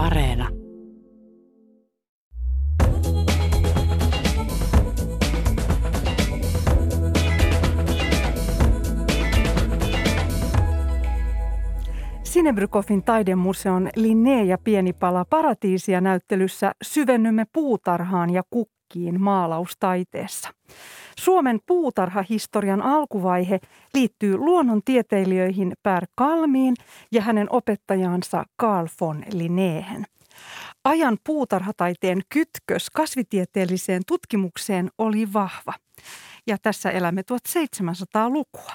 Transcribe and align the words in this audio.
Areena. 0.00 0.48
Sinebrykofin 12.22 13.02
taidemuseon 13.02 13.90
Linné 13.96 14.42
ja 14.42 14.58
pieni 14.58 14.92
pala 14.92 15.24
paratiisia 15.24 16.00
näyttelyssä 16.00 16.72
syvennymme 16.82 17.46
puutarhaan 17.52 18.30
ja 18.30 18.42
kukkiin 18.50 19.20
maalaustaiteessa. 19.20 20.50
Suomen 21.20 21.60
puutarhahistorian 21.66 22.82
alkuvaihe 22.82 23.60
liittyy 23.94 24.36
luonnontieteilijöihin 24.36 25.72
Per 25.82 26.06
Kalmiin 26.14 26.74
ja 27.12 27.22
hänen 27.22 27.46
opettajansa 27.50 28.44
Carl 28.60 28.86
von 29.00 29.24
Linnéhen. 29.32 30.06
Ajan 30.84 31.18
puutarhataiteen 31.24 32.20
kytkös 32.28 32.90
kasvitieteelliseen 32.90 34.02
tutkimukseen 34.06 34.90
oli 34.98 35.32
vahva. 35.32 35.72
Ja 36.46 36.56
tässä 36.62 36.90
elämme 36.90 37.22
1700-lukua. 37.22 38.74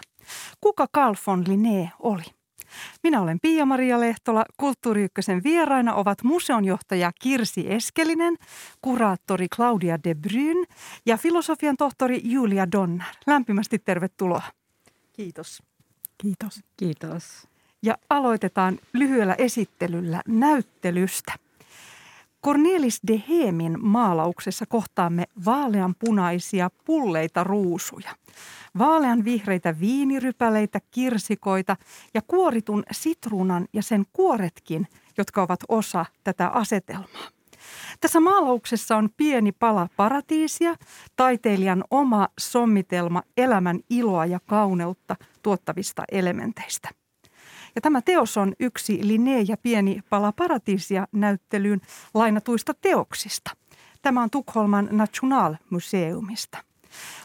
Kuka 0.62 0.88
Carl 0.96 1.16
von 1.28 1.44
Linné 1.48 1.90
oli? 2.00 2.24
Minä 3.04 3.22
olen 3.22 3.40
Pia-Maria 3.40 4.00
Lehtola. 4.00 4.46
Kulttuuri 4.58 5.04
Ykkösen 5.04 5.44
vieraina 5.44 5.94
ovat 5.96 6.24
museonjohtaja 6.24 7.12
Kirsi 7.22 7.74
Eskelinen, 7.74 8.38
kuraattori 8.82 9.48
Claudia 9.56 10.00
de 10.04 10.16
Bryn 10.16 10.66
ja 11.06 11.18
filosofian 11.18 11.78
tohtori 11.78 12.22
Julia 12.24 12.72
Donner. 12.72 13.08
Lämpimästi 13.28 13.80
tervetuloa. 13.80 14.42
Kiitos. 15.14 15.64
Kiitos. 16.18 16.64
Kiitos. 16.78 17.48
Ja 17.84 17.98
aloitetaan 18.10 18.80
lyhyellä 18.94 19.36
esittelyllä 19.38 20.22
näyttelystä. 20.28 21.34
Cornelis 22.46 23.00
de 23.08 23.24
Heemin 23.30 23.78
maalauksessa 23.86 24.66
kohtaamme 24.66 25.24
vaaleanpunaisia 25.46 26.70
pulleita 26.86 27.44
ruusuja 27.44 28.16
vaalean 28.78 29.26
vihreitä 29.26 29.80
viinirypäleitä, 29.80 30.80
kirsikoita 30.92 31.78
ja 32.14 32.22
kuoritun 32.22 32.84
sitruunan 32.92 33.68
ja 33.74 33.84
sen 33.84 34.06
kuoretkin, 34.14 34.88
jotka 35.18 35.42
ovat 35.42 35.60
osa 35.68 36.06
tätä 36.24 36.48
asetelmaa. 36.48 37.30
Tässä 38.02 38.20
maalauksessa 38.20 38.98
on 38.98 39.10
pieni 39.18 39.52
pala 39.52 39.90
paratiisia, 39.98 40.76
taiteilijan 41.16 41.84
oma 41.92 42.28
sommitelma 42.40 43.24
elämän 43.38 43.80
iloa 43.90 44.26
ja 44.26 44.40
kauneutta 44.40 45.16
tuottavista 45.42 46.04
elementeistä. 46.12 46.90
Ja 47.76 47.82
tämä 47.82 48.02
teos 48.02 48.38
on 48.38 48.54
yksi 48.60 49.00
Linné 49.08 49.42
ja 49.48 49.58
pieni 49.58 50.02
pala 50.10 50.32
paratiisia 50.32 51.08
näyttelyyn 51.12 51.82
lainatuista 52.14 52.74
teoksista. 52.82 53.52
Tämä 54.02 54.24
on 54.24 54.30
Tukholman 54.30 54.90
Nationalmuseumista. 54.92 56.58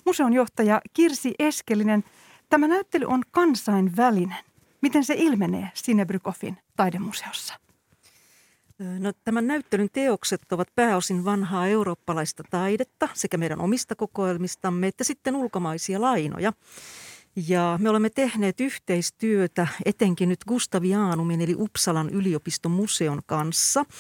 Museon 0.06 0.32
johtaja 0.32 0.80
Kirsi 0.92 1.34
Eskelinen, 1.38 2.04
tämä 2.48 2.68
näyttely 2.68 3.06
on 3.06 3.22
kansainvälinen. 3.30 4.44
Miten 4.80 5.04
se 5.04 5.14
ilmenee 5.18 5.70
Sinebrykofin 5.74 6.56
taidemuseossa? 6.76 7.54
No, 8.98 9.12
tämän 9.24 9.46
näyttelyn 9.46 9.88
teokset 9.92 10.52
ovat 10.52 10.68
pääosin 10.74 11.24
vanhaa 11.24 11.66
eurooppalaista 11.66 12.42
taidetta 12.50 13.08
sekä 13.14 13.36
meidän 13.36 13.60
omista 13.60 13.96
kokoelmistamme 13.96 14.86
että 14.86 15.04
sitten 15.04 15.36
ulkomaisia 15.36 16.00
lainoja. 16.00 16.52
Ja 17.48 17.78
me 17.82 17.90
olemme 17.90 18.10
tehneet 18.10 18.60
yhteistyötä 18.60 19.66
etenkin 19.84 20.28
nyt 20.28 20.44
Gustavianumin 20.48 21.40
eli 21.40 21.54
Uppsalan 21.58 22.10
yliopiston 22.10 22.72
museon 22.72 23.20
kanssa– 23.26 23.84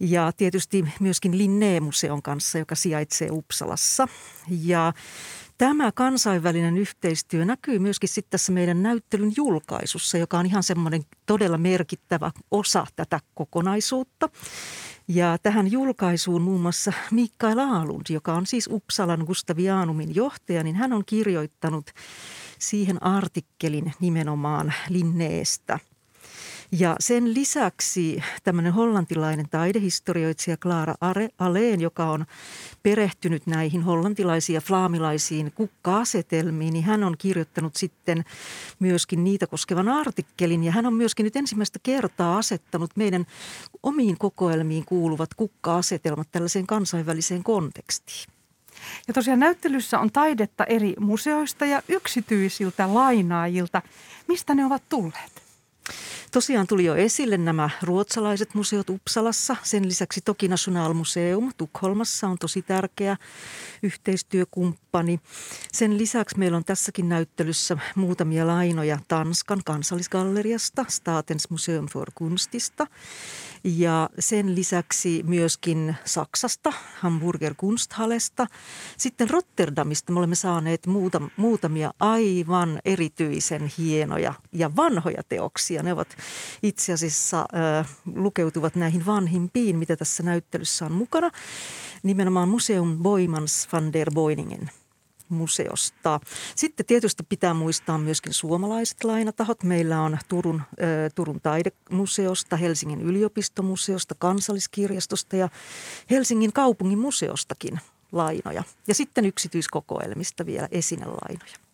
ja 0.00 0.32
tietysti 0.36 0.84
myöskin 1.00 1.38
Linné-museon 1.38 2.22
kanssa, 2.22 2.58
joka 2.58 2.74
sijaitsee 2.74 3.28
Uppsalassa. 3.30 4.08
Ja 4.62 4.92
Tämä 5.58 5.92
kansainvälinen 5.92 6.78
yhteistyö 6.78 7.44
näkyy 7.44 7.78
myöskin 7.78 8.08
sitten 8.08 8.30
tässä 8.30 8.52
meidän 8.52 8.82
näyttelyn 8.82 9.32
julkaisussa, 9.36 10.18
joka 10.18 10.38
on 10.38 10.46
ihan 10.46 10.62
semmoinen 10.62 11.02
todella 11.26 11.58
merkittävä 11.58 12.30
osa 12.50 12.86
tätä 12.96 13.20
kokonaisuutta. 13.34 14.28
Ja 15.08 15.38
tähän 15.42 15.72
julkaisuun 15.72 16.42
muun 16.42 16.60
muassa 16.60 16.92
Mikael 17.10 17.58
Aalund, 17.58 18.02
joka 18.10 18.32
on 18.34 18.46
siis 18.46 18.68
Uppsalan 18.72 19.24
Gustavianumin 19.24 20.14
johtaja, 20.14 20.62
niin 20.62 20.76
hän 20.76 20.92
on 20.92 21.02
kirjoittanut 21.06 21.90
siihen 22.58 23.02
artikkelin 23.02 23.92
nimenomaan 24.00 24.74
Linneestä– 24.88 25.78
ja 26.72 26.96
sen 27.00 27.34
lisäksi 27.34 28.22
tämmöinen 28.44 28.72
hollantilainen 28.72 29.48
taidehistorioitsija 29.48 30.56
Clara 30.56 30.94
Aleen, 31.38 31.80
joka 31.80 32.10
on 32.10 32.26
perehtynyt 32.82 33.46
näihin 33.46 33.82
hollantilaisiin 33.82 34.54
ja 34.54 34.60
flaamilaisiin 34.60 35.52
kukka-asetelmiin, 35.54 36.72
niin 36.72 36.84
hän 36.84 37.04
on 37.04 37.14
kirjoittanut 37.18 37.76
sitten 37.76 38.24
myöskin 38.78 39.24
niitä 39.24 39.46
koskevan 39.46 39.88
artikkelin. 39.88 40.64
Ja 40.64 40.72
hän 40.72 40.86
on 40.86 40.94
myöskin 40.94 41.24
nyt 41.24 41.36
ensimmäistä 41.36 41.78
kertaa 41.82 42.38
asettanut 42.38 42.90
meidän 42.96 43.26
omiin 43.82 44.18
kokoelmiin 44.18 44.84
kuuluvat 44.84 45.34
kukka-asetelmat 45.34 46.28
tällaiseen 46.32 46.66
kansainväliseen 46.66 47.42
kontekstiin. 47.42 48.32
Ja 49.08 49.14
tosiaan 49.14 49.40
näyttelyssä 49.40 49.98
on 49.98 50.12
taidetta 50.12 50.64
eri 50.64 50.94
museoista 51.00 51.66
ja 51.66 51.82
yksityisiltä 51.88 52.94
lainaajilta. 52.94 53.82
Mistä 54.28 54.54
ne 54.54 54.64
ovat 54.64 54.82
tulleet? 54.88 55.47
Tosiaan 56.30 56.66
tuli 56.66 56.84
jo 56.84 56.94
esille 56.94 57.36
nämä 57.36 57.70
ruotsalaiset 57.82 58.54
museot 58.54 58.90
Uppsalassa. 58.90 59.56
Sen 59.62 59.88
lisäksi 59.88 60.20
toki 60.20 60.48
Nationalmuseum 60.48 61.52
Tukholmassa 61.56 62.28
on 62.28 62.38
tosi 62.38 62.62
tärkeä 62.62 63.16
yhteistyökumppani. 63.82 65.20
Sen 65.72 65.98
lisäksi 65.98 66.38
meillä 66.38 66.56
on 66.56 66.64
tässäkin 66.64 67.08
näyttelyssä 67.08 67.78
muutamia 67.94 68.46
lainoja 68.46 68.98
Tanskan 69.08 69.60
kansallisgalleriasta, 69.64 70.84
Statens 70.88 71.50
Museum 71.50 71.86
for 71.86 72.10
Kunstista– 72.14 72.86
ja 73.64 74.10
sen 74.18 74.54
lisäksi 74.54 75.22
myöskin 75.26 75.96
Saksasta, 76.04 76.72
Hamburger 76.98 77.54
Kunsthallesta. 77.56 78.46
Sitten 78.96 79.30
Rotterdamista 79.30 80.12
me 80.12 80.18
olemme 80.18 80.34
saaneet 80.34 80.86
muutam, 80.86 81.30
muutamia 81.36 81.92
aivan 82.00 82.80
erityisen 82.84 83.72
hienoja 83.78 84.34
ja 84.52 84.76
vanhoja 84.76 85.22
teoksia. 85.28 85.82
Ne 85.82 85.92
ovat 85.92 86.16
itse 86.62 86.92
asiassa 86.92 87.40
äh, 87.40 87.96
lukeutuvat 88.14 88.74
näihin 88.74 89.06
vanhimpiin, 89.06 89.78
mitä 89.78 89.96
tässä 89.96 90.22
näyttelyssä 90.22 90.86
on 90.86 90.92
mukana. 90.92 91.30
Nimenomaan 92.02 92.48
Museum 92.48 92.98
Boimans 92.98 93.68
van 93.72 93.92
der 93.92 94.10
Boiningen– 94.14 94.70
museosta. 95.28 96.20
Sitten 96.54 96.86
tietysti 96.86 97.22
pitää 97.28 97.54
muistaa 97.54 97.98
myöskin 97.98 98.34
suomalaiset 98.34 99.04
lainatahot. 99.04 99.62
Meillä 99.62 100.02
on 100.02 100.18
Turun, 100.28 100.62
äh, 100.70 100.86
Turun 101.14 101.40
taidemuseosta, 101.40 102.56
Helsingin 102.56 103.00
yliopistomuseosta, 103.00 104.14
kansalliskirjastosta 104.18 105.36
ja 105.36 105.48
Helsingin 106.10 106.52
kaupungin 106.52 106.98
museostakin 106.98 107.80
lainoja. 108.12 108.62
Ja 108.86 108.94
sitten 108.94 109.24
yksityiskokoelmista 109.24 110.46
vielä 110.46 110.68
esinelainoja. 110.70 111.67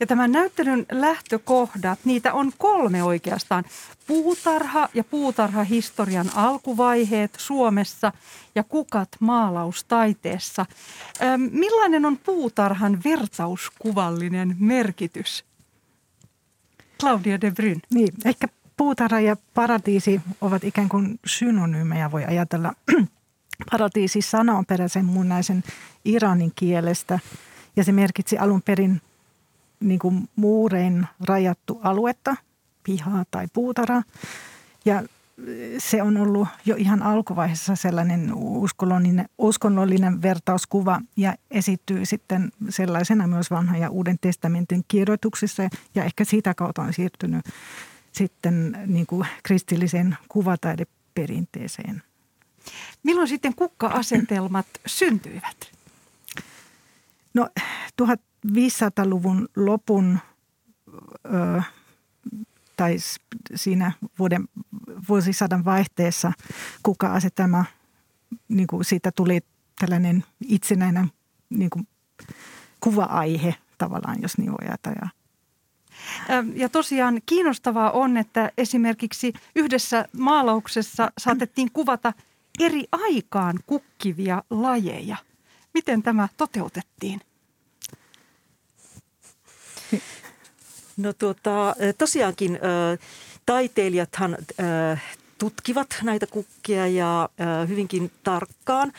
Ja 0.00 0.06
tämän 0.06 0.32
näyttelyn 0.32 0.86
lähtökohdat, 0.92 1.98
niitä 2.04 2.32
on 2.32 2.52
kolme 2.58 3.02
oikeastaan. 3.02 3.64
Puutarha 4.06 4.88
ja 4.94 5.04
puutarhahistorian 5.04 6.30
alkuvaiheet 6.34 7.34
Suomessa 7.38 8.12
ja 8.54 8.64
kukat 8.64 9.08
maalaustaiteessa. 9.20 10.66
Millainen 11.50 12.04
on 12.04 12.18
puutarhan 12.18 13.00
vertauskuvallinen 13.04 14.56
merkitys? 14.58 15.44
Claudia 17.00 17.40
de 17.40 17.50
Bryn. 17.50 17.80
Niin, 17.90 18.14
ehkä 18.24 18.48
puutarha 18.76 19.20
ja 19.20 19.36
paratiisi 19.54 20.20
ovat 20.40 20.64
ikään 20.64 20.88
kuin 20.88 21.20
synonyymejä, 21.26 22.10
voi 22.10 22.24
ajatella. 22.24 22.72
paratiisi 23.70 24.22
sana 24.22 24.58
on 24.58 24.66
peräisin 24.66 25.04
munnaisen 25.04 25.64
iranin 26.04 26.52
kielestä 26.56 27.18
ja 27.76 27.84
se 27.84 27.92
merkitsi 27.92 28.38
alun 28.38 28.62
perin 28.62 29.00
niin 29.82 29.98
kuin 29.98 30.28
muurein 30.36 31.06
rajattu 31.20 31.80
aluetta, 31.82 32.36
pihaa 32.82 33.24
tai 33.30 33.46
puutara. 33.52 34.02
Ja 34.84 35.02
se 35.78 36.02
on 36.02 36.16
ollut 36.16 36.48
jo 36.66 36.76
ihan 36.76 37.02
alkuvaiheessa 37.02 37.76
sellainen 37.76 38.34
uskonnollinen, 38.34 39.28
uskonnollinen 39.38 40.22
vertauskuva 40.22 41.00
ja 41.16 41.34
esittyy 41.50 42.06
sitten 42.06 42.52
sellaisena 42.68 43.26
myös 43.26 43.50
vanhan 43.50 43.80
ja 43.80 43.90
uuden 43.90 44.16
testamentin 44.20 44.84
kirjoituksissa 44.88 45.62
ja 45.94 46.04
ehkä 46.04 46.24
sitä 46.24 46.54
kautta 46.54 46.82
on 46.82 46.92
siirtynyt 46.92 47.44
sitten 48.12 48.78
niin 48.86 49.06
kuin 49.06 49.26
kristilliseen 49.42 50.16
kuvataideperinteeseen. 50.28 52.02
Milloin 53.02 53.28
sitten 53.28 53.54
kukka-asetelmat 53.54 54.66
syntyivät? 54.86 55.72
No 57.34 57.48
1500-luvun 58.46 59.48
lopun 59.56 60.18
ö, 61.26 61.62
tai 62.76 62.96
siinä 63.54 63.92
vuoden, 64.18 64.48
vuosisadan 65.08 65.64
vaihteessa 65.64 66.32
kukka-asetelma, 66.82 67.64
niin 68.48 68.66
kuin 68.66 68.84
siitä 68.84 69.12
tuli 69.12 69.40
tällainen 69.78 70.24
itsenäinen 70.48 71.10
niin 71.50 71.70
kuin 71.70 71.88
kuva-aihe 72.80 73.54
tavallaan, 73.78 74.22
jos 74.22 74.38
niin 74.38 74.50
voi 74.50 74.68
ajatella. 74.68 75.08
Ja 76.54 76.68
tosiaan 76.68 77.20
kiinnostavaa 77.26 77.90
on, 77.90 78.16
että 78.16 78.52
esimerkiksi 78.58 79.32
yhdessä 79.56 80.08
maalauksessa 80.18 81.12
saatettiin 81.18 81.72
kuvata 81.72 82.12
eri 82.60 82.84
aikaan 82.92 83.58
kukkivia 83.66 84.42
lajeja. 84.50 85.16
Miten 85.74 86.02
tämä 86.02 86.28
toteutettiin? 86.36 87.20
No 90.96 91.12
tuota, 91.12 91.76
tosiaankin 91.98 92.58
taiteilijathan 93.46 94.36
tutkivat 95.38 95.86
näitä 96.02 96.26
kukkia 96.26 96.86
ja 96.86 97.28
hyvinkin 97.68 98.10
tarkkaan, 98.64 98.92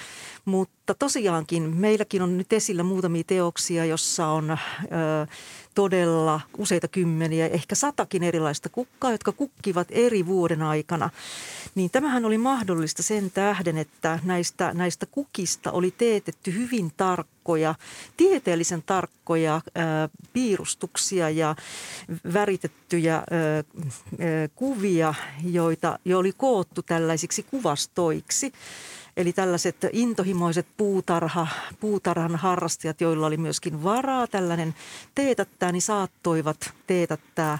mutta 0.45 0.93
tosiaankin 0.93 1.75
meilläkin 1.75 2.21
on 2.21 2.37
nyt 2.37 2.53
esillä 2.53 2.83
muutamia 2.83 3.23
teoksia, 3.27 3.85
jossa 3.85 4.27
on 4.27 4.57
todella 5.75 6.41
useita 6.57 6.87
kymmeniä, 6.87 7.47
ehkä 7.47 7.75
satakin 7.75 8.23
erilaista 8.23 8.69
kukkaa, 8.69 9.11
jotka 9.11 9.31
kukkivat 9.31 9.87
eri 9.91 10.25
vuoden 10.25 10.61
aikana. 10.61 11.09
Niin 11.75 11.89
tämähän 11.91 12.25
oli 12.25 12.37
mahdollista 12.37 13.03
sen 13.03 13.31
tähden, 13.31 13.77
että 13.77 14.19
näistä, 14.23 14.71
näistä 14.73 15.05
kukista 15.05 15.71
oli 15.71 15.91
teetetty 15.91 16.53
hyvin 16.53 16.91
tarkkoja, 16.97 17.75
tieteellisen 18.17 18.83
tarkkoja 18.85 19.61
ää, 19.75 20.09
piirustuksia 20.33 21.29
ja 21.29 21.55
väritettyjä 22.33 23.15
ää, 23.15 23.23
ää, 23.29 23.63
kuvia, 24.55 25.13
joita 25.43 25.99
jo 26.05 26.17
oli 26.17 26.33
koottu 26.37 26.81
tällaisiksi 26.81 27.43
kuvastoiksi. 27.43 28.53
Eli 29.17 29.33
tällaiset 29.33 29.75
intohimoiset 29.91 30.67
puutarha, 30.77 31.47
puutarhan 31.79 32.35
harrastajat, 32.35 33.01
joilla 33.01 33.27
oli 33.27 33.37
myöskin 33.37 33.83
varaa 33.83 34.27
tällainen 34.27 34.75
teetättää, 35.15 35.71
niin 35.71 35.81
saattoivat 35.81 36.73
teetättää 36.87 37.57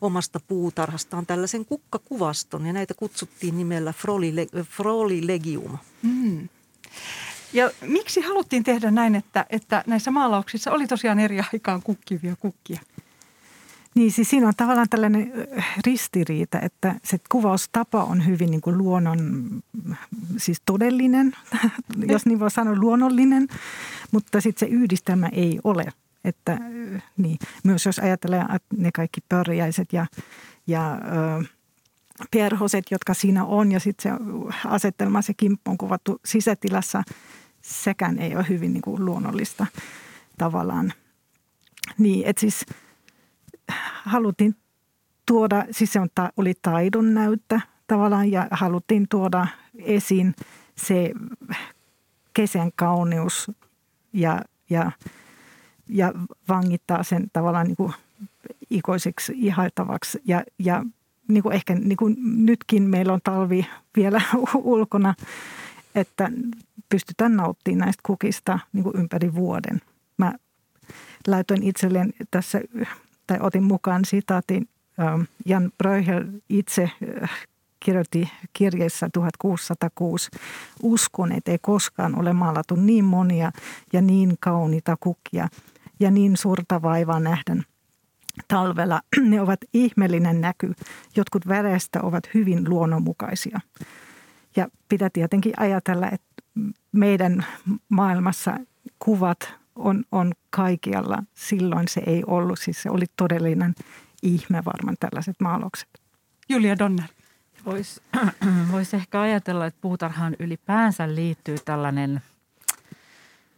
omasta 0.00 0.40
puutarhastaan 0.48 1.26
tällaisen 1.26 1.64
kukkakuvaston. 1.64 2.66
Ja 2.66 2.72
näitä 2.72 2.94
kutsuttiin 2.94 3.58
nimellä 3.58 3.92
Froli, 4.68 5.26
Legium. 5.26 5.78
Mm. 6.02 6.48
Ja 7.52 7.70
miksi 7.80 8.20
haluttiin 8.20 8.64
tehdä 8.64 8.90
näin, 8.90 9.14
että, 9.14 9.46
että 9.50 9.84
näissä 9.86 10.10
maalauksissa 10.10 10.72
oli 10.72 10.86
tosiaan 10.86 11.18
eri 11.18 11.38
aikaan 11.52 11.82
kukkivia 11.82 12.36
kukkia? 12.36 12.80
Niin, 13.94 14.12
siis 14.12 14.30
siinä 14.30 14.48
on 14.48 14.54
tavallaan 14.56 14.88
tällainen 14.90 15.32
ristiriita, 15.86 16.60
että 16.60 16.94
se 17.02 17.18
kuvaustapa 17.28 18.04
on 18.04 18.26
hyvin 18.26 18.50
niin 18.50 18.60
kuin 18.60 18.78
luonnon, 18.78 19.18
siis 20.36 20.62
todellinen, 20.66 21.36
jos 22.12 22.26
niin 22.26 22.40
voi 22.40 22.50
sanoa, 22.50 22.74
luonnollinen, 22.76 23.48
mutta 24.12 24.40
sitten 24.40 24.68
se 24.68 24.74
yhdistelmä 24.74 25.28
ei 25.32 25.60
ole. 25.64 25.84
Että, 26.24 26.58
niin, 27.16 27.38
myös 27.64 27.86
jos 27.86 27.98
ajatellaan 27.98 28.54
että 28.54 28.76
ne 28.76 28.90
kaikki 28.94 29.20
pörjäiset 29.28 29.92
ja, 29.92 30.06
ja 30.66 30.92
ö, 31.40 31.44
perhoset, 32.30 32.84
jotka 32.90 33.14
siinä 33.14 33.44
on, 33.44 33.72
ja 33.72 33.80
sitten 33.80 34.12
se 34.12 34.24
asetelma, 34.68 35.22
se 35.22 35.34
kimppu 35.34 35.70
on 35.70 35.78
kuvattu 35.78 36.20
sisätilassa, 36.24 37.02
sekään 37.62 38.18
ei 38.18 38.36
ole 38.36 38.46
hyvin 38.48 38.72
niin 38.72 38.82
kuin 38.82 39.04
luonnollista 39.04 39.66
tavallaan. 40.38 40.92
Niin, 41.98 42.26
että 42.26 42.40
siis– 42.40 42.66
haluttiin 44.04 44.56
tuoda, 45.26 45.66
siis 45.70 45.92
se 45.92 46.00
on, 46.00 46.08
oli 46.36 46.54
taidon 46.62 47.14
näyttä 47.14 47.60
tavallaan 47.86 48.32
ja 48.32 48.48
haluttiin 48.50 49.06
tuoda 49.08 49.46
esiin 49.78 50.34
se 50.76 51.12
kesän 52.34 52.70
kaunius 52.76 53.50
ja, 54.12 54.42
ja, 54.70 54.92
ja 55.88 56.12
vangittaa 56.48 57.02
sen 57.02 57.26
tavallaan 57.32 57.66
niin 57.66 57.76
kuin 57.76 57.92
ikoiseksi 58.70 59.32
ihailtavaksi 59.36 60.20
ja, 60.24 60.42
ja 60.58 60.84
niin 61.28 61.42
kuin 61.42 61.54
ehkä 61.54 61.74
niin 61.74 61.96
kuin 61.96 62.16
nytkin 62.20 62.82
meillä 62.82 63.12
on 63.12 63.20
talvi 63.24 63.66
vielä 63.96 64.20
ulkona, 64.54 65.14
että 65.94 66.30
pystytään 66.88 67.36
nauttimaan 67.36 67.78
näistä 67.78 68.00
kukista 68.06 68.58
niin 68.72 68.84
kuin 68.84 68.96
ympäri 68.96 69.34
vuoden. 69.34 69.80
Mä 70.16 70.32
laitoin 71.26 71.62
itselleen 71.62 72.12
tässä 72.30 72.60
tai 73.26 73.38
otin 73.40 73.62
mukaan 73.62 74.04
sitaatin 74.04 74.68
ähm, 75.00 75.20
Jan 75.46 75.72
Breuhel 75.78 76.24
itse 76.48 76.90
äh, 77.22 77.30
kirjoitti 77.80 78.30
kirjeessä 78.52 79.08
1606, 79.12 80.30
uskon, 80.82 81.32
että 81.32 81.50
ei 81.50 81.58
koskaan 81.62 82.18
ole 82.18 82.32
maalattu 82.32 82.74
niin 82.74 83.04
monia 83.04 83.52
ja 83.92 84.02
niin 84.02 84.36
kauniita 84.40 84.96
kukkia 85.00 85.48
ja 86.00 86.10
niin 86.10 86.36
suurta 86.36 86.82
vaivaa 86.82 87.20
nähdä 87.20 87.56
talvella. 88.48 89.00
Ne 89.30 89.40
ovat 89.40 89.60
ihmeellinen 89.74 90.40
näky. 90.40 90.74
Jotkut 91.16 91.48
väreistä 91.48 92.02
ovat 92.02 92.24
hyvin 92.34 92.70
luonnonmukaisia. 92.70 93.60
Ja 94.56 94.68
pitää 94.88 95.10
tietenkin 95.12 95.52
ajatella, 95.56 96.10
että 96.10 96.42
meidän 96.92 97.46
maailmassa 97.88 98.58
kuvat 98.98 99.54
on, 99.76 100.04
on 100.12 100.32
kaikkialla. 100.50 101.18
Silloin 101.34 101.88
se 101.88 102.02
ei 102.06 102.22
ollut, 102.26 102.58
siis 102.58 102.82
se 102.82 102.90
oli 102.90 103.04
todellinen 103.16 103.74
ihme 104.22 104.62
varmaan 104.64 104.96
tällaiset 105.00 105.36
maalokset. 105.40 105.88
Julia 106.48 106.78
Donner. 106.78 107.08
Voisi 107.66 108.00
vois 108.72 108.94
ehkä 108.94 109.20
ajatella, 109.20 109.66
että 109.66 109.80
puutarhaan 109.80 110.36
ylipäänsä 110.38 111.14
liittyy 111.14 111.56
tällainen 111.64 112.22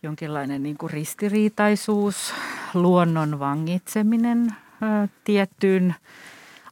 jonkinlainen 0.03 0.63
niin 0.63 0.79
kuin 0.79 0.91
ristiriitaisuus, 0.91 2.35
luonnon 2.75 3.39
vangitseminen 3.39 4.51
ä, 4.51 5.09
tiettyyn 5.25 5.95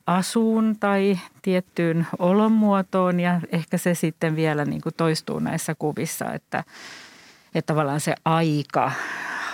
asuun 0.06 0.76
tai 0.80 1.18
tiettyyn 1.42 2.06
olonmuotoon 2.18 3.20
ja 3.20 3.40
ehkä 3.52 3.78
se 3.78 3.94
sitten 3.94 4.36
vielä 4.36 4.64
niin 4.64 4.80
kuin 4.80 4.94
toistuu 4.96 5.38
näissä 5.38 5.74
kuvissa, 5.74 6.32
että, 6.32 6.64
että 7.54 7.72
tavallaan 7.72 8.00
se 8.00 8.14
aika 8.24 8.92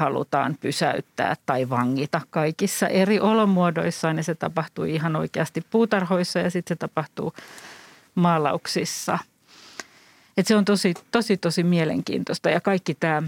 halutaan 0.01 0.57
pysäyttää 0.61 1.37
tai 1.47 1.69
vangita 1.69 2.21
kaikissa 2.31 2.89
eri 2.89 3.21
olomuodoissaan. 3.21 4.17
Ja 4.17 4.23
se 4.23 4.35
tapahtuu 4.35 4.85
ihan 4.85 5.17
oikeasti 5.17 5.61
puutarhoissa 5.71 6.39
ja 6.39 6.51
sitten 6.51 6.75
se 6.75 6.79
tapahtuu 6.79 7.35
maalauksissa. 8.15 9.19
Et 10.37 10.47
se 10.47 10.57
on 10.57 10.65
tosi, 10.65 10.95
tosi, 11.11 11.37
tosi 11.37 11.63
mielenkiintoista 11.63 12.51
ja 12.51 12.61
kaikki 12.61 12.95
tämä 12.95 13.23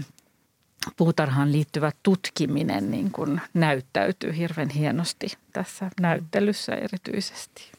puutarhaan 0.97 1.51
liittyvä 1.51 1.91
tutkiminen 2.03 2.91
niin 2.91 3.11
kun 3.11 3.41
näyttäytyy 3.53 4.37
hirveän 4.37 4.69
hienosti 4.69 5.27
tässä 5.53 5.91
näyttelyssä 5.99 6.75
erityisesti. 6.75 7.71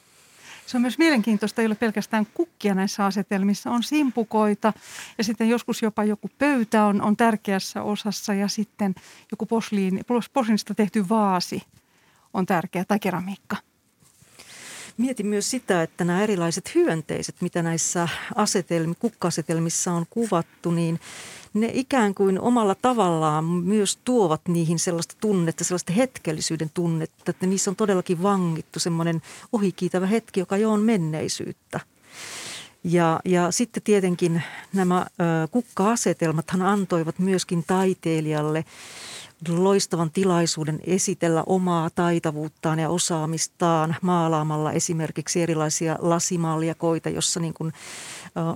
Se 0.66 0.76
on 0.76 0.80
myös 0.80 0.98
mielenkiintoista, 0.98 1.62
ei 1.62 1.66
ole 1.66 1.74
pelkästään 1.74 2.26
kukkia 2.34 2.74
näissä 2.74 3.06
asetelmissa, 3.06 3.70
on 3.70 3.82
simpukoita 3.82 4.72
ja 5.18 5.24
sitten 5.24 5.48
joskus 5.48 5.82
jopa 5.82 6.04
joku 6.04 6.30
pöytä 6.38 6.84
on, 6.84 7.02
on 7.02 7.16
tärkeässä 7.16 7.82
osassa 7.82 8.34
ja 8.34 8.48
sitten 8.48 8.94
joku 9.30 9.46
posliini, 9.46 10.00
posliinista 10.32 10.74
tehty 10.74 11.08
vaasi 11.08 11.62
on 12.34 12.46
tärkeä 12.46 12.84
tai 12.84 12.98
keramiikka. 12.98 13.56
Mietin 14.96 15.26
myös 15.26 15.50
sitä, 15.50 15.82
että 15.82 16.04
nämä 16.04 16.22
erilaiset 16.22 16.74
hyönteiset, 16.74 17.40
mitä 17.40 17.62
näissä 17.62 18.08
asetelmi, 18.34 18.94
kukka-asetelmissa 18.94 19.92
on 19.92 20.06
kuvattu, 20.10 20.70
niin 20.70 21.00
ne 21.54 21.70
ikään 21.72 22.14
kuin 22.14 22.40
omalla 22.40 22.74
tavallaan 22.74 23.44
myös 23.44 23.98
tuovat 24.04 24.40
niihin 24.48 24.78
sellaista 24.78 25.14
tunnetta, 25.20 25.64
sellaista 25.64 25.92
hetkellisyyden 25.92 26.70
tunnetta, 26.74 27.30
että 27.30 27.46
niissä 27.46 27.70
on 27.70 27.76
todellakin 27.76 28.22
vangittu 28.22 28.80
semmoinen 28.80 29.22
ohikiitävä 29.52 30.06
hetki, 30.06 30.40
joka 30.40 30.56
jo 30.56 30.70
on 30.70 30.80
menneisyyttä. 30.80 31.80
Ja, 32.84 33.20
ja 33.24 33.50
sitten 33.50 33.82
tietenkin 33.82 34.42
nämä 34.72 35.06
kukka-asetelmathan 35.50 36.62
antoivat 36.62 37.18
myöskin 37.18 37.64
taiteilijalle 37.66 38.64
loistavan 39.48 40.10
tilaisuuden 40.10 40.80
esitellä 40.86 41.42
omaa 41.46 41.90
taitavuuttaan 41.90 42.78
ja 42.78 42.88
osaamistaan 42.88 43.96
maalaamalla 44.02 44.72
esimerkiksi 44.72 45.42
erilaisia 45.42 45.98
lasimaljakoita, 46.00 47.08
jossa 47.08 47.40
niin 47.40 47.54
kuin 47.54 47.72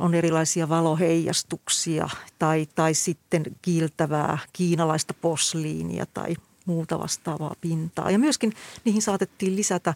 on 0.01 0.15
erilaisia 0.15 0.69
valoheijastuksia 0.69 2.09
tai, 2.39 2.67
tai 2.75 2.95
sitten 2.95 3.45
kiiltävää 3.63 4.39
kiinalaista 4.53 5.15
posliinia 5.15 6.07
tai 6.15 6.37
muuta 6.65 6.99
vastaavaa 6.99 7.55
pintaa. 7.61 8.11
Ja 8.11 8.19
myöskin 8.19 8.53
niihin 8.85 9.03
saatettiin 9.03 9.57
lisätä 9.57 9.95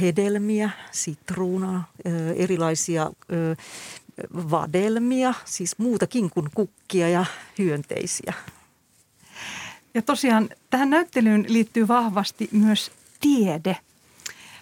hedelmiä, 0.00 0.70
sitruunaa, 0.90 1.84
erilaisia 2.36 3.10
vadelmia, 4.50 5.34
siis 5.44 5.78
muutakin 5.78 6.30
kuin 6.30 6.48
kukkia 6.54 7.08
ja 7.08 7.24
hyönteisiä. 7.58 8.34
Ja 9.94 10.02
tosiaan 10.02 10.48
tähän 10.70 10.90
näyttelyyn 10.90 11.44
liittyy 11.48 11.88
vahvasti 11.88 12.48
myös 12.52 12.90
tiede. 13.20 13.76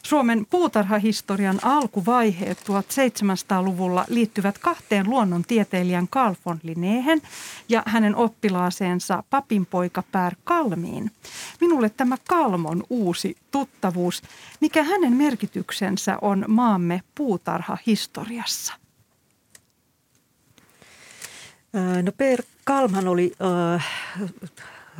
Suomen 0.02 0.46
puutarhahistorian 0.50 1.58
alkuvaiheet 1.62 2.58
1700-luvulla 2.58 4.04
liittyvät 4.08 4.58
kahteen 4.58 5.10
luonnontieteilijän 5.10 6.08
Carl 6.08 6.34
von 6.46 6.60
Linneen 6.62 7.22
ja 7.68 7.82
hänen 7.86 8.16
oppilaaseensa 8.16 9.22
papinpoika 9.30 10.02
Pär 10.12 10.34
Kalmiin. 10.44 11.10
Minulle 11.60 11.90
tämä 11.90 12.16
Kalmon 12.28 12.84
uusi 12.90 13.36
tuttavuus. 13.50 14.22
Mikä 14.60 14.82
hänen 14.82 15.12
merkityksensä 15.12 16.18
on 16.22 16.44
maamme 16.48 17.02
puutarhahistoriassa? 17.14 18.74
No 22.02 22.12
Per 22.16 22.42
Kalmhan 22.64 23.08
oli 23.08 23.32
äh, 23.76 23.86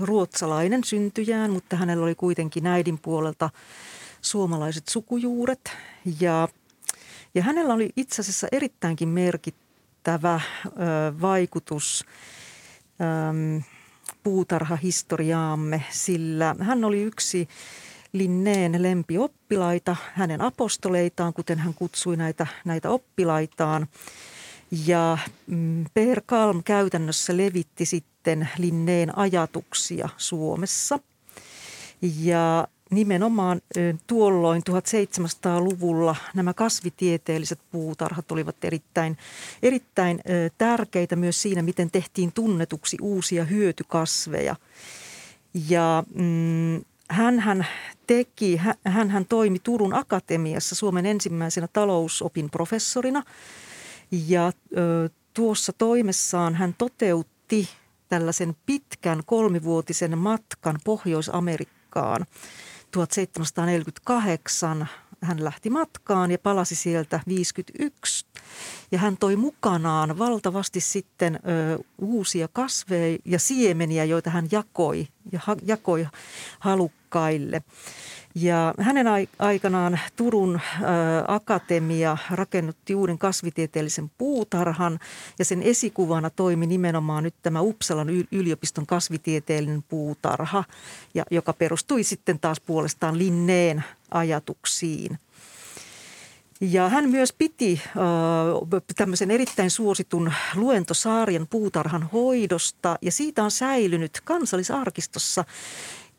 ruotsalainen 0.00 0.85
syntyjään, 0.85 1.50
mutta 1.50 1.76
hänellä 1.76 2.04
oli 2.04 2.14
kuitenkin 2.14 2.66
äidin 2.66 2.99
puolelta 2.99 3.50
suomalaiset 4.21 4.88
sukujuuret. 4.88 5.73
Ja, 6.21 6.49
ja 7.35 7.42
hänellä 7.42 7.75
oli 7.75 7.90
itse 7.97 8.21
asiassa 8.23 8.49
erittäinkin 8.52 9.09
merkittävä 9.09 10.35
äh, 10.35 10.42
vaikutus 11.21 12.04
ähm, 13.00 13.64
puutarhahistoriaamme, 14.23 15.85
sillä 15.90 16.57
hän 16.61 16.85
oli 16.85 17.02
yksi 17.02 17.49
Linneen 18.12 18.83
lempioppilaita, 18.83 19.97
hänen 20.14 20.40
apostoleitaan, 20.40 21.35
kuten 21.35 21.59
hän 21.59 21.75
kutsui 21.75 22.16
näitä, 22.16 22.47
näitä 22.64 22.90
oppilaitaan. 22.90 23.87
Ja 24.86 25.18
mm, 25.46 25.84
Per 25.94 26.22
Kalm 26.26 26.62
käytännössä 26.62 27.36
levitti 27.36 27.86
sitten 27.86 28.48
Linneen 28.58 29.18
ajatuksia 29.18 30.08
Suomessa. 30.16 30.98
Ja 32.20 32.68
nimenomaan 32.90 33.60
tuolloin 34.06 34.62
1700-luvulla 34.70 36.16
nämä 36.34 36.54
kasvitieteelliset 36.54 37.58
puutarhat 37.70 38.32
olivat 38.32 38.64
erittäin, 38.64 39.18
erittäin 39.62 40.20
tärkeitä 40.58 41.16
myös 41.16 41.42
siinä, 41.42 41.62
miten 41.62 41.90
tehtiin 41.90 42.32
tunnetuksi 42.32 42.96
uusia 43.00 43.44
hyötykasveja. 43.44 44.56
Ja 45.68 46.04
mm, 46.14 46.80
hän 47.10 47.66
teki, 48.06 48.56
hän, 48.84 49.10
hän 49.10 49.26
toimi 49.26 49.58
Turun 49.58 49.94
Akatemiassa 49.94 50.74
Suomen 50.74 51.06
ensimmäisenä 51.06 51.68
talousopin 51.72 52.50
professorina– 52.50 53.22
ja 54.10 54.52
ö, 54.76 55.08
tuossa 55.34 55.72
toimessaan 55.72 56.54
hän 56.54 56.74
toteutti 56.78 57.68
tällaisen 58.08 58.56
pitkän 58.66 59.22
kolmivuotisen 59.26 60.18
matkan 60.18 60.78
Pohjois-Amerikkaan 60.84 62.26
1748. 62.90 64.88
Hän 65.22 65.44
lähti 65.44 65.70
matkaan 65.70 66.30
ja 66.30 66.38
palasi 66.38 66.74
sieltä 66.74 67.20
51. 67.28 68.26
Ja 68.92 68.98
hän 68.98 69.16
toi 69.16 69.36
mukanaan 69.36 70.18
valtavasti 70.18 70.80
sitten 70.80 71.34
ö, 71.34 71.38
uusia 71.98 72.48
kasveja 72.52 73.18
ja 73.24 73.38
siemeniä, 73.38 74.04
joita 74.04 74.30
hän 74.30 74.48
jakoi 74.52 75.08
ja 75.32 75.40
ha, 75.44 75.56
jakoi 75.66 76.06
halukkaille. 76.58 77.62
Ja 78.34 78.75
hänen 78.78 79.06
aikanaan 79.38 80.00
Turun 80.16 80.60
akatemia 81.28 82.16
rakennutti 82.30 82.94
uuden 82.94 83.18
kasvitieteellisen 83.18 84.10
puutarhan 84.18 84.99
ja 85.38 85.44
sen 85.44 85.62
esikuvana 85.62 86.30
toimi 86.30 86.66
nimenomaan 86.66 87.25
nyt 87.25 87.34
tämä 87.42 87.60
Uppsalan 87.60 88.08
yliopiston 88.32 88.87
kasvitieteellinen 88.87 89.82
puutarha, 89.82 90.64
ja, 91.14 91.25
joka 91.30 91.52
perustui 91.52 92.02
sitten 92.02 92.38
taas 92.38 92.60
puolestaan 92.60 93.18
Linneen 93.18 93.84
ajatuksiin. 94.10 95.18
Ja 96.60 96.88
hän 96.88 97.10
myös 97.10 97.32
piti 97.32 97.80
äh, 97.87 98.82
tämmöisen 98.96 99.30
erittäin 99.30 99.70
suositun 99.70 100.32
luentosarjan 100.54 101.46
puutarhan 101.50 102.08
hoidosta 102.12 102.99
ja 103.02 103.12
siitä 103.12 103.44
on 103.44 103.50
säilynyt 103.50 104.20
kansallisarkistossa 104.25 105.44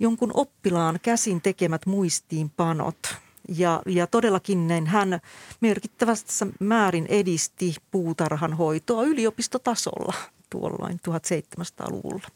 jonkun 0.01 0.31
oppilaan 0.33 0.99
käsin 1.03 1.41
tekemät 1.41 1.85
muistiinpanot. 1.85 3.15
Ja, 3.57 3.81
ja 3.85 4.07
todellakin 4.07 4.67
näin 4.67 4.87
hän 4.87 5.19
merkittävässä 5.61 6.47
määrin 6.59 7.05
edisti 7.09 7.75
puutarhan 7.91 8.53
hoitoa 8.53 9.03
yliopistotasolla 9.03 10.13
tuolloin 10.49 10.99
1700-luvulla. 11.09 12.27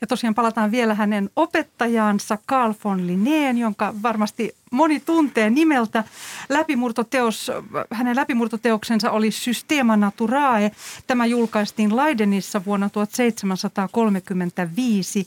Ja 0.00 0.06
tosiaan 0.06 0.34
palataan 0.34 0.70
vielä 0.70 0.94
hänen 0.94 1.30
opettajaansa 1.36 2.38
Carl 2.48 2.74
von 2.84 3.06
Linneen, 3.06 3.58
jonka 3.58 3.94
varmasti 4.02 4.54
moni 4.70 5.00
tuntee 5.00 5.50
nimeltä. 5.50 6.04
Läpimurtoteos, 6.48 7.50
hänen 7.90 8.16
läpimurtoteoksensa 8.16 9.10
oli 9.10 9.30
Systema 9.30 9.96
Naturae. 9.96 10.70
Tämä 11.06 11.26
julkaistiin 11.26 11.96
Leidenissa 11.96 12.64
vuonna 12.64 12.88
1735. 12.88 15.26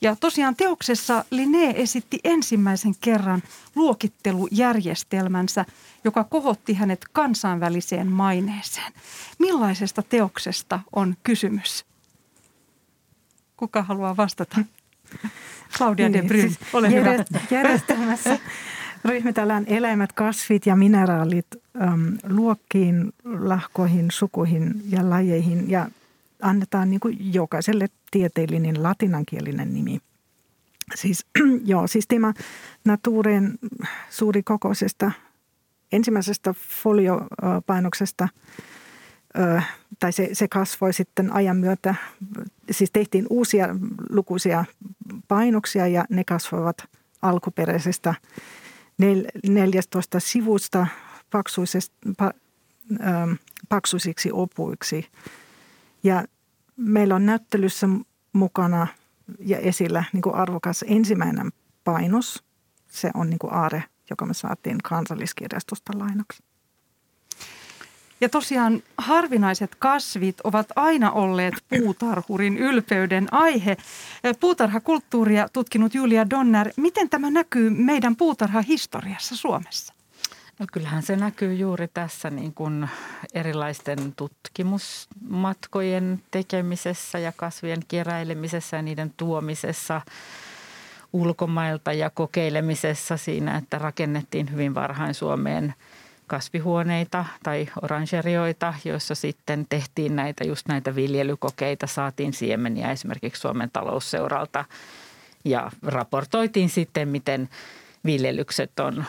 Ja 0.00 0.16
tosiaan 0.16 0.56
teoksessa 0.56 1.24
Linné 1.30 1.72
esitti 1.74 2.18
ensimmäisen 2.24 2.94
kerran 3.00 3.42
luokittelujärjestelmänsä, 3.74 5.64
joka 6.04 6.24
kohotti 6.24 6.74
hänet 6.74 7.04
kansainväliseen 7.12 8.06
maineeseen. 8.06 8.92
Millaisesta 9.38 10.02
teoksesta 10.02 10.80
on 10.92 11.16
kysymys? 11.22 11.84
Kuka 13.56 13.82
haluaa 13.82 14.16
vastata? 14.16 14.56
Claudia 15.76 16.08
niin, 16.08 16.22
de 16.22 16.28
Bryn, 16.28 16.48
siis 16.48 16.74
ole 16.74 16.90
hyvä. 16.90 17.24
Järjestelmässä 17.50 18.38
ryhmitellään 19.04 19.64
eläimet, 19.66 20.12
kasvit 20.12 20.66
ja 20.66 20.76
mineraalit 20.76 21.46
äm, 21.82 22.18
luokkiin, 22.28 23.12
lahkoihin, 23.24 24.10
sukuihin 24.10 24.82
ja 24.88 25.10
lajeihin 25.10 25.70
ja 25.70 25.88
annetaan 26.42 26.90
niin 26.90 27.00
kuin 27.00 27.34
jokaiselle 27.34 27.86
tieteellinen 28.10 28.82
latinankielinen 28.82 29.74
nimi. 29.74 29.98
Siis, 30.94 31.26
joo, 31.64 31.86
siis 31.86 32.06
tämä 32.06 32.34
Naturen 32.84 33.58
suurikokoisesta 34.10 35.12
ensimmäisestä 35.92 36.54
foliopainoksesta– 36.82 38.28
tai 39.98 40.12
se, 40.12 40.28
se 40.32 40.48
kasvoi 40.48 40.92
sitten 40.92 41.32
ajan 41.32 41.56
myötä. 41.56 41.94
Siis 42.70 42.90
tehtiin 42.90 43.26
uusia 43.30 43.68
lukuisia 44.10 44.64
painoksia 45.28 45.86
ja 45.86 46.04
ne 46.10 46.24
kasvoivat 46.24 46.84
alkuperäisestä 47.22 48.14
14 49.48 50.20
sivusta 50.20 50.86
paksuisiksi 53.68 54.30
opuiksi. 54.32 55.06
Ja 56.02 56.24
meillä 56.76 57.14
on 57.14 57.26
näyttelyssä 57.26 57.88
mukana 58.32 58.86
ja 59.38 59.58
esillä 59.58 60.04
niin 60.12 60.22
kuin 60.22 60.34
arvokas 60.34 60.84
ensimmäinen 60.88 61.50
painos. 61.84 62.42
Se 62.88 63.10
on 63.14 63.30
niin 63.30 63.38
kuin 63.38 63.52
aare, 63.52 63.84
joka 64.10 64.26
me 64.26 64.34
saatiin 64.34 64.78
kansalliskirjastosta 64.78 65.92
lainaksi. 65.98 66.42
Ja 68.20 68.28
tosiaan 68.28 68.82
harvinaiset 68.98 69.74
kasvit 69.74 70.40
ovat 70.44 70.66
aina 70.76 71.10
olleet 71.10 71.54
puutarhurin 71.68 72.58
ylpeyden 72.58 73.34
aihe. 73.34 73.76
Puutarhakulttuuria 74.40 75.48
tutkinut 75.48 75.94
Julia 75.94 76.30
Donner, 76.30 76.70
miten 76.76 77.10
tämä 77.10 77.30
näkyy 77.30 77.70
meidän 77.70 78.16
puutarhahistoriassa 78.16 79.36
Suomessa? 79.36 79.94
No 80.58 80.66
kyllähän 80.72 81.02
se 81.02 81.16
näkyy 81.16 81.54
juuri 81.54 81.88
tässä 81.88 82.30
niin 82.30 82.54
kuin 82.54 82.88
erilaisten 83.34 84.12
tutkimusmatkojen 84.16 86.22
tekemisessä 86.30 87.18
ja 87.18 87.32
kasvien 87.36 87.80
keräilemisessä 87.88 88.76
ja 88.76 88.82
niiden 88.82 89.12
tuomisessa 89.16 90.00
ulkomailta 91.12 91.92
ja 91.92 92.10
kokeilemisessa 92.10 93.16
siinä, 93.16 93.56
että 93.56 93.78
rakennettiin 93.78 94.52
hyvin 94.52 94.74
varhain 94.74 95.14
Suomeen– 95.14 95.74
kasvihuoneita 96.28 97.24
tai 97.42 97.68
orangerioita, 97.82 98.74
joissa 98.84 99.14
sitten 99.14 99.66
tehtiin 99.68 100.16
näitä 100.16 100.44
just 100.44 100.68
näitä 100.68 100.94
viljelykokeita, 100.94 101.86
saatiin 101.86 102.32
siemeniä 102.32 102.92
esimerkiksi 102.92 103.40
Suomen 103.40 103.70
talousseuralta 103.72 104.64
ja 105.44 105.70
raportoitiin 105.82 106.68
sitten, 106.68 107.08
miten 107.08 107.48
viljelykset 108.04 108.80
on, 108.80 109.04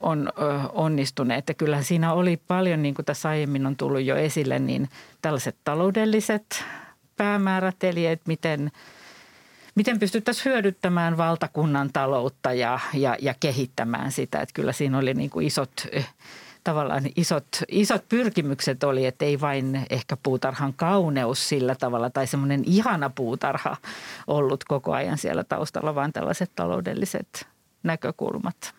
on 0.00 0.32
onnistuneet. 0.72 1.48
Ja 1.48 1.54
kyllähän 1.54 1.84
siinä 1.84 2.12
oli 2.12 2.36
paljon, 2.36 2.82
niin 2.82 2.94
kuin 2.94 3.06
tässä 3.06 3.28
aiemmin 3.28 3.66
on 3.66 3.76
tullut 3.76 4.02
jo 4.02 4.16
esille, 4.16 4.58
niin 4.58 4.88
tällaiset 5.22 5.56
taloudelliset 5.64 6.64
päämäärät, 7.16 7.84
eli 7.84 8.06
että 8.06 8.24
miten, 8.26 8.70
miten 9.74 9.98
pystyttäisiin 9.98 10.52
hyödyttämään 10.52 11.16
valtakunnan 11.16 11.90
taloutta 11.92 12.52
ja, 12.52 12.78
ja, 12.94 13.16
ja 13.20 13.34
kehittämään 13.40 14.12
sitä. 14.12 14.40
Että 14.40 14.54
kyllä 14.54 14.72
siinä 14.72 14.98
oli 14.98 15.14
niin 15.14 15.30
kuin 15.30 15.46
isot 15.46 15.86
tavallaan 16.64 17.02
isot, 17.16 17.46
isot 17.68 18.08
pyrkimykset 18.08 18.84
oli, 18.84 19.06
että 19.06 19.24
ei 19.24 19.40
vain 19.40 19.86
ehkä 19.90 20.16
puutarhan 20.22 20.74
kauneus 20.74 21.48
sillä 21.48 21.74
tavalla 21.74 22.10
tai 22.10 22.26
semmoinen 22.26 22.62
ihana 22.66 23.10
puutarha 23.10 23.76
ollut 24.26 24.64
koko 24.64 24.92
ajan 24.92 25.18
siellä 25.18 25.44
taustalla, 25.44 25.94
vaan 25.94 26.12
tällaiset 26.12 26.50
taloudelliset 26.56 27.51
näkökulmat. 27.82 28.74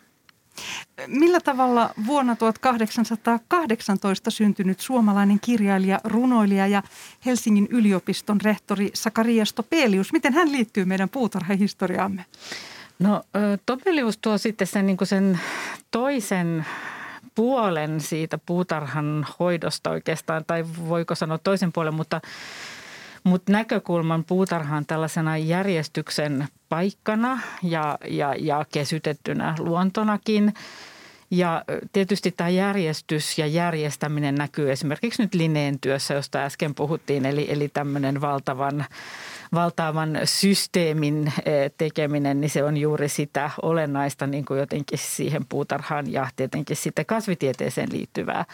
Millä 1.06 1.40
tavalla 1.40 1.90
vuonna 2.06 2.36
1818 2.36 4.30
syntynyt 4.30 4.80
suomalainen 4.80 5.40
kirjailija, 5.40 6.00
runoilija 6.04 6.66
ja 6.66 6.82
Helsingin 7.26 7.68
yliopiston 7.70 8.40
rehtori 8.40 8.90
Sakarias 8.94 9.52
Topelius, 9.52 10.12
miten 10.12 10.32
hän 10.32 10.52
liittyy 10.52 10.84
meidän 10.84 11.08
puutarhahistoriaamme? 11.08 12.24
No 12.98 13.22
Topelius 13.66 14.18
tuo 14.18 14.38
sitten 14.38 14.66
sen, 14.66 14.86
niin 14.86 14.98
sen 15.04 15.40
toisen 15.90 16.66
puolen 17.34 18.00
siitä 18.00 18.38
puutarhan 18.38 19.26
hoidosta 19.38 19.90
oikeastaan, 19.90 20.44
tai 20.46 20.64
voiko 20.88 21.14
sanoa 21.14 21.38
toisen 21.38 21.72
puolen, 21.72 21.94
mutta, 21.94 22.20
mutta 23.24 23.52
näkökulman 23.52 24.24
puutarhaan 24.24 24.86
tällaisena 24.86 25.36
järjestyksen 25.36 26.48
paikkana 26.68 27.40
ja, 27.62 27.98
ja, 28.08 28.34
ja 28.38 28.64
kesytettynä 28.72 29.54
luontonakin. 29.58 30.54
Ja 31.30 31.64
tietysti 31.92 32.30
tämä 32.36 32.48
järjestys 32.50 33.38
ja 33.38 33.46
järjestäminen 33.46 34.34
näkyy 34.34 34.72
esimerkiksi 34.72 35.22
nyt 35.22 35.34
Lineen 35.34 35.80
työssä, 35.80 36.14
josta 36.14 36.38
äsken 36.38 36.74
puhuttiin, 36.74 37.26
eli, 37.26 37.46
eli 37.48 37.68
tämmöinen 37.68 38.20
valtavan 38.20 38.84
valtaavan 39.54 40.18
systeemin 40.24 41.32
tekeminen, 41.78 42.40
niin 42.40 42.50
se 42.50 42.64
on 42.64 42.76
juuri 42.76 43.08
sitä 43.08 43.50
olennaista 43.62 44.26
niin 44.26 44.44
kuin 44.44 44.60
jotenkin 44.60 44.98
siihen 44.98 45.46
puutarhaan 45.48 46.12
ja 46.12 46.28
tietenkin 46.36 46.76
sitten 46.76 47.06
kasvitieteeseen 47.06 47.92
liittyvää 47.92 48.44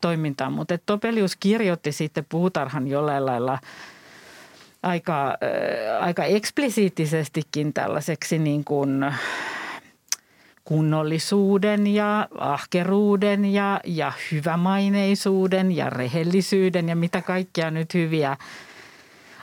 toimintaa. 0.00 0.50
Mutta 0.50 0.78
Topelius 0.86 1.36
kirjoitti 1.36 1.92
sitten 1.92 2.26
puutarhan 2.28 2.86
jollain 2.86 3.26
lailla 3.26 3.58
aika, 4.82 5.28
äh, 5.28 6.04
aika 6.04 6.24
eksplisiittisestikin 6.24 7.72
tällaiseksi 7.72 8.38
niin 8.38 8.64
kuin 8.64 9.04
kunnollisuuden 10.64 11.86
ja 11.86 12.28
ahkeruuden 12.38 13.44
ja, 13.44 13.80
ja 13.84 14.12
hyvämaineisuuden 14.32 15.72
ja 15.72 15.90
rehellisyyden 15.90 16.88
ja 16.88 16.96
mitä 16.96 17.22
kaikkia 17.22 17.70
nyt 17.70 17.94
hyviä 17.94 18.36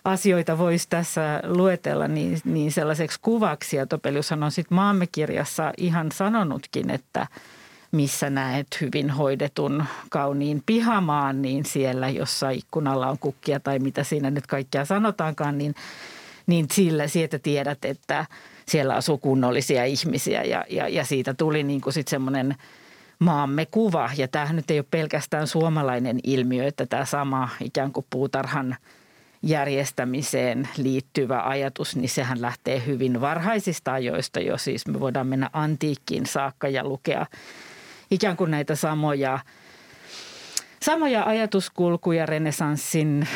asioita 0.05 0.57
voisi 0.57 0.89
tässä 0.89 1.41
luetella 1.43 2.07
niin, 2.07 2.39
niin 2.45 2.71
sellaiseksi 2.71 3.19
kuvaksi. 3.21 3.77
Ja 3.77 3.85
Topeliushan 3.85 4.43
on 4.43 4.51
sitten 4.51 4.75
maamme 4.75 5.07
kirjassa 5.07 5.73
ihan 5.77 6.11
sanonutkin, 6.11 6.89
että 6.89 7.27
missä 7.93 8.29
näet 8.29 8.67
hyvin 8.81 9.09
hoidetun 9.09 9.85
kauniin 10.09 10.63
pihamaan, 10.65 11.41
niin 11.41 11.65
siellä, 11.65 12.09
jossa 12.09 12.49
ikkunalla 12.49 13.07
on 13.07 13.19
kukkia 13.19 13.59
tai 13.59 13.79
mitä 13.79 14.03
siinä 14.03 14.31
nyt 14.31 14.47
kaikkea 14.47 14.85
sanotaankaan, 14.85 15.57
niin, 15.57 15.75
niin 16.47 16.65
sillä 16.71 17.07
sieltä 17.07 17.39
tiedät, 17.39 17.85
että 17.85 18.25
siellä 18.65 18.95
asuu 18.95 19.17
kunnollisia 19.17 19.85
ihmisiä 19.85 20.43
ja, 20.43 20.65
ja, 20.69 20.87
ja 20.87 21.05
siitä 21.05 21.33
tuli 21.33 21.63
niin 21.63 21.81
kuin 21.81 21.93
sitten 21.93 22.11
semmoinen 22.11 22.55
maamme 23.19 23.65
kuva. 23.65 24.09
Ja 24.17 24.27
tämähän 24.27 24.55
nyt 24.55 24.71
ei 24.71 24.79
ole 24.79 24.85
pelkästään 24.91 25.47
suomalainen 25.47 26.19
ilmiö, 26.23 26.67
että 26.67 26.85
tämä 26.85 27.05
sama 27.05 27.49
ikään 27.61 27.91
kuin 27.91 28.05
puutarhan– 28.09 28.75
järjestämiseen 29.43 30.69
liittyvä 30.77 31.43
ajatus, 31.43 31.95
niin 31.95 32.09
sehän 32.09 32.41
lähtee 32.41 32.83
hyvin 32.85 33.21
varhaisista 33.21 33.93
ajoista 33.93 34.39
jo. 34.39 34.57
Siis 34.57 34.87
me 34.87 34.99
voidaan 34.99 35.27
mennä 35.27 35.49
antiikkiin 35.53 36.25
saakka 36.25 36.67
ja 36.67 36.83
lukea 36.83 37.25
ikään 38.13 38.37
kuin 38.37 38.51
näitä 38.51 38.75
samoja, 38.75 39.39
samoja 40.81 41.23
ajatuskulkuja 41.23 42.25
renesanssin 42.25 43.27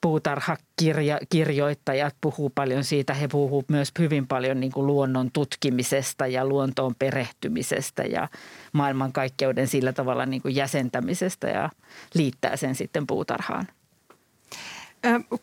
puutarhakirjoittajat 0.00 2.14
puhuu 2.20 2.50
paljon 2.54 2.84
siitä. 2.84 3.14
He 3.14 3.28
puhuu 3.28 3.64
myös 3.68 3.92
hyvin 3.98 4.26
paljon 4.26 4.60
niin 4.60 4.72
kuin 4.72 4.86
luonnon 4.86 5.30
tutkimisesta 5.32 6.26
ja 6.26 6.46
luontoon 6.46 6.94
perehtymisestä 6.98 8.02
ja 8.02 8.28
maailmankaikkeuden 8.72 9.68
sillä 9.68 9.92
tavalla 9.92 10.26
niin 10.26 10.42
kuin 10.42 10.56
jäsentämisestä 10.56 11.48
ja 11.48 11.70
liittää 12.14 12.56
sen 12.56 12.74
sitten 12.74 13.06
puutarhaan. 13.06 13.66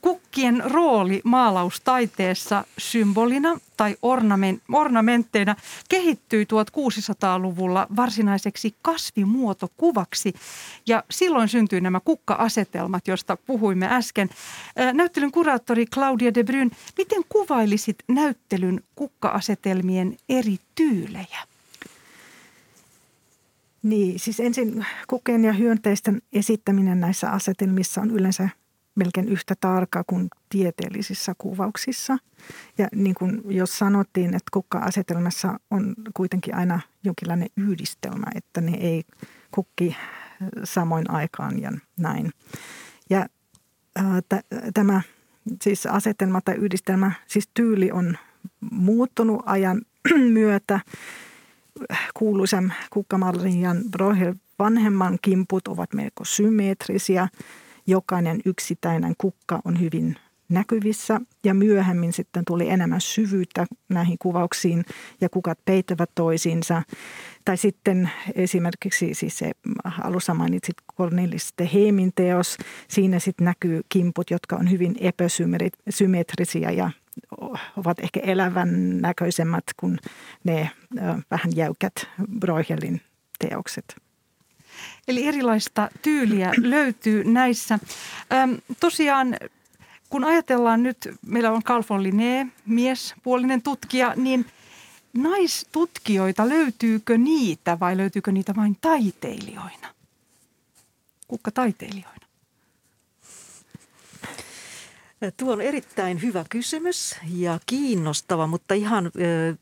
Kukkien 0.02 0.64
rooli 0.66 1.22
maalaustaiteessa 1.24 2.66
symbolina 2.78 3.60
tai 3.78 3.96
ornamentteina 4.68 5.56
kehittyi 5.90 6.44
1600-luvulla 6.44 7.88
varsinaiseksi 7.96 8.76
kasvimuotokuvaksi 8.82 10.34
ja 10.88 11.04
silloin 11.12 11.48
syntyi 11.48 11.82
nämä 11.82 12.00
kukka-asetelmat, 12.00 13.08
joista 13.08 13.38
puhuimme 13.38 13.88
äsken. 13.92 14.30
Näyttelyn 14.94 15.32
kuraattori 15.32 15.86
Claudia 15.86 16.34
de 16.34 16.44
Bryn, 16.44 16.72
miten 16.98 17.24
kuvailisit 17.30 17.98
näyttelyn 18.08 18.84
kukka-asetelmien 18.96 20.18
eri 20.30 20.58
tyylejä? 20.76 21.40
Niin, 23.84 24.20
siis 24.20 24.40
ensin 24.40 24.86
kukkien 25.08 25.44
ja 25.44 25.54
hyönteisten 25.54 26.22
esittäminen 26.34 27.00
näissä 27.00 27.32
asetelmissa 27.32 28.02
on 28.02 28.12
yleensä– 28.12 28.50
melkein 28.96 29.30
yhtä 29.30 29.56
tarkka 29.62 30.04
kuin 30.08 30.28
tieteellisissä 30.50 31.34
kuvauksissa. 31.38 32.18
Ja 32.78 32.88
niin 32.96 33.16
kuin 33.16 33.42
jos 33.46 33.78
sanottiin, 33.78 34.28
että 34.28 34.50
kukka-asetelmassa 34.54 35.60
on 35.72 35.94
kuitenkin 36.14 36.56
aina 36.56 36.80
jonkinlainen 37.04 37.50
yhdistelmä, 37.58 38.26
että 38.36 38.62
ne 38.62 38.78
ei 38.78 39.04
kukki 39.52 39.98
samoin 40.64 41.10
aikaan 41.10 41.62
ja 41.62 41.72
näin. 41.98 42.32
Ja 43.10 43.26
ää, 43.96 44.22
t- 44.22 44.74
tämä 44.74 45.02
siis 45.62 45.86
asetelma 45.86 46.42
tai 46.42 46.56
yhdistelmä, 46.56 47.12
siis 47.28 47.50
tyyli 47.54 47.92
on 47.92 48.18
muuttunut 48.72 49.44
ajan 49.46 49.82
myötä. 50.40 50.80
Kuuluisen 52.14 52.74
kukkamallin 52.90 53.62
Jan 53.62 53.78
Brohel 53.92 54.34
vanhemman 54.60 55.18
kimput 55.22 55.68
ovat 55.68 55.94
melko 55.94 56.26
symmetrisiä– 56.26 57.28
jokainen 57.88 58.42
yksittäinen 58.46 59.14
kukka 59.18 59.62
on 59.66 59.80
hyvin 59.80 60.16
näkyvissä 60.50 61.22
ja 61.44 61.54
myöhemmin 61.54 62.14
sitten 62.14 62.46
tuli 62.46 62.70
enemmän 62.70 63.02
syvyyttä 63.02 63.66
näihin 63.90 64.18
kuvauksiin 64.20 64.86
ja 65.22 65.30
kukat 65.30 65.60
peittävät 65.66 66.10
toisiinsa. 66.16 66.84
Tai 67.46 67.58
sitten 67.58 68.10
esimerkiksi 68.36 69.14
siis 69.14 69.38
se 69.38 69.52
alussa 70.04 70.34
mainitsit 70.34 70.76
Cornelis 70.98 71.54
de 71.58 71.70
Heemin 71.74 72.12
teos. 72.16 72.58
Siinä 72.88 73.20
sitten 73.20 73.46
näkyy 73.46 73.82
kimput, 73.90 74.32
jotka 74.32 74.56
on 74.56 74.72
hyvin 74.72 74.96
epäsymmetrisiä 75.00 76.72
ja 76.72 76.92
ovat 77.78 78.00
ehkä 78.00 78.20
elävän 78.20 78.98
näköisemmät 79.02 79.64
kuin 79.78 79.98
ne 80.44 80.72
vähän 81.32 81.56
jäykät 81.56 81.94
Broihelin 82.40 83.02
teokset. 83.40 84.05
Eli 85.08 85.28
erilaista 85.28 85.90
tyyliä 86.02 86.52
löytyy 86.76 87.24
näissä. 87.24 87.80
Öm, 88.34 88.58
tosiaan 88.80 89.38
kun 90.10 90.24
ajatellaan 90.24 90.84
nyt, 90.84 90.98
meillä 91.26 91.52
on 91.52 91.64
Carl 91.64 91.84
von 91.90 92.04
Linné, 92.04 92.48
miespuolinen 92.66 93.62
tutkija, 93.62 94.14
niin 94.16 94.46
naistutkijoita, 95.14 96.50
löytyykö 96.50 97.18
niitä 97.18 97.80
vai 97.80 97.98
löytyykö 97.98 98.32
niitä 98.32 98.56
vain 98.56 98.78
taiteilijoina? 98.82 99.88
Kukka 101.28 101.52
taiteilijoina? 101.52 102.26
Tuo 105.38 105.54
on 105.54 105.62
erittäin 105.62 106.22
hyvä 106.22 106.46
kysymys 106.50 107.16
ja 107.34 107.60
kiinnostava, 107.66 108.48
mutta 108.48 108.74
ihan 108.74 109.12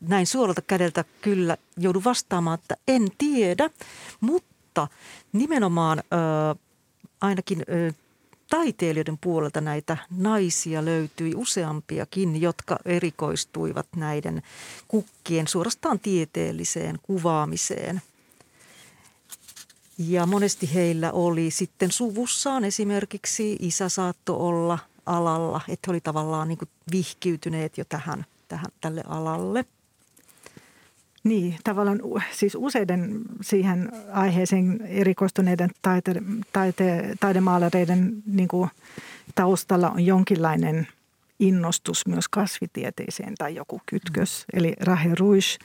näin 0.01 0.27
suolelta 0.27 0.61
kädeltä 0.61 1.05
kyllä 1.21 1.57
joudun 1.77 2.03
vastaamaan, 2.03 2.59
että 2.59 2.75
en 2.87 3.07
tiedä. 3.17 3.69
Mutta 4.21 4.52
mutta 4.73 4.87
nimenomaan 5.33 5.99
ö, 5.99 6.55
ainakin 7.21 7.63
ö, 7.69 7.93
taiteilijoiden 8.49 9.17
puolelta 9.17 9.61
näitä 9.61 9.97
naisia 10.17 10.85
löytyi 10.85 11.35
useampiakin, 11.35 12.41
jotka 12.41 12.79
erikoistuivat 12.85 13.87
näiden 13.95 14.41
kukkien 14.87 15.47
suorastaan 15.47 15.99
tieteelliseen 15.99 16.99
kuvaamiseen. 17.03 18.01
Ja 19.97 20.25
monesti 20.25 20.73
heillä 20.73 21.11
oli 21.11 21.51
sitten 21.51 21.91
suvussaan 21.91 22.63
esimerkiksi 22.63 23.57
isä 23.59 23.89
saatto 23.89 24.47
olla 24.47 24.79
alalla, 25.05 25.61
että 25.67 25.87
he 25.87 25.91
oli 25.91 26.01
tavallaan 26.01 26.47
niin 26.47 26.59
vihkiytyneet 26.91 27.77
jo 27.77 27.85
tähän, 27.89 28.25
tähän, 28.47 28.71
tälle 28.81 29.03
alalle– 29.07 29.65
niin, 31.23 31.55
tavallaan 31.63 31.99
siis 32.31 32.55
useiden 32.55 33.21
siihen 33.41 33.91
aiheeseen 34.11 34.81
erikoistuneiden 34.81 35.69
taite, 35.81 36.21
taite, 36.53 37.13
taidemaalareiden 37.19 38.13
niin 38.25 38.47
kuin 38.47 38.69
taustalla 39.35 39.89
on 39.89 40.05
jonkinlainen 40.05 40.87
innostus 41.39 42.07
myös 42.07 42.27
kasvitieteeseen 42.29 43.35
tai 43.35 43.55
joku 43.55 43.81
kytkös. 43.85 44.45
Mm. 44.53 44.59
Eli 44.59 44.73
Rahe 44.79 45.15
Ruish 45.19 45.59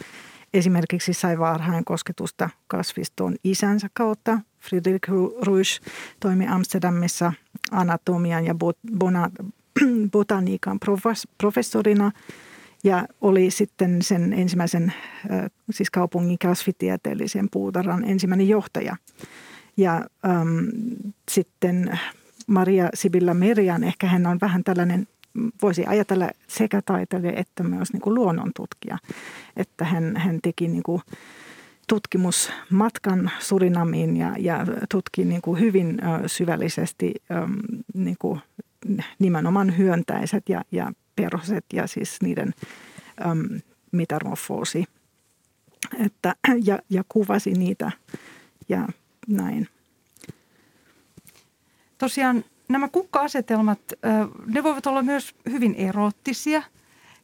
esimerkiksi 0.54 1.12
sai 1.12 1.38
varhain 1.38 1.84
kosketusta 1.84 2.50
kasvistoon 2.66 3.36
isänsä 3.44 3.88
kautta. 3.94 4.40
Friedrich 4.60 5.10
Ruish 5.42 5.82
toimi 6.20 6.46
Amsterdamissa 6.46 7.32
anatomian 7.70 8.44
ja 8.44 8.54
botaniikan 10.12 10.78
professorina– 11.38 12.12
ja 12.84 13.06
oli 13.20 13.50
sitten 13.50 14.02
sen 14.02 14.32
ensimmäisen, 14.32 14.92
siis 15.70 15.90
kaupungin 15.90 16.38
kasvitieteellisen 16.38 17.48
puutarhan 17.52 18.04
ensimmäinen 18.04 18.48
johtaja. 18.48 18.96
Ja 19.76 20.04
äm, 20.26 20.66
sitten 21.30 21.98
Maria 22.46 22.88
Sibilla 22.94 23.34
Merian, 23.34 23.84
ehkä 23.84 24.06
hän 24.06 24.26
on 24.26 24.38
vähän 24.40 24.64
tällainen, 24.64 25.06
voisi 25.62 25.84
ajatella 25.86 26.30
sekä 26.46 26.82
taiteilija 26.82 27.32
että 27.36 27.62
myös 27.62 27.92
niin 27.92 28.00
kuin 28.00 28.14
luonnontutkija. 28.14 28.98
Että 29.56 29.84
hän, 29.84 30.16
hän 30.16 30.38
teki 30.42 30.68
niin 30.68 30.82
kuin 30.82 31.02
tutkimusmatkan 31.88 33.30
Surinamiin 33.38 34.16
ja, 34.16 34.34
ja 34.38 34.66
tutki 34.90 35.24
niin 35.24 35.42
kuin 35.42 35.60
hyvin 35.60 35.98
syvällisesti 36.26 37.14
niin 37.94 38.16
kuin 38.18 38.40
nimenomaan 39.18 39.78
hyöntäiset 39.78 40.48
ja, 40.48 40.64
ja 40.72 40.92
perhoset 41.22 41.64
ja 41.72 41.86
siis 41.86 42.22
niiden 42.22 42.54
äm, 43.26 43.60
metamorfoosi. 43.92 44.84
Että, 46.06 46.34
ja, 46.64 46.78
ja 46.90 47.04
kuvasi 47.08 47.50
niitä 47.52 47.90
ja 48.68 48.88
näin. 49.28 49.68
Tosiaan 51.98 52.44
nämä 52.68 52.88
kukka-asetelmat, 52.88 53.80
ne 54.46 54.62
voivat 54.62 54.86
olla 54.86 55.02
myös 55.02 55.34
hyvin 55.50 55.74
eroottisia 55.74 56.62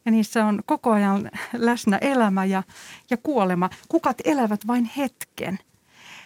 ja 0.05 0.11
niissä 0.11 0.45
on 0.45 0.61
koko 0.65 0.91
ajan 0.91 1.31
läsnä 1.53 1.97
elämä 1.97 2.45
ja, 2.45 2.63
ja 3.09 3.17
kuolema. 3.17 3.69
Kukat 3.89 4.17
elävät 4.25 4.67
vain 4.67 4.91
hetken. 4.97 5.59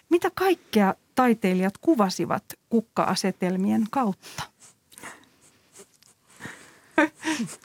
Mitä 0.08 0.30
kaikkea 0.34 0.94
taiteilijat 1.14 1.78
kuvasivat 1.78 2.44
kukka-asetelmien 2.68 3.86
kautta? 3.90 4.42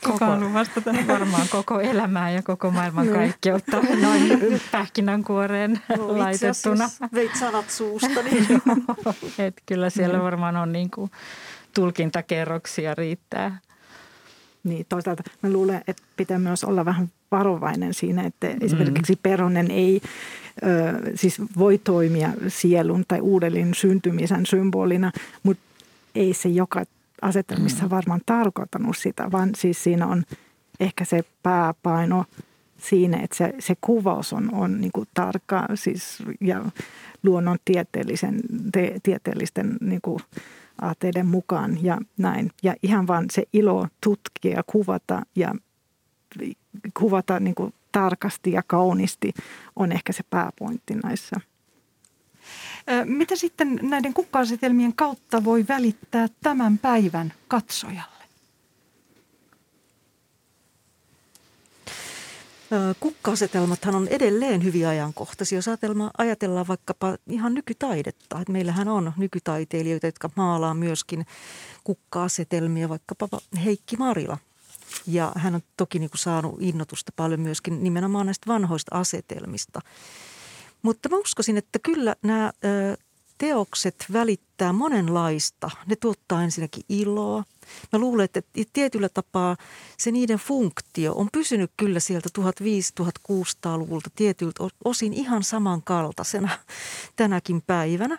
Kuka 0.06 0.26
on 0.26 0.54
vastata? 0.54 0.92
Varmaan 1.08 1.48
koko 1.50 1.80
elämää 1.80 2.32
ja 2.32 2.42
koko 2.42 2.72
maailman 2.72 3.08
kaikkeutta 3.08 3.82
noin 4.02 4.62
pähkinänkuoreen 4.72 5.80
no, 5.98 6.18
laitettuna. 6.18 6.90
veit 7.14 7.36
sanat 7.36 7.70
suusta. 7.70 8.22
Niin. 8.24 8.48
Et 9.48 9.62
kyllä 9.66 9.90
siellä 9.90 10.24
varmaan 10.24 10.58
on 10.58 10.72
niin 10.72 10.92
kuin 10.92 11.12
tulkintakerroksia 11.74 12.96
riittää. 12.96 13.60
Niin, 14.64 14.86
toisaalta 14.90 15.24
mä 15.42 15.50
luulen, 15.50 15.82
että 15.88 16.04
pitää 16.18 16.40
myös 16.40 16.64
olla 16.64 16.86
vähän 16.86 17.10
varovainen 17.32 17.94
siinä, 17.94 18.24
että 18.24 18.48
mm. 18.48 18.58
esimerkiksi 18.62 19.20
peronen 19.24 19.72
ei 19.72 20.02
ö, 20.64 21.12
siis 21.16 21.42
voi 21.58 21.78
toimia 21.78 22.30
sielun 22.48 23.04
tai 23.08 23.22
uudelleen 23.22 23.74
syntymisen 23.74 24.46
symbolina, 24.46 25.12
mutta 25.44 25.64
ei 26.16 26.34
se 26.34 26.50
joka 26.50 26.84
asetelmissa 27.22 27.84
mm. 27.84 27.90
varmaan 27.90 28.22
tarkoittanut 28.26 28.98
sitä, 28.98 29.32
vaan 29.32 29.50
siis 29.56 29.84
siinä 29.84 30.08
on 30.08 30.24
ehkä 30.80 31.06
se 31.06 31.24
pääpaino 31.44 32.26
siinä, 32.78 33.18
että 33.24 33.38
se, 33.38 33.54
se 33.60 33.76
kuvaus 33.82 34.34
on, 34.34 34.54
on 34.54 34.82
niin 34.82 34.92
kuin 34.92 35.08
tarkka 35.14 35.68
siis, 35.74 36.24
ja 36.42 36.66
luonnontieteellisen, 37.24 38.40
te, 38.72 38.96
tieteellisten 39.04 39.78
niin 39.82 40.02
kuin 40.02 40.20
aatteiden 40.82 41.28
mukaan 41.28 41.84
ja 41.84 41.98
näin. 42.18 42.52
Ja 42.64 42.76
ihan 42.84 43.08
vaan 43.08 43.26
se 43.32 43.44
ilo 43.54 43.88
tutkia, 44.02 44.64
kuvata 44.68 45.22
ja 45.36 45.56
kuvata 47.00 47.40
niin 47.40 47.56
kuin 47.56 47.74
tarkasti 47.92 48.52
ja 48.52 48.62
kauniisti 48.68 49.34
on 49.76 49.92
ehkä 49.92 50.14
se 50.14 50.24
pääpointti 50.30 50.96
näissä– 50.96 51.36
mitä 53.06 53.36
sitten 53.36 53.80
näiden 53.82 54.14
kukka-asetelmien 54.14 54.96
kautta 54.96 55.44
voi 55.44 55.66
välittää 55.68 56.28
tämän 56.44 56.78
päivän 56.78 57.34
katsojalle? 57.48 58.16
Kukka-asetelmathan 63.00 63.96
on 63.96 64.08
edelleen 64.08 64.64
hyvin 64.64 64.88
ajankohtaisia. 64.88 65.58
Jos 65.58 65.66
ajatellaan 66.18 66.68
vaikkapa 66.68 67.18
ihan 67.30 67.54
nykytaidetta, 67.54 68.40
että 68.40 68.52
meillähän 68.52 68.88
on 68.88 69.14
nykytaiteilijoita, 69.18 70.08
jotka 70.08 70.30
maalaa 70.36 70.74
myöskin 70.74 71.26
kukka-asetelmia, 71.84 72.90
vaikkapa 72.90 73.28
Heikki 73.66 73.98
Marila. 73.98 74.38
Ja 75.08 75.32
hän 75.36 75.56
on 75.56 75.62
toki 75.78 76.00
niin 76.00 76.10
kuin 76.10 76.20
saanut 76.20 76.56
innotusta 76.60 77.12
paljon 77.16 77.40
myöskin 77.40 77.84
nimenomaan 77.84 78.26
näistä 78.26 78.48
vanhoista 78.48 78.96
asetelmista. 79.00 79.82
Mutta 80.86 81.10
mä 81.10 81.18
uskoisin, 81.18 81.58
että 81.58 81.80
kyllä 81.80 82.16
nämä 82.22 82.54
teokset 83.38 84.06
välittää 84.14 84.74
monenlaista. 84.74 85.72
Ne 85.86 85.96
tuottaa 85.96 86.44
ensinnäkin 86.44 86.84
iloa. 86.90 87.44
Mä 87.94 88.00
luulen, 88.00 88.24
että 88.24 88.42
tietyllä 88.74 89.10
tapaa 89.10 89.58
se 89.98 90.12
niiden 90.12 90.38
funktio 90.38 91.14
on 91.14 91.28
pysynyt 91.32 91.72
kyllä 91.78 92.00
sieltä 92.00 92.30
1500-1600-luvulta 92.40 94.10
tietyiltä 94.16 94.64
osin 94.86 95.14
ihan 95.14 95.44
samankaltaisena 95.44 96.50
tänäkin 97.16 97.62
päivänä. 97.62 98.18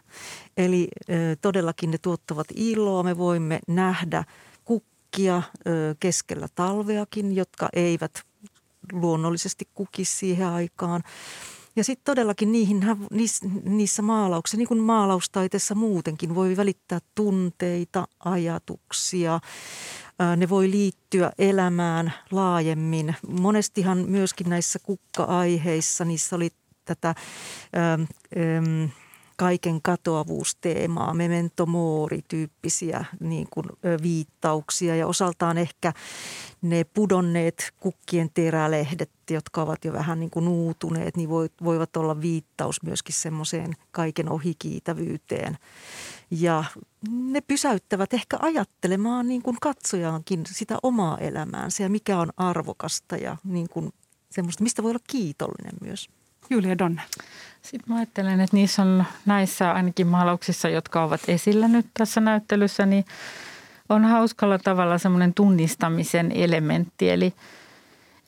Eli 0.56 0.88
ö, 1.10 1.36
todellakin 1.40 1.90
ne 1.90 1.98
tuottavat 1.98 2.46
iloa. 2.54 3.02
Me 3.02 3.18
voimme 3.18 3.60
nähdä 3.68 4.24
kukkia 4.64 5.42
ö, 5.66 5.94
keskellä 6.00 6.48
talveakin, 6.54 7.36
jotka 7.36 7.68
eivät 7.72 8.22
luonnollisesti 8.92 9.68
kukisi 9.74 10.16
siihen 10.16 10.46
aikaan. 10.46 11.02
Ja 11.76 11.84
sitten 11.84 12.04
todellakin 12.04 12.52
niihin, 12.52 12.86
niissä, 13.64 14.02
maalauksissa, 14.02 14.56
niin 14.56 14.68
kuin 14.68 14.80
maalaustaiteessa 14.80 15.74
muutenkin, 15.74 16.34
voi 16.34 16.56
välittää 16.56 16.98
tunteita, 17.14 18.08
ajatuksia. 18.24 19.40
Ne 20.36 20.48
voi 20.48 20.70
liittyä 20.70 21.32
elämään 21.38 22.12
laajemmin. 22.30 23.16
Monestihan 23.28 23.98
myöskin 23.98 24.50
näissä 24.50 24.78
kukka-aiheissa, 24.78 26.04
niissä 26.04 26.36
oli 26.36 26.50
tätä... 26.84 27.14
Ähm, 27.76 28.02
ähm, 28.36 28.90
kaiken 29.36 29.82
katoavuusteemaa, 29.82 31.14
memento 31.14 31.66
mori-tyyppisiä 31.66 33.04
niin 33.20 33.46
kuin, 33.50 33.66
viittauksia 34.02 34.96
ja 34.96 35.06
osaltaan 35.06 35.58
ehkä 35.58 35.92
ne 36.62 36.84
pudonneet 36.84 37.72
kukkien 37.80 38.30
terälehdet, 38.34 39.10
jotka 39.30 39.62
ovat 39.62 39.84
jo 39.84 39.92
vähän 39.92 40.20
niin 40.20 40.30
kuin 40.30 40.44
nuutuneet, 40.44 41.16
niin 41.16 41.28
voivat 41.64 41.96
olla 41.96 42.20
viittaus 42.20 42.82
myöskin 42.82 43.14
semmoiseen 43.14 43.72
kaiken 43.90 44.28
ohikiitävyyteen. 44.28 45.58
Ja 46.30 46.64
ne 47.10 47.40
pysäyttävät 47.40 48.14
ehkä 48.14 48.36
ajattelemaan 48.40 49.28
niin 49.28 49.42
kuin 49.42 49.56
katsojaankin 49.60 50.42
sitä 50.46 50.78
omaa 50.82 51.18
elämäänsä 51.18 51.82
ja 51.82 51.88
mikä 51.88 52.18
on 52.18 52.32
arvokasta 52.36 53.16
ja 53.16 53.36
niin 53.44 53.68
kuin 53.68 53.92
semmoista, 54.30 54.62
mistä 54.62 54.82
voi 54.82 54.90
olla 54.90 55.04
kiitollinen 55.10 55.74
myös. 55.80 56.08
Julia 56.50 56.78
Donne. 56.78 57.02
Sitten 57.62 57.92
mä 57.92 57.96
ajattelen, 57.96 58.40
että 58.40 58.56
niissä 58.56 58.82
on 58.82 59.04
näissä 59.26 59.72
ainakin 59.72 60.06
maalauksissa, 60.06 60.68
jotka 60.68 61.02
ovat 61.02 61.20
esillä 61.28 61.68
nyt 61.68 61.86
tässä 61.94 62.20
näyttelyssä, 62.20 62.86
niin 62.86 63.04
on 63.88 64.04
hauskalla 64.04 64.58
tavalla 64.58 64.98
semmoinen 64.98 65.34
tunnistamisen 65.34 66.32
elementti. 66.32 67.10
Eli, 67.10 67.34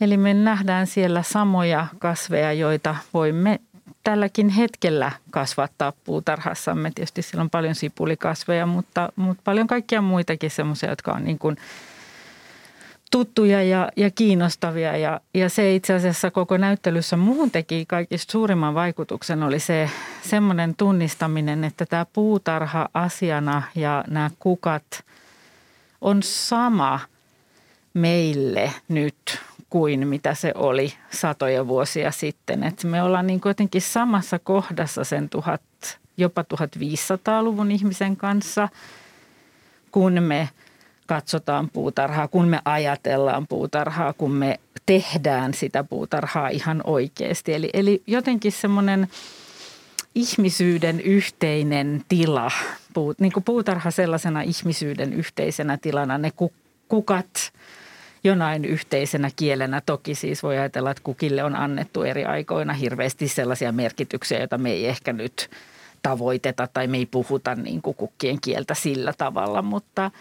eli 0.01 0.17
me 0.17 0.35
nähdään 0.35 0.87
siellä 0.87 1.23
samoja 1.23 1.87
kasveja, 1.99 2.53
joita 2.53 2.97
voimme 3.15 3.61
tälläkin 4.05 4.49
hetkellä 4.49 5.13
kasvattaa 5.31 5.93
puutarhassamme. 6.05 6.91
Tietysti 6.95 7.23
siellä 7.23 7.43
on 7.43 7.51
paljon 7.51 7.75
sipulikasveja, 7.75 8.67
mutta, 8.67 9.13
mutta 9.17 9.43
paljon 9.45 9.67
kaikkia 9.67 10.03
muitakin 10.03 10.51
semmoisia, 10.51 10.91
jotka 10.91 11.13
on 11.13 11.25
niin 11.25 11.39
kuin– 11.39 11.57
tuttuja 13.11 13.63
ja, 13.63 13.89
ja 13.97 14.11
kiinnostavia. 14.11 14.97
Ja, 14.97 15.21
ja 15.35 15.49
se 15.49 15.75
itse 15.75 15.95
asiassa 15.95 16.31
koko 16.31 16.57
näyttelyssä 16.57 17.17
muun 17.17 17.51
teki 17.51 17.87
kaikista 17.87 18.33
suurimman 18.33 18.75
vaikutuksen 18.75 19.43
oli 19.43 19.61
se 19.61 19.91
semmoinen 20.23 20.75
tunnistaminen, 20.75 21.65
että 21.65 21.87
tämä 21.87 22.07
puutarha 22.13 22.89
asiana 22.95 23.63
ja 23.75 24.05
nämä 24.09 24.31
kukat 24.39 25.05
on 26.01 26.23
sama 26.23 27.01
meille 27.95 28.73
nyt 28.89 29.41
kuin 29.71 30.09
mitä 30.09 30.35
se 30.35 30.53
oli 30.55 30.93
satoja 31.11 31.67
vuosia 31.69 32.11
sitten. 32.11 32.65
Että 32.65 32.87
me 32.87 33.03
ollaan 33.03 33.27
niin 33.27 33.41
jotenkin 33.45 33.83
samassa 33.83 34.39
kohdassa 34.39 35.05
sen 35.05 35.29
tuhat, 35.29 35.63
jopa 36.17 36.43
1500-luvun 36.43 37.71
ihmisen 37.71 38.17
kanssa, 38.17 38.69
kun 39.93 40.23
me– 40.23 40.49
katsotaan 41.09 41.71
puutarhaa, 41.71 42.29
kun 42.29 42.49
me 42.49 42.61
ajatellaan 42.65 43.47
puutarhaa, 43.47 44.13
kun 44.13 44.31
me 44.31 44.61
tehdään 44.87 45.55
sitä 45.55 45.85
puutarhaa 45.85 46.49
ihan 46.49 46.81
oikeasti. 46.85 47.55
Eli, 47.55 47.71
eli 47.73 48.03
jotenkin 48.07 48.53
semmoinen 48.53 49.09
ihmisyyden 50.15 51.01
yhteinen 51.01 52.05
tila, 52.09 52.51
puut, 52.95 53.21
niin 53.21 53.33
kuin 53.33 53.45
puutarha 53.45 53.91
sellaisena 53.91 54.43
ihmisyyden 54.43 55.13
yhteisenä 55.13 55.77
tilana, 55.77 56.19
ne 56.19 56.33
kukat 56.89 57.53
jonain 58.25 58.65
yhteisenä 58.65 59.31
kielenä. 59.37 59.81
Toki 59.81 60.15
siis 60.15 60.43
voi 60.43 60.59
ajatella, 60.59 60.91
että 60.91 61.03
kukille 61.05 61.45
on 61.45 61.57
annettu 61.57 62.03
eri 62.03 62.25
aikoina 62.25 62.73
hirveästi 62.73 63.29
sellaisia 63.29 63.73
merkityksiä, 63.73 64.39
joita 64.39 64.59
me 64.59 64.71
ei 64.71 64.87
ehkä 64.87 65.13
nyt 65.13 65.51
tavoiteta 66.03 66.67
tai 66.67 66.87
me 66.87 66.97
ei 66.97 67.07
puhuta 67.07 67.55
niin 67.55 67.83
kuin 67.83 67.97
kukkien 67.97 68.41
kieltä 68.41 68.75
sillä 68.75 69.13
tavalla, 69.19 69.63
mutta– 69.63 70.11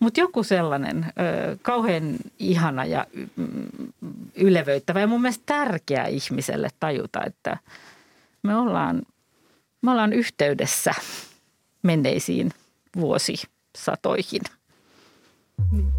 Mutta 0.00 0.20
joku 0.20 0.42
sellainen 0.42 1.04
ö, 1.04 1.56
kauhean 1.62 2.16
ihana 2.38 2.84
ja 2.84 3.06
ylevöittävä 4.34 5.00
ja 5.00 5.06
mun 5.06 5.22
mielestä 5.22 5.42
tärkeä 5.46 6.04
ihmiselle 6.06 6.68
tajuta, 6.80 7.24
että 7.26 7.56
me 8.42 8.56
ollaan, 8.56 9.02
me 9.82 9.90
ollaan 9.90 10.12
yhteydessä 10.12 10.94
menneisiin 11.82 12.50
vuosisatoihin. 12.96 14.42
Niin. 15.72 15.92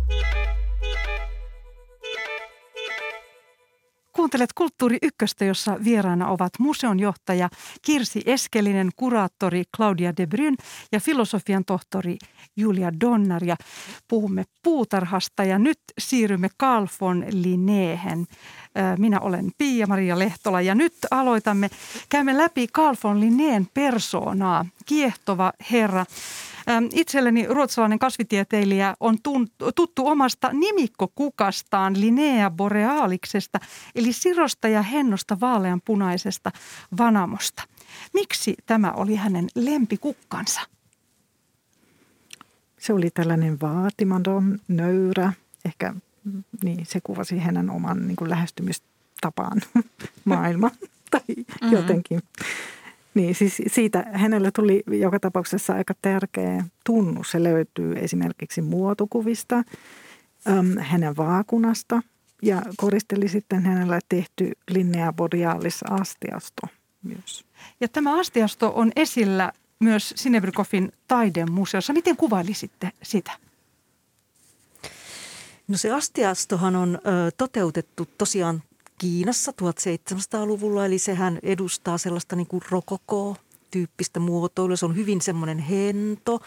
Kuuntelet 4.13 4.53
Kulttuuri 4.53 4.97
Ykköstä, 5.01 5.45
jossa 5.45 5.77
vieraana 5.83 6.27
ovat 6.27 6.51
museonjohtaja 6.59 7.49
Kirsi 7.81 8.21
Eskelinen, 8.25 8.89
kuraattori 8.95 9.63
Claudia 9.77 10.13
de 10.17 10.27
Bryn 10.27 10.55
ja 10.91 10.99
filosofian 10.99 11.65
tohtori 11.65 12.17
Julia 12.55 12.91
Donnar. 12.99 13.43
Ja 13.43 13.55
puhumme 14.07 14.43
puutarhasta 14.63 15.43
ja 15.43 15.59
nyt 15.59 15.79
siirrymme 15.99 16.49
Carl 16.61 16.87
von 17.01 17.25
Linneen. 17.31 18.27
Minä 18.97 19.19
olen 19.19 19.51
Pia-Maria 19.57 20.19
Lehtola 20.19 20.61
ja 20.61 20.75
nyt 20.75 20.93
aloitamme. 21.11 21.69
Käymme 22.09 22.37
läpi 22.37 22.67
Carl 22.67 22.95
von 23.03 23.19
Linneen 23.19 23.67
persoonaa. 23.73 24.65
Kiehtova 24.85 25.53
herra. 25.71 26.05
Itselleni 26.93 27.47
ruotsalainen 27.47 27.99
kasvitieteilijä 27.99 28.95
on 28.99 29.17
tuttu 29.75 30.07
omasta 30.07 30.49
nimikkokukastaan 30.53 32.01
Linnea 32.01 32.49
boreaaliksesta, 32.49 33.59
eli 33.95 34.13
sirosta 34.13 34.67
ja 34.67 34.81
hennosta 34.81 35.39
vaaleanpunaisesta 35.39 36.51
vanamosta. 36.97 37.63
Miksi 38.13 38.55
tämä 38.65 38.91
oli 38.91 39.15
hänen 39.15 39.47
lempikukkansa? 39.55 40.61
Se 42.79 42.93
oli 42.93 43.09
tällainen 43.09 43.61
vaatimaton, 43.61 44.59
nöyrä, 44.67 45.33
ehkä 45.65 45.93
niin, 46.63 46.85
se 46.85 46.99
kuvasi 47.03 47.37
hänen 47.37 47.69
oman 47.69 48.07
niin 48.07 48.15
kuin 48.15 48.29
lähestymistapaan 48.29 49.61
maailma 50.25 50.71
tai 51.11 51.21
mm-hmm. 51.27 51.71
jotenkin. 51.71 52.21
Niin, 53.13 53.35
siis 53.35 53.61
siitä 53.67 54.05
hänelle 54.13 54.51
tuli 54.51 54.83
joka 54.87 55.19
tapauksessa 55.19 55.73
aika 55.73 55.93
tärkeä 56.01 56.63
tunnus. 56.85 57.31
Se 57.31 57.43
löytyy 57.43 57.93
esimerkiksi 57.93 58.61
muotokuvista, 58.61 59.55
äm, 60.47 60.77
hänen 60.77 61.17
vaakunasta 61.17 62.01
ja 62.41 62.61
koristeli 62.77 63.27
sitten 63.27 63.65
hänellä 63.65 63.99
tehty 64.09 64.51
Linnea 64.69 65.13
Borealis 65.13 65.83
astiasto 65.83 66.67
myös. 67.03 67.45
Ja 67.81 67.87
tämä 67.87 68.19
astiasto 68.19 68.71
on 68.75 68.91
esillä 68.95 69.51
myös 69.79 70.13
Sinebrykofin 70.15 70.91
taidemuseossa. 71.07 71.93
Miten 71.93 72.17
kuvailisitte 72.17 72.91
sitä? 73.03 73.31
No 75.67 75.77
se 75.77 75.91
astiastohan 75.91 76.75
on 76.75 76.95
ö, 76.95 77.31
toteutettu 77.37 78.07
tosiaan 78.17 78.63
Kiinassa 78.99 79.51
1700-luvulla, 79.51 80.85
eli 80.85 80.97
sehän 80.97 81.39
edustaa 81.43 81.97
sellaista 81.97 82.35
niin 82.35 82.47
kuin 82.47 82.61
rokokoo 82.69 83.35
tyyppistä 83.71 84.19
muotoilua. 84.19 84.75
Se 84.75 84.85
on 84.85 84.95
hyvin 84.95 85.21
semmoinen 85.21 85.59
hento 85.59 86.39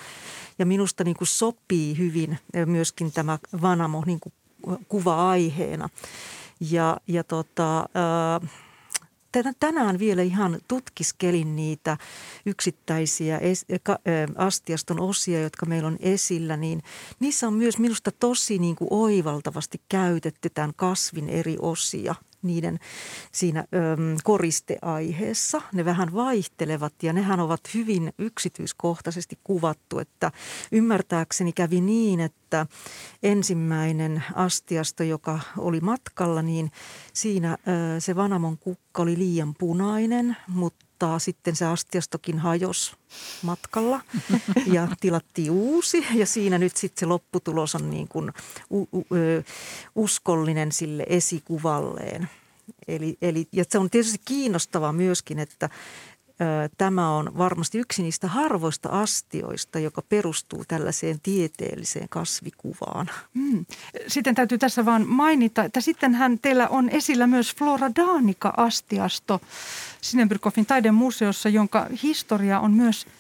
ja 0.58 0.66
minusta 0.66 1.04
niin 1.04 1.16
kuin 1.16 1.28
sopii 1.28 1.98
hyvin 1.98 2.38
myöskin 2.66 3.12
tämä 3.12 3.38
Vanamo 3.62 4.02
niin 4.06 4.20
kuin 4.20 4.32
kuva-aiheena. 4.88 5.88
Ja, 6.70 6.96
ja 7.06 7.24
tota, 7.24 7.78
äh, 7.78 8.50
tänään 9.60 9.98
vielä 9.98 10.22
ihan 10.22 10.58
tutkiskelin 10.68 11.56
niitä 11.56 11.96
yksittäisiä 12.46 13.40
astiaston 14.36 15.00
osia, 15.00 15.42
jotka 15.42 15.66
meillä 15.66 15.88
on 15.88 15.96
esillä, 16.00 16.56
niin 16.56 16.82
niissä 17.20 17.46
on 17.46 17.54
myös 17.54 17.78
minusta 17.78 18.10
tosi 18.20 18.58
niin 18.58 18.76
kuin 18.76 18.88
oivaltavasti 18.90 19.80
käytetty 19.88 20.50
tämän 20.50 20.72
kasvin 20.76 21.28
eri 21.28 21.56
osia– 21.60 22.14
niiden 22.42 22.78
siinä 23.32 23.60
ö, 23.60 23.96
koristeaiheessa. 24.24 25.62
Ne 25.72 25.84
vähän 25.84 26.14
vaihtelevat 26.14 27.02
ja 27.02 27.12
nehän 27.12 27.40
ovat 27.40 27.60
hyvin 27.74 28.12
yksityiskohtaisesti 28.18 29.38
kuvattu, 29.44 29.98
että 29.98 30.32
ymmärtääkseni 30.72 31.52
kävi 31.52 31.80
niin, 31.80 32.20
että 32.20 32.66
ensimmäinen 33.22 34.24
astiasto, 34.34 35.02
joka 35.02 35.40
oli 35.58 35.80
matkalla, 35.80 36.42
niin 36.42 36.70
siinä 37.12 37.52
ö, 37.96 38.00
se 38.00 38.16
Vanamon 38.16 38.58
kukka 38.58 39.02
oli 39.02 39.18
liian 39.18 39.54
punainen, 39.58 40.36
mutta 40.48 40.86
mutta 41.06 41.18
sitten 41.18 41.56
se 41.56 41.64
astiastokin 41.64 42.38
hajos 42.38 42.96
matkalla 43.42 44.00
ja 44.66 44.88
tilattiin 45.00 45.50
uusi 45.50 46.06
ja 46.14 46.26
siinä 46.26 46.58
nyt 46.58 46.76
sitten 46.76 47.00
se 47.00 47.06
lopputulos 47.06 47.74
on 47.74 47.90
niin 47.90 48.08
kuin 48.08 48.32
u, 48.70 48.80
u, 48.82 49.06
uskollinen 49.94 50.72
sille 50.72 51.06
esikuvalleen. 51.08 52.28
Eli, 52.88 53.18
eli, 53.22 53.48
ja 53.52 53.64
se 53.68 53.78
on 53.78 53.90
tietysti 53.90 54.20
kiinnostavaa 54.24 54.92
myöskin, 54.92 55.38
että 55.38 55.70
Tämä 56.78 57.10
on 57.16 57.38
varmasti 57.38 57.78
yksi 57.78 58.02
niistä 58.02 58.28
harvoista 58.28 58.88
astioista, 58.88 59.78
joka 59.78 60.02
perustuu 60.02 60.64
tällaiseen 60.68 61.20
tieteelliseen 61.22 62.08
kasvikuvaan. 62.08 63.10
Hmm. 63.34 63.66
Sitten 64.06 64.34
täytyy 64.34 64.58
tässä 64.58 64.84
vaan 64.84 65.06
mainita, 65.06 65.64
että 65.64 65.80
sittenhän 65.80 66.38
teillä 66.38 66.68
on 66.68 66.88
esillä 66.88 67.26
myös 67.26 67.54
Flora 67.54 67.90
Danica-astiasto 67.96 69.40
Sinenbyrkoffin 70.00 70.66
taidemuseossa, 70.66 71.48
jonka 71.48 71.86
historia 72.02 72.60
on 72.60 72.72
myös– 72.72 73.06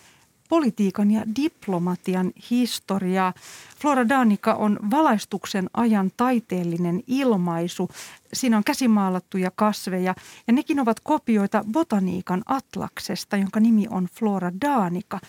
politiikan 0.52 1.10
ja 1.10 1.22
diplomatian 1.36 2.32
historiaa. 2.50 3.32
Flora 3.80 4.08
Danica 4.08 4.54
on 4.54 4.78
valaistuksen 4.90 5.70
ajan 5.74 6.10
taiteellinen 6.16 7.02
ilmaisu. 7.06 7.88
Siinä 8.32 8.56
on 8.56 8.64
käsimaalattuja 8.64 9.50
kasveja 9.56 10.14
ja 10.46 10.52
nekin 10.52 10.80
ovat 10.80 11.00
kopioita 11.00 11.64
botaniikan 11.72 12.42
atlaksesta, 12.46 13.36
jonka 13.36 13.60
nimi 13.60 13.86
on 13.90 14.08
Flora 14.14 14.52
Danica. 14.60 15.20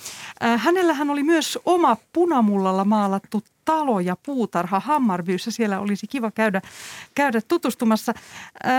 Hänellähän 0.58 1.10
oli 1.10 1.24
myös 1.24 1.60
oma 1.66 1.98
punamullalla 2.14 2.86
maalattu 2.86 3.44
talo 3.66 4.00
ja 4.00 4.18
puutarha 4.26 4.80
Hammarbyyssä. 4.80 5.52
Siellä 5.52 5.80
olisi 5.80 6.08
kiva 6.08 6.32
käydä, 6.32 6.62
käydä 7.16 7.42
tutustumassa. 7.48 8.14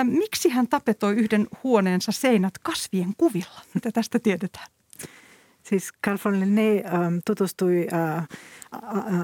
Miksi 0.04 0.48
hän 0.48 0.68
tapetoi 0.68 1.14
yhden 1.14 1.46
huoneensa 1.64 2.12
seinät 2.12 2.58
kasvien 2.58 3.14
kuvilla? 3.18 3.60
Mitä 3.74 3.92
tästä 3.92 4.18
tiedetään? 4.18 4.66
Siis 5.70 5.90
Carl 6.04 6.18
von 6.24 6.40
Linné 6.40 6.82
tutustui 7.26 7.86
äh, 7.92 8.28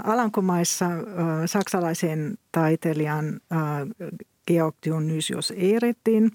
Alankomaissa 0.04 0.86
äh, 0.86 1.00
saksalaisen 1.46 2.38
taiteilijan 2.52 3.40
äh, 3.52 4.10
Georg 4.46 4.76
Dionysius 4.84 5.52
Eerettiin. 5.56 6.32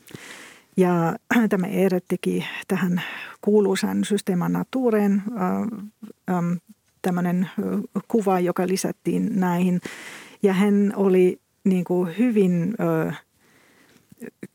Ja 0.78 1.16
tämä 1.50 1.68
Eeret 1.68 2.06
teki 2.08 2.46
tähän 2.68 3.02
kuuluisaan 3.42 4.06
Systema 4.06 4.50
Natureen 4.50 5.24
ähm, 6.30 6.54
tämmöinen 7.02 7.50
kuva, 8.08 8.40
joka 8.40 8.68
lisättiin 8.68 9.40
näihin. 9.40 9.82
Ja 10.44 10.54
hän 10.54 10.94
oli 10.96 11.40
niin 11.64 11.84
kuin 11.84 12.18
hyvin 12.18 12.76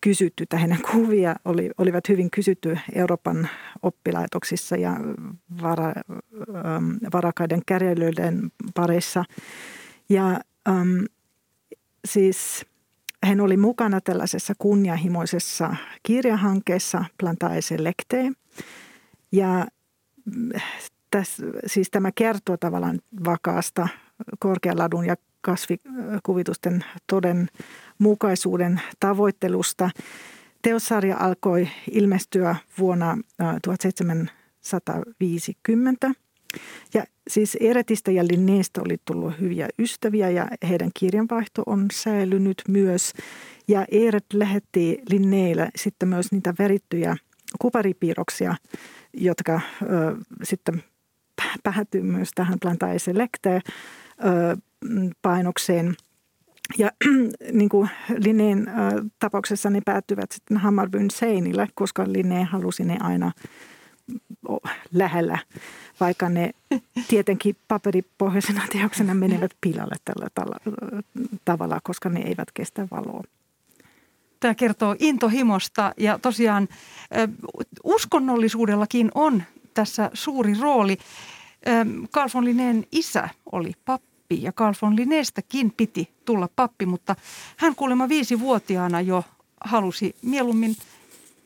kysytty, 0.01 0.47
tai 0.47 0.61
hänen 0.61 0.83
kuvia 0.93 1.37
oli, 1.45 1.71
olivat 1.79 2.09
hyvin 2.09 2.31
kysytty 2.31 2.79
Euroopan 2.95 3.49
oppilaitoksissa 3.83 4.77
ja 4.77 4.97
vara, 5.63 5.93
ähm, 6.55 6.91
varakaiden 7.13 7.63
kärjelyiden 7.67 8.53
parissa. 8.75 9.25
Ja 10.09 10.41
ähm, 10.69 11.05
siis 12.05 12.67
hän 13.25 13.41
oli 13.41 13.57
mukana 13.57 14.01
tällaisessa 14.01 14.55
kunnianhimoisessa 14.59 15.77
kirjahankkeessa 16.03 17.05
Plantae 17.21 17.61
Selecte. 17.61 18.33
Ja 19.33 19.67
mm, 20.25 20.51
täs, 21.11 21.43
siis 21.67 21.91
tämä 21.91 22.13
kertoo 22.13 22.57
tavallaan 22.57 23.01
vakaasta 23.25 23.89
korkealadun 24.39 25.07
ja 25.07 25.17
kasvikuvitusten 25.41 26.85
todenmukaisuuden 27.99 28.81
tavoittelusta. 29.01 29.91
Teossarja 30.63 31.17
alkoi 31.17 31.69
ilmestyä 31.91 32.57
vuonna 32.79 33.19
1750 33.63 36.11
ja 36.95 37.05
siis 37.29 37.57
Eretistä 37.61 38.11
ja 38.11 38.27
Linneestä 38.27 38.81
oli 38.81 38.97
tullut 39.05 39.41
hyviä 39.41 39.69
ystäviä 39.79 40.31
ja 40.31 40.49
heidän 40.69 40.91
kirjanvaihto 40.95 41.63
on 41.67 41.87
säilynyt 41.93 42.63
myös. 42.69 43.13
Ja 43.69 43.85
Eeret 43.91 44.25
lähetti 44.33 44.99
Linneille 45.11 45.69
sitten 45.77 46.09
myös 46.09 46.33
niitä 46.33 46.55
verittyjä 46.59 47.17
kuparipiirroksia, 47.59 48.55
jotka 49.15 49.61
ö, 49.83 49.87
sitten 50.43 50.83
päätyy 51.63 52.03
myös 52.03 52.31
tähän 52.35 52.59
Plantae 52.63 52.99
Selecte 52.99 53.61
painokseen. 55.23 55.95
Ja 56.79 56.91
niin 57.53 57.69
kuin 57.69 57.89
Linneen 58.19 58.71
tapauksessa 59.19 59.71
ne 59.71 59.81
päättyvät 59.85 60.33
sitten 60.33 60.57
Hammarbyn 60.57 61.11
seinille, 61.11 61.69
koska 61.75 62.05
Linne 62.13 62.45
halusi 62.45 62.85
ne 62.85 62.97
aina 63.01 63.33
lähellä, 64.93 65.39
vaikka 66.01 66.29
ne 66.29 66.51
tietenkin 67.09 67.57
paperipohjaisena 67.69 68.63
teoksena 68.73 69.15
menevät 69.15 69.51
pilalle 69.61 69.97
tällä 70.05 70.29
tavalla, 71.45 71.81
koska 71.83 72.09
ne 72.09 72.21
eivät 72.21 72.53
kestä 72.55 72.89
valoa. 72.91 73.23
Tämä 74.41 74.55
kertoo 74.55 74.97
intohimosta 74.99 75.95
ja 75.97 76.19
tosiaan 76.19 76.69
uskonnollisuudellakin 77.85 79.11
on 79.15 79.43
tässä 79.75 80.11
suuri 80.15 80.55
rooli. 80.61 80.99
Carl 82.13 82.29
von 82.35 82.45
Linneen 82.45 82.85
isä 82.93 83.29
oli 83.53 83.73
pappi 83.85 84.16
ja 84.31 84.53
Carl 84.53 84.75
von 84.83 84.97
Linneestäkin 84.97 85.73
piti 85.77 86.11
tulla 86.25 86.49
pappi, 86.57 86.87
mutta 86.87 87.17
hän 87.57 87.75
kuulemma 87.75 88.09
viisivuotiaana 88.09 89.01
jo 89.01 89.25
halusi 89.65 90.17
mieluummin 90.23 90.77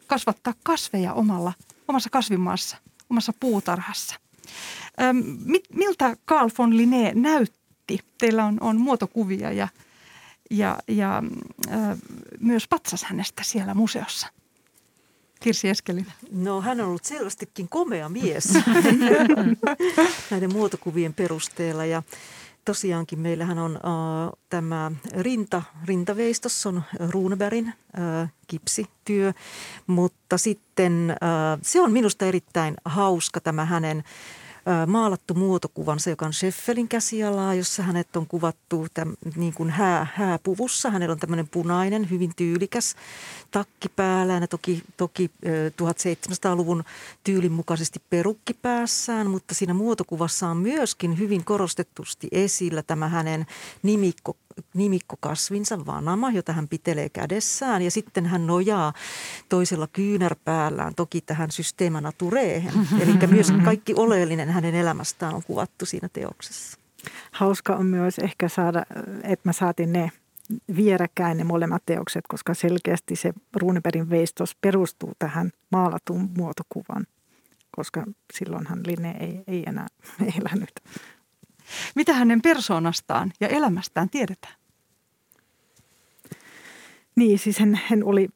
kasvattaa 0.06 0.54
kasveja 0.62 1.12
omalla, 1.14 1.52
omassa 1.88 2.10
kasvimaassa, 2.10 2.76
omassa 3.10 3.32
puutarhassa. 3.40 4.14
Miltä 5.72 6.16
Carl 6.28 6.50
von 6.58 6.76
Linné 6.76 7.12
näytti? 7.14 8.00
Teillä 8.18 8.44
on, 8.44 8.58
on 8.60 8.76
muotokuvia 8.76 9.52
ja, 9.52 9.68
ja, 10.50 10.78
ja 10.88 11.22
äh, 11.70 11.98
myös 12.40 12.68
patsas 12.68 13.04
hänestä 13.04 13.42
siellä 13.44 13.74
museossa. 13.74 14.26
Kirsi 15.40 15.68
Eskelinen. 15.68 16.12
No 16.30 16.60
hän 16.60 16.80
on 16.80 16.88
ollut 16.88 17.04
selvästikin 17.04 17.68
komea 17.68 18.08
mies 18.08 18.52
näiden 20.30 20.52
muotokuvien 20.52 21.14
perusteella 21.14 21.84
ja 21.84 22.02
tosiaankin 22.70 23.18
meillähän 23.18 23.58
on 23.58 23.76
äh, 23.76 24.38
tämä 24.48 24.92
rinta, 25.16 25.62
rintaveistos 25.84 26.66
on 26.66 26.82
Runebergin 27.08 27.72
äh, 27.98 28.32
kipsityö, 28.46 29.32
mutta 29.86 30.38
sitten 30.38 31.10
äh, 31.10 31.58
se 31.62 31.80
on 31.80 31.92
minusta 31.92 32.24
erittäin 32.24 32.74
hauska 32.84 33.40
tämä 33.40 33.64
hänen 33.64 34.04
maalattu 34.86 35.34
muotokuvansa, 35.34 36.10
joka 36.10 36.26
on 36.26 36.32
Scheffelin 36.32 36.88
käsialaa, 36.88 37.54
jossa 37.54 37.82
hänet 37.82 38.16
on 38.16 38.26
kuvattu 38.26 38.86
täm, 38.94 39.16
niin 39.36 39.54
kuin 39.54 39.70
hää, 39.70 40.06
hääpuvussa. 40.14 40.90
Hänellä 40.90 41.12
on 41.12 41.18
tämmöinen 41.18 41.48
punainen, 41.48 42.10
hyvin 42.10 42.32
tyylikäs 42.36 42.94
takki 43.50 43.88
päällään 43.88 44.42
ja 44.42 44.48
toki, 44.48 44.82
toki 44.96 45.30
1700-luvun 45.46 46.84
tyylin 47.24 47.52
mukaisesti 47.52 48.02
perukki 48.10 48.54
päässään, 48.54 49.30
mutta 49.30 49.54
siinä 49.54 49.74
muotokuvassa 49.74 50.48
on 50.48 50.56
myöskin 50.56 51.18
hyvin 51.18 51.44
korostetusti 51.44 52.28
esillä 52.32 52.82
tämä 52.82 53.08
hänen 53.08 53.46
nimikko 53.82 54.36
nimikkokasvinsa 54.74 55.86
vanama, 55.86 56.30
jota 56.30 56.52
hän 56.52 56.68
pitelee 56.68 57.08
kädessään 57.08 57.82
ja 57.82 57.90
sitten 57.90 58.26
hän 58.26 58.46
nojaa 58.46 58.92
toisella 59.48 59.86
kyynärpäällään 59.86 60.94
toki 60.94 61.20
tähän 61.20 61.50
systeemä 61.50 62.12
tureehen. 62.18 62.74
Eli 63.02 63.26
myös 63.26 63.52
kaikki 63.64 63.94
oleellinen 63.96 64.50
hänen 64.50 64.74
elämästään 64.74 65.34
on 65.34 65.42
kuvattu 65.42 65.86
siinä 65.86 66.08
teoksessa. 66.12 66.78
Hauska 67.32 67.76
on 67.76 67.86
myös 67.86 68.18
ehkä 68.18 68.48
saada, 68.48 68.82
että 69.22 69.48
mä 69.48 69.52
saatin 69.52 69.92
ne 69.92 70.10
vierekkäin 70.76 71.36
ne 71.36 71.44
molemmat 71.44 71.82
teokset, 71.86 72.24
koska 72.28 72.54
selkeästi 72.54 73.16
se 73.16 73.32
Runebergin 73.56 74.10
veistos 74.10 74.56
perustuu 74.60 75.12
tähän 75.18 75.50
maalatun 75.72 76.30
muotokuvan, 76.36 77.06
koska 77.70 78.04
silloinhan 78.32 78.80
Linne 78.86 79.16
ei, 79.20 79.42
ei 79.46 79.64
enää 79.66 79.86
elänyt. 80.40 80.72
Mitä 81.94 82.12
hänen 82.14 82.42
persoonastaan 82.42 83.32
ja 83.40 83.48
elämästään 83.48 84.10
tiedetään? 84.10 84.54
Niin, 87.16 87.38
siis 87.38 87.58
hän, 87.58 87.80
hän 87.86 88.04
oli 88.04 88.28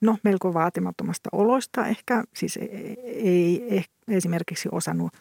no, 0.00 0.18
melko 0.22 0.54
vaatimattomasta 0.54 1.28
oloista 1.32 1.86
ehkä. 1.86 2.24
Siis 2.34 2.56
ei, 2.56 3.66
ei 3.70 3.84
esimerkiksi 4.08 4.68
osannut 4.72 5.12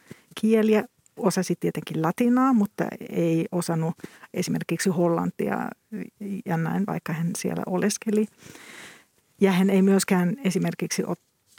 kieliä, 0.42 0.84
osasi 1.18 1.56
tietenkin 1.60 2.02
latinaa, 2.02 2.54
mutta 2.54 2.86
ei 3.10 3.46
osannut 3.52 3.96
esimerkiksi 4.34 4.90
hollantia 4.90 5.70
ja 6.46 6.58
näin, 6.58 6.84
vaikka 6.88 7.14
hän 7.14 7.32
siellä 7.38 7.64
oleskeli. 7.66 8.26
Ja 9.42 9.52
hän 9.52 9.70
ei 9.70 9.82
myöskään 9.82 10.38
esimerkiksi 10.44 11.04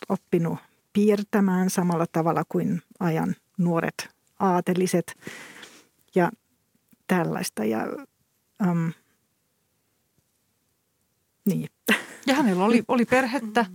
oppinut 0.08 0.58
piirtämään 0.92 1.70
samalla 1.70 2.06
tavalla 2.12 2.42
kuin 2.48 2.82
ajan 3.00 3.34
nuoret 3.58 4.13
aateliset 4.44 5.16
ja 6.14 6.30
tällaista. 7.06 7.64
Ja, 7.64 7.86
um, 8.70 8.92
niin. 11.44 11.68
Ja 12.26 12.34
hänellä 12.34 12.64
oli, 12.64 12.84
oli 12.88 13.04
perhettä. 13.04 13.66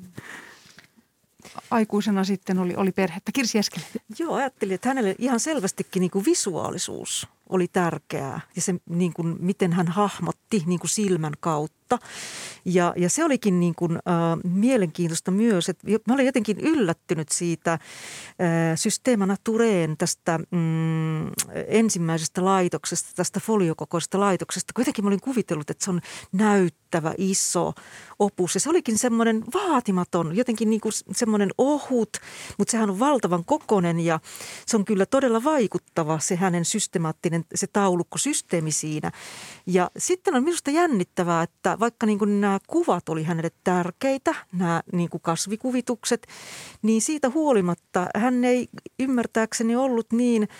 Aikuisena 1.71 2.23
sitten 2.23 2.59
oli, 2.59 2.75
oli 2.75 2.91
perhettä. 2.91 3.31
Kirsi 3.31 3.57
Eskele. 3.57 3.85
Joo, 4.19 4.35
ajattelin, 4.35 4.75
että 4.75 4.89
hänelle 4.89 5.15
ihan 5.17 5.39
selvästikin 5.39 5.99
niin 5.99 6.11
kuin 6.11 6.25
visuaalisuus 6.25 7.27
oli 7.49 7.67
tärkeää 7.67 8.39
ja 8.55 8.61
se, 8.61 8.75
niin 8.89 9.13
kuin, 9.13 9.35
miten 9.39 9.73
hän 9.73 9.87
hahmotti 9.87 10.63
niin 10.65 10.79
kuin 10.79 10.89
silmän 10.89 11.33
kautta. 11.39 11.78
Ja, 12.65 12.93
ja 12.97 13.09
se 13.09 13.25
olikin 13.25 13.59
niin 13.59 13.75
kuin, 13.75 13.95
äh, 13.95 14.01
mielenkiintoista 14.43 15.31
myös, 15.31 15.69
että 15.69 15.87
mä 16.07 16.13
olin 16.13 16.25
jotenkin 16.25 16.59
yllättynyt 16.59 17.29
siitä 17.29 17.73
äh, 17.73 17.79
Systema 18.75 19.25
Natureen 19.25 19.97
tästä 19.97 20.39
mm, 20.51 21.27
ensimmäisestä 21.67 22.45
laitoksesta, 22.45 23.09
tästä 23.15 23.39
foliokokoisesta 23.39 24.19
laitoksesta. 24.19 24.73
Kuitenkin 24.75 25.05
mä 25.05 25.09
olin 25.09 25.21
kuvitellut, 25.21 25.69
että 25.69 25.85
se 25.85 25.91
on 25.91 26.01
näyttävä, 26.31 27.13
iso 27.17 27.73
opus 28.19 28.53
ja 28.53 28.59
se 28.59 28.69
olikin 28.69 28.97
semmoinen 28.97 29.43
vaatimaton, 29.53 30.35
jotenkin 30.35 30.69
niin 30.69 30.81
kuin 30.81 30.93
semmoinen 31.11 31.49
ohut, 31.57 32.09
mutta 32.57 32.71
sehän 32.71 32.89
on 32.89 32.99
valtavan 32.99 33.45
kokonen 33.45 33.99
ja 33.99 34.19
se 34.65 34.77
on 34.77 34.85
kyllä 34.85 35.05
todella 35.05 35.43
vaikuttava 35.43 36.19
se 36.19 36.35
hänen 36.35 36.65
systemaattinen 36.65 37.45
se 37.55 37.67
taulukkosysteemi 37.67 38.71
siinä. 38.71 39.11
Ja 39.65 39.91
sitten 39.97 40.35
on 40.35 40.43
minusta 40.43 40.71
jännittävää, 40.71 41.43
että 41.43 41.78
vaikka 41.79 42.05
niin 42.05 42.19
kuin 42.19 42.41
nämä 42.41 42.59
kuvat 42.67 43.09
oli 43.09 43.23
hänelle 43.23 43.51
tärkeitä, 43.63 44.35
nämä 44.51 44.83
niin 44.93 45.09
kuin 45.09 45.21
kasvikuvitukset, 45.21 46.27
niin 46.81 47.01
siitä 47.01 47.29
huolimatta 47.29 48.07
hän 48.15 48.43
ei 48.43 48.67
ymmärtääkseni 48.99 49.75
ollut 49.75 50.11
niin– 50.11 50.47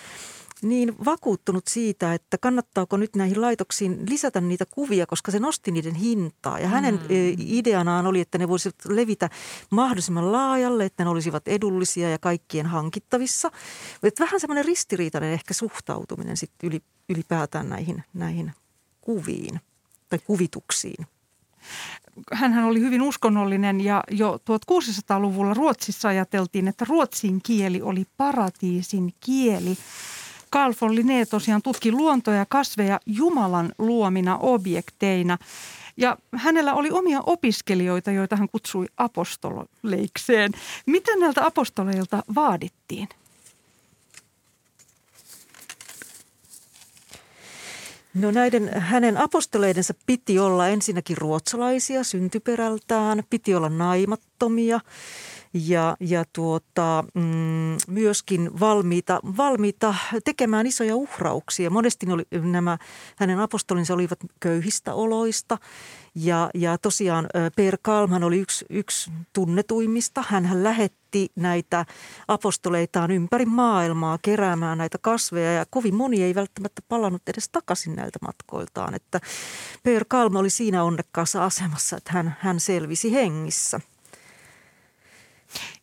niin 0.62 0.94
vakuuttunut 1.04 1.68
siitä, 1.68 2.14
että 2.14 2.38
kannattaako 2.38 2.96
nyt 2.96 3.16
näihin 3.16 3.40
laitoksiin 3.40 3.98
lisätä 4.08 4.40
niitä 4.40 4.64
kuvia, 4.70 5.06
koska 5.06 5.30
se 5.30 5.38
nosti 5.38 5.70
niiden 5.70 5.94
hintaa. 5.94 6.58
Ja 6.58 6.68
hänen 6.68 6.94
mm. 6.94 7.00
E, 7.08 7.34
ideanaan 7.38 8.06
oli, 8.06 8.20
että 8.20 8.38
ne 8.38 8.48
voisivat 8.48 8.74
levitä 8.88 9.30
mahdollisimman 9.70 10.32
laajalle, 10.32 10.84
että 10.84 11.04
ne 11.04 11.10
olisivat 11.10 11.48
edullisia 11.48 12.10
ja 12.10 12.18
kaikkien 12.18 12.66
hankittavissa. 12.66 13.50
Että 14.02 14.24
vähän 14.24 14.40
semmoinen 14.40 14.64
ristiriitainen 14.64 15.32
ehkä 15.32 15.54
suhtautuminen 15.54 16.36
sitten 16.36 16.80
ylipäätään 17.08 17.68
näihin, 17.68 18.04
näihin 18.14 18.52
kuviin 19.00 19.60
tai 20.10 20.18
kuvituksiin. 20.18 21.06
Hänhän 22.32 22.64
oli 22.64 22.80
hyvin 22.80 23.02
uskonnollinen 23.02 23.80
ja 23.80 24.04
jo 24.10 24.38
1600-luvulla 24.50 25.54
Ruotsissa 25.54 26.08
ajateltiin, 26.08 26.68
että 26.68 26.84
ruotsin 26.88 27.40
kieli 27.42 27.82
oli 27.82 28.06
paratiisin 28.16 29.14
kieli. 29.20 29.76
Carl 30.52 30.74
von 30.80 30.94
Linné 30.94 31.26
tosiaan 31.26 31.62
tutki 31.62 31.92
luontoa 31.92 32.34
ja 32.34 32.46
kasveja 32.48 33.00
Jumalan 33.06 33.72
luomina 33.78 34.38
objekteina. 34.38 35.38
Ja 35.96 36.16
hänellä 36.34 36.74
oli 36.74 36.90
omia 36.90 37.20
opiskelijoita, 37.26 38.10
joita 38.10 38.36
hän 38.36 38.48
kutsui 38.48 38.86
apostoleikseen. 38.96 40.52
Mitä 40.86 41.16
näiltä 41.16 41.46
apostoleilta 41.46 42.22
vaadittiin? 42.34 43.08
No 48.14 48.30
näiden 48.30 48.70
hänen 48.80 49.16
apostoleidensa 49.16 49.94
piti 50.06 50.38
olla 50.38 50.68
ensinnäkin 50.68 51.18
ruotsalaisia 51.18 52.04
syntyperältään, 52.04 53.22
piti 53.30 53.54
olla 53.54 53.68
naimattomia 53.68 54.80
ja, 55.54 55.96
ja 56.00 56.24
tuota, 56.32 57.04
mm, 57.14 57.76
myöskin 57.88 58.60
valmiita, 58.60 59.20
valmiita 59.36 59.94
tekemään 60.24 60.66
isoja 60.66 60.96
uhrauksia. 60.96 61.70
Monesti 61.70 62.12
oli, 62.12 62.24
nämä 62.42 62.78
hänen 63.16 63.40
apostolinsa 63.40 63.94
olivat 63.94 64.18
köyhistä 64.40 64.94
oloista 64.94 65.58
ja, 66.14 66.50
ja 66.54 66.78
tosiaan 66.78 67.26
Per 67.56 67.78
Kalman 67.82 68.24
oli 68.24 68.38
yksi, 68.38 68.64
yksi 68.70 69.10
tunnetuimmista. 69.32 70.24
Hän 70.28 70.64
lähetti 70.64 71.28
näitä 71.36 71.86
apostoleitaan 72.28 73.10
ympäri 73.10 73.46
maailmaa 73.46 74.18
keräämään 74.22 74.78
näitä 74.78 74.98
kasveja 75.00 75.52
ja 75.52 75.64
kovin 75.70 75.94
moni 75.94 76.22
ei 76.22 76.34
välttämättä 76.34 76.82
palannut 76.88 77.22
edes 77.26 77.48
takaisin 77.48 77.96
näiltä 77.96 78.18
matkoiltaan. 78.22 78.94
Että 78.94 79.20
Per 79.82 80.04
Kalma 80.08 80.38
oli 80.38 80.50
siinä 80.50 80.84
onnekkaassa 80.84 81.44
asemassa, 81.44 81.96
että 81.96 82.12
hän, 82.12 82.36
hän 82.40 82.60
selvisi 82.60 83.12
hengissä. 83.12 83.80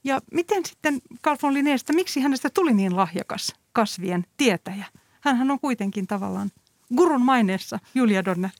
Ja 0.04 0.22
miten 0.32 0.66
sitten 0.66 1.02
Carl 1.24 1.38
von 1.44 1.54
Linneestä, 1.54 1.94
miksi 1.94 2.20
hänestä 2.20 2.50
tuli 2.54 2.74
niin 2.74 2.96
lahjakas 2.96 3.56
kasvien 3.74 4.26
tietäjä? 4.38 4.86
Hänhän 5.22 5.52
on 5.52 5.60
kuitenkin 5.60 6.08
tavallaan 6.08 6.52
gurun 6.96 7.22
maineessa, 7.22 7.80
Julia 7.96 8.26
Donner. 8.26 8.52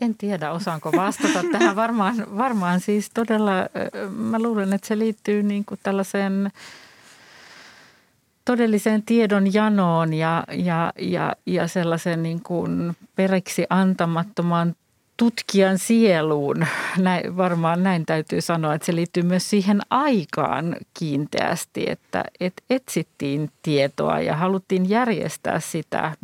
En 0.00 0.14
tiedä, 0.14 0.52
osaanko 0.52 0.92
vastata 0.92 1.42
tähän. 1.52 1.76
Varmaan, 1.76 2.36
varmaan 2.36 2.80
siis 2.80 3.10
todella, 3.14 3.52
mä 4.10 4.38
luulen, 4.38 4.72
että 4.72 4.86
se 4.86 4.98
liittyy 4.98 5.42
niin 5.42 5.64
kuin 5.64 5.80
tällaiseen 5.82 6.52
todelliseen 8.44 9.02
tiedon 9.02 9.54
janoon 9.54 10.14
ja, 10.14 10.44
ja, 10.52 10.92
ja, 10.98 11.36
ja 11.46 11.68
sellaisen 11.68 12.22
niin 12.22 12.42
kuin 12.42 12.96
periksi 13.16 13.66
antamattomaan 13.70 14.74
tutkijan 15.16 15.78
sieluun. 15.78 16.66
Näin, 16.98 17.36
varmaan 17.36 17.82
näin 17.82 18.06
täytyy 18.06 18.40
sanoa, 18.40 18.74
että 18.74 18.86
se 18.86 18.94
liittyy 18.94 19.22
myös 19.22 19.50
siihen 19.50 19.80
aikaan 19.90 20.76
kiinteästi, 20.94 21.84
että, 21.90 22.24
että 22.40 22.62
etsittiin 22.70 23.50
tietoa 23.62 24.20
ja 24.20 24.36
haluttiin 24.36 24.88
järjestää 24.88 25.60
sitä 25.60 26.16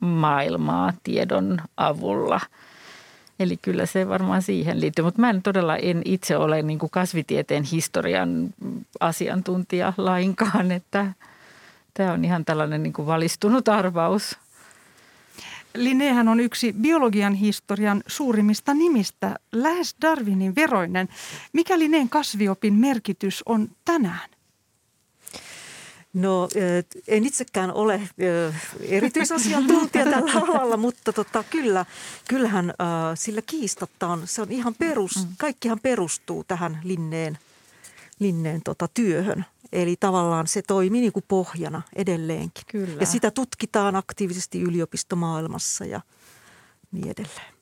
maailmaa 0.00 0.92
tiedon 1.02 1.60
avulla. 1.76 2.40
Eli 3.40 3.56
kyllä 3.56 3.86
se 3.86 4.08
varmaan 4.08 4.42
siihen 4.42 4.80
liittyy, 4.80 5.04
mutta 5.04 5.20
mä 5.20 5.30
en 5.30 5.42
todella 5.42 5.76
en 5.76 6.02
itse 6.04 6.36
ole 6.36 6.62
niin 6.62 6.78
kuin 6.78 6.90
kasvitieteen 6.90 7.64
historian 7.64 8.54
asiantuntija 9.00 9.92
lainkaan, 9.96 10.72
että 10.72 11.12
tämä 11.94 12.12
on 12.12 12.24
ihan 12.24 12.44
tällainen 12.44 12.82
niin 12.82 12.92
kuin 12.92 13.06
valistunut 13.06 13.68
arvaus. 13.68 14.38
Linnehän 15.74 16.28
on 16.28 16.40
yksi 16.40 16.72
biologian 16.72 17.34
historian 17.34 18.02
suurimmista 18.06 18.74
nimistä, 18.74 19.38
lähes 19.52 19.96
Darwinin 20.02 20.54
veroinen. 20.54 21.08
Mikä 21.52 21.78
Linneen 21.78 22.08
kasviopin 22.08 22.74
merkitys 22.74 23.42
on 23.46 23.68
tänään? 23.84 24.30
No 26.14 26.48
en 27.08 27.26
itsekään 27.26 27.72
ole 27.72 28.00
erityisasiantuntija 28.80 30.04
tällä 30.10 30.32
alalla, 30.34 30.76
mutta 30.76 31.12
tota, 31.12 31.44
kyllä, 31.50 31.86
kyllähän 32.28 32.74
sillä 33.14 33.42
kiistatta 33.42 34.06
on, 34.06 34.22
se 34.24 34.42
on 34.42 34.50
ihan 34.50 34.74
perus, 34.78 35.16
mm. 35.16 35.34
kaikkihan 35.38 35.80
perustuu 35.80 36.44
tähän 36.44 36.80
Linneen, 36.84 37.38
Linneen 38.18 38.60
tota, 38.64 38.88
työhön. 38.94 39.44
Eli 39.72 39.96
tavallaan 40.00 40.46
se 40.46 40.62
toimii 40.62 41.00
niin 41.00 41.12
kuin 41.12 41.24
pohjana 41.28 41.82
edelleenkin. 41.96 42.64
Kyllä. 42.70 43.00
Ja 43.00 43.06
sitä 43.06 43.30
tutkitaan 43.30 43.96
aktiivisesti 43.96 44.60
yliopistomaailmassa 44.60 45.84
ja 45.84 46.00
niin 46.92 47.08
edelleen. 47.08 47.54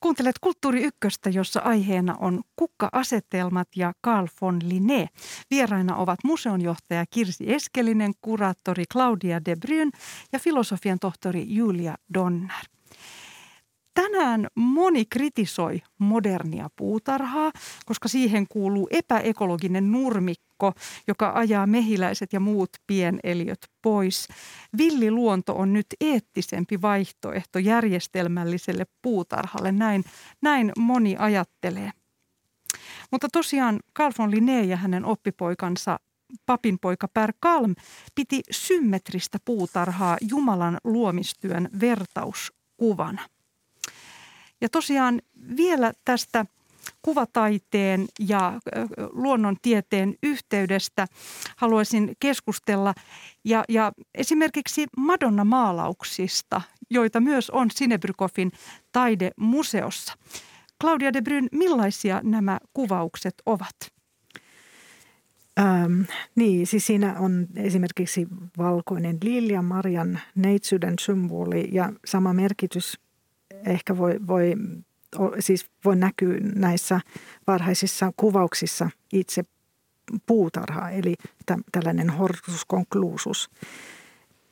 Kuuntelet 0.00 0.38
Kulttuuri 0.38 0.82
Ykköstä, 0.82 1.30
jossa 1.30 1.60
aiheena 1.60 2.16
on 2.20 2.42
kukka-asetelmat 2.56 3.68
ja 3.76 3.92
Carl 4.06 4.26
von 4.40 4.58
Linné. 4.64 5.08
Vieraina 5.50 5.96
ovat 5.96 6.18
museonjohtaja 6.24 7.04
Kirsi 7.10 7.52
Eskelinen, 7.52 8.12
kuraattori 8.20 8.84
Claudia 8.92 9.44
de 9.44 9.56
Bryn 9.56 9.90
ja 10.32 10.38
filosofian 10.38 10.98
tohtori 10.98 11.46
Julia 11.48 11.94
Donner. 12.14 12.77
Tänään 13.98 14.46
moni 14.54 15.04
kritisoi 15.04 15.82
modernia 15.98 16.70
puutarhaa, 16.76 17.52
koska 17.86 18.08
siihen 18.08 18.46
kuuluu 18.48 18.88
epäekologinen 18.90 19.92
nurmikko, 19.92 20.72
joka 21.08 21.32
ajaa 21.34 21.66
mehiläiset 21.66 22.32
ja 22.32 22.40
muut 22.40 22.70
pieneliöt 22.86 23.58
pois. 23.82 24.28
Villiluonto 24.78 25.54
on 25.54 25.72
nyt 25.72 25.86
eettisempi 26.00 26.82
vaihtoehto 26.82 27.58
järjestelmälliselle 27.58 28.86
puutarhalle, 29.02 29.72
näin, 29.72 30.04
näin 30.42 30.72
moni 30.78 31.16
ajattelee. 31.18 31.90
Mutta 33.10 33.28
tosiaan 33.32 33.80
Carl 33.96 34.12
von 34.18 34.30
Linné 34.30 34.62
ja 34.62 34.76
hänen 34.76 35.04
oppipoikansa 35.04 36.00
papinpoika 36.46 37.08
Per 37.08 37.32
Kalm 37.40 37.74
piti 38.14 38.40
symmetristä 38.50 39.38
puutarhaa 39.44 40.16
Jumalan 40.30 40.78
luomistyön 40.84 41.68
vertauskuvana– 41.80 43.22
ja 44.60 44.68
tosiaan 44.68 45.22
vielä 45.56 45.92
tästä 46.04 46.46
kuvataiteen 47.02 48.06
ja 48.20 48.60
luonnontieteen 49.12 50.14
yhteydestä 50.22 51.06
haluaisin 51.56 52.16
keskustella. 52.20 52.94
Ja, 53.44 53.64
ja 53.68 53.92
esimerkiksi 54.14 54.86
Madonna-maalauksista, 54.96 56.60
joita 56.90 57.20
myös 57.20 57.50
on 57.50 57.70
Sinebrykoffin 57.70 58.52
taidemuseossa. 58.92 60.14
Claudia 60.80 61.12
de 61.12 61.22
Bryn, 61.22 61.48
millaisia 61.52 62.20
nämä 62.24 62.58
kuvaukset 62.74 63.34
ovat? 63.46 63.76
Ähm, 65.60 66.00
niin, 66.34 66.66
siis 66.66 66.86
siinä 66.86 67.18
on 67.18 67.46
esimerkiksi 67.56 68.26
valkoinen 68.58 69.18
lilja, 69.22 69.62
Marian 69.62 70.20
neitsyyden 70.34 70.94
symboli 71.00 71.68
ja 71.72 71.92
sama 72.04 72.32
merkitys 72.32 73.00
ehkä 73.66 73.96
voi, 73.96 74.16
voi, 74.26 74.54
siis 75.38 75.66
voi 75.84 75.96
näkyä 75.96 76.38
näissä 76.54 77.00
varhaisissa 77.46 78.12
kuvauksissa 78.16 78.90
itse 79.12 79.42
puutarha, 80.26 80.90
eli 80.90 81.14
tällainen 81.72 82.10
hortus 82.10 82.66
conclusus. 82.70 83.50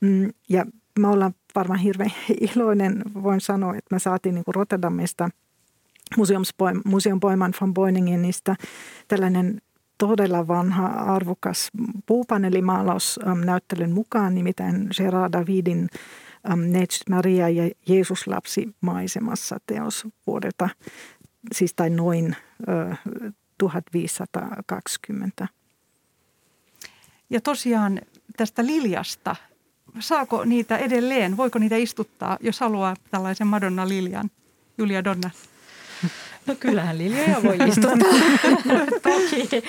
Mm, 0.01 0.31
ja 0.49 0.67
mä 0.99 1.11
ollaan 1.11 1.35
varmaan 1.55 1.81
hirveän 1.81 2.13
iloinen, 2.41 3.03
voin 3.23 3.41
sanoa, 3.41 3.77
että 3.77 3.95
me 3.95 3.99
saatiin 3.99 4.35
niin 4.35 4.45
kuin 4.45 4.55
Rotterdamista 4.55 5.29
Museumpoiman 6.85 7.55
von 7.61 7.75
Boiningenista 7.75 8.57
tällainen 9.09 9.61
todella 9.99 10.49
vanha, 10.49 10.87
arvokas 10.87 11.71
puupanelimaalaus 12.07 13.21
näyttelyn 13.45 13.93
mukaan, 13.93 14.35
nimittäin 14.35 14.89
Gerard 14.97 15.33
Davidin 15.33 15.89
Neitsyt 16.55 17.09
Maria 17.09 17.49
ja 17.49 17.71
Jeesus 17.89 18.27
lapsi 18.27 18.75
maisemassa 18.81 19.59
teos 19.67 20.07
vuodelta, 20.27 20.69
siis 21.53 21.75
tai 21.75 21.91
noin 21.91 22.37
1520. 23.59 25.49
Ja 27.31 27.41
tosiaan 27.41 28.01
tästä 28.37 28.67
liljasta, 28.67 29.37
saako 29.99 30.45
niitä 30.45 30.77
edelleen, 30.77 31.37
voiko 31.37 31.59
niitä 31.59 31.77
istuttaa, 31.77 32.39
jos 32.41 32.61
haluaa 32.61 32.97
tällaisen 33.11 33.47
Madonna-liljan, 33.47 34.31
Julia 34.79 35.05
Donna? 35.05 35.31
No 36.47 36.55
kyllähän 36.61 36.99
liljoja 36.99 37.43
voi 37.43 37.57
istuttaa. 37.69 38.19
toki, 39.13 39.63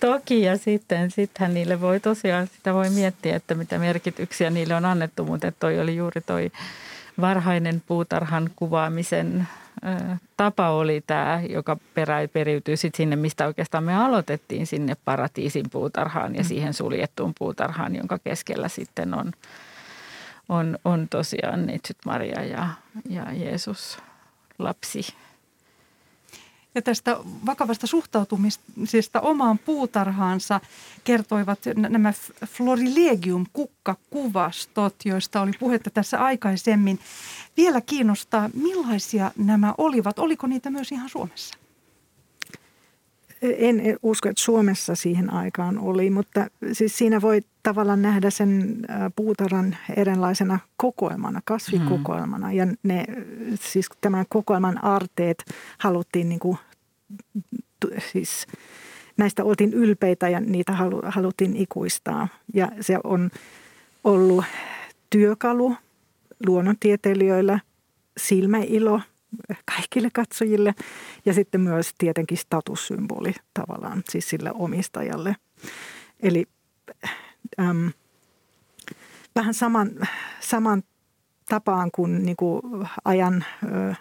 toki, 0.00 0.42
ja 0.42 0.58
sitten 0.58 1.10
sittenhän 1.10 1.54
niille 1.54 1.80
voi 1.80 2.00
tosiaan, 2.00 2.46
sitä 2.46 2.74
voi 2.74 2.90
miettiä, 2.90 3.36
että 3.36 3.54
mitä 3.54 3.78
merkityksiä 3.78 4.50
niille 4.50 4.74
on 4.74 4.84
annettu, 4.84 5.24
mutta 5.24 5.52
toi 5.52 5.80
oli 5.80 5.96
juuri 5.96 6.20
toi 6.20 6.50
varhainen 7.20 7.82
puutarhan 7.86 8.50
kuvaamisen 8.56 9.48
tapa 10.36 10.70
oli 10.70 11.04
tämä, 11.06 11.42
joka 11.48 11.76
perä, 11.94 12.28
periytyy 12.32 12.76
sitten 12.76 12.96
sinne, 12.96 13.16
mistä 13.16 13.46
oikeastaan 13.46 13.84
me 13.84 13.96
aloitettiin 13.96 14.66
sinne 14.66 14.96
paratiisin 15.04 15.70
puutarhaan 15.70 16.34
ja 16.34 16.42
mm. 16.42 16.46
siihen 16.46 16.74
suljettuun 16.74 17.32
puutarhaan, 17.38 17.96
jonka 17.96 18.18
keskellä 18.18 18.68
sitten 18.68 19.14
on, 19.14 19.32
on, 20.48 20.78
on 20.84 21.08
tosiaan 21.08 21.66
Neitsyt 21.66 21.96
Maria 22.06 22.44
ja, 22.44 22.68
ja 23.08 23.32
Jeesus 23.32 23.98
lapsi 24.58 25.02
ja 26.74 26.82
tästä 26.82 27.16
vakavasta 27.46 27.86
suhtautumisesta 27.86 29.20
omaan 29.20 29.58
puutarhaansa 29.58 30.60
kertoivat 31.04 31.58
nämä 31.76 32.12
Florilegium 32.46 33.46
kukkakuvastot, 33.52 34.94
joista 35.04 35.40
oli 35.40 35.52
puhetta 35.60 35.90
tässä 35.90 36.18
aikaisemmin. 36.18 36.98
Vielä 37.56 37.80
kiinnostaa, 37.80 38.50
millaisia 38.54 39.30
nämä 39.36 39.74
olivat? 39.78 40.18
Oliko 40.18 40.46
niitä 40.46 40.70
myös 40.70 40.92
ihan 40.92 41.08
Suomessa? 41.08 41.58
En 43.42 43.82
usko, 44.02 44.28
että 44.28 44.42
Suomessa 44.42 44.94
siihen 44.94 45.32
aikaan 45.32 45.78
oli, 45.78 46.10
mutta 46.10 46.46
siis 46.72 46.98
siinä 46.98 47.20
voi 47.20 47.42
tavallaan 47.62 48.02
nähdä 48.02 48.30
sen 48.30 48.82
puutarhan 49.16 49.76
eräänlaisena 49.96 50.58
kokoelmana, 50.76 51.40
kasvikokoelmana. 51.44 52.46
Mm. 52.46 52.52
Ja 52.52 52.66
ne, 52.82 53.04
siis 53.54 53.88
tämän 54.00 54.24
kokoelman 54.28 54.84
arteet 54.84 55.44
haluttiin 55.78 56.28
niin 56.28 56.38
kuin, 56.38 56.58
siis 58.12 58.46
näistä 59.16 59.44
oltiin 59.44 59.72
ylpeitä 59.72 60.28
ja 60.28 60.40
niitä 60.40 60.72
halu, 60.72 61.02
haluttiin 61.04 61.56
ikuistaa. 61.56 62.28
Ja 62.54 62.68
se 62.80 62.98
on 63.04 63.30
ollut 64.04 64.44
työkalu 65.10 65.76
luonnontieteilijöillä, 66.46 67.60
silmäilo 68.16 69.00
kaikille 69.76 70.08
katsojille 70.12 70.74
ja 71.24 71.34
sitten 71.34 71.60
myös 71.60 71.90
tietenkin 71.98 72.38
statussymboli 72.38 73.34
tavallaan 73.54 74.02
siis 74.08 74.28
sille 74.28 74.52
omistajalle. 74.54 75.36
Eli 76.20 76.46
äm, 77.60 77.92
vähän 79.34 79.54
saman, 79.54 79.90
saman 80.40 80.82
tapaan 81.48 81.90
kuin, 81.90 82.24
niin 82.24 82.36
kuin 82.36 82.62
ajan 83.04 83.44
ö, 83.64 83.88
ö, 83.88 83.94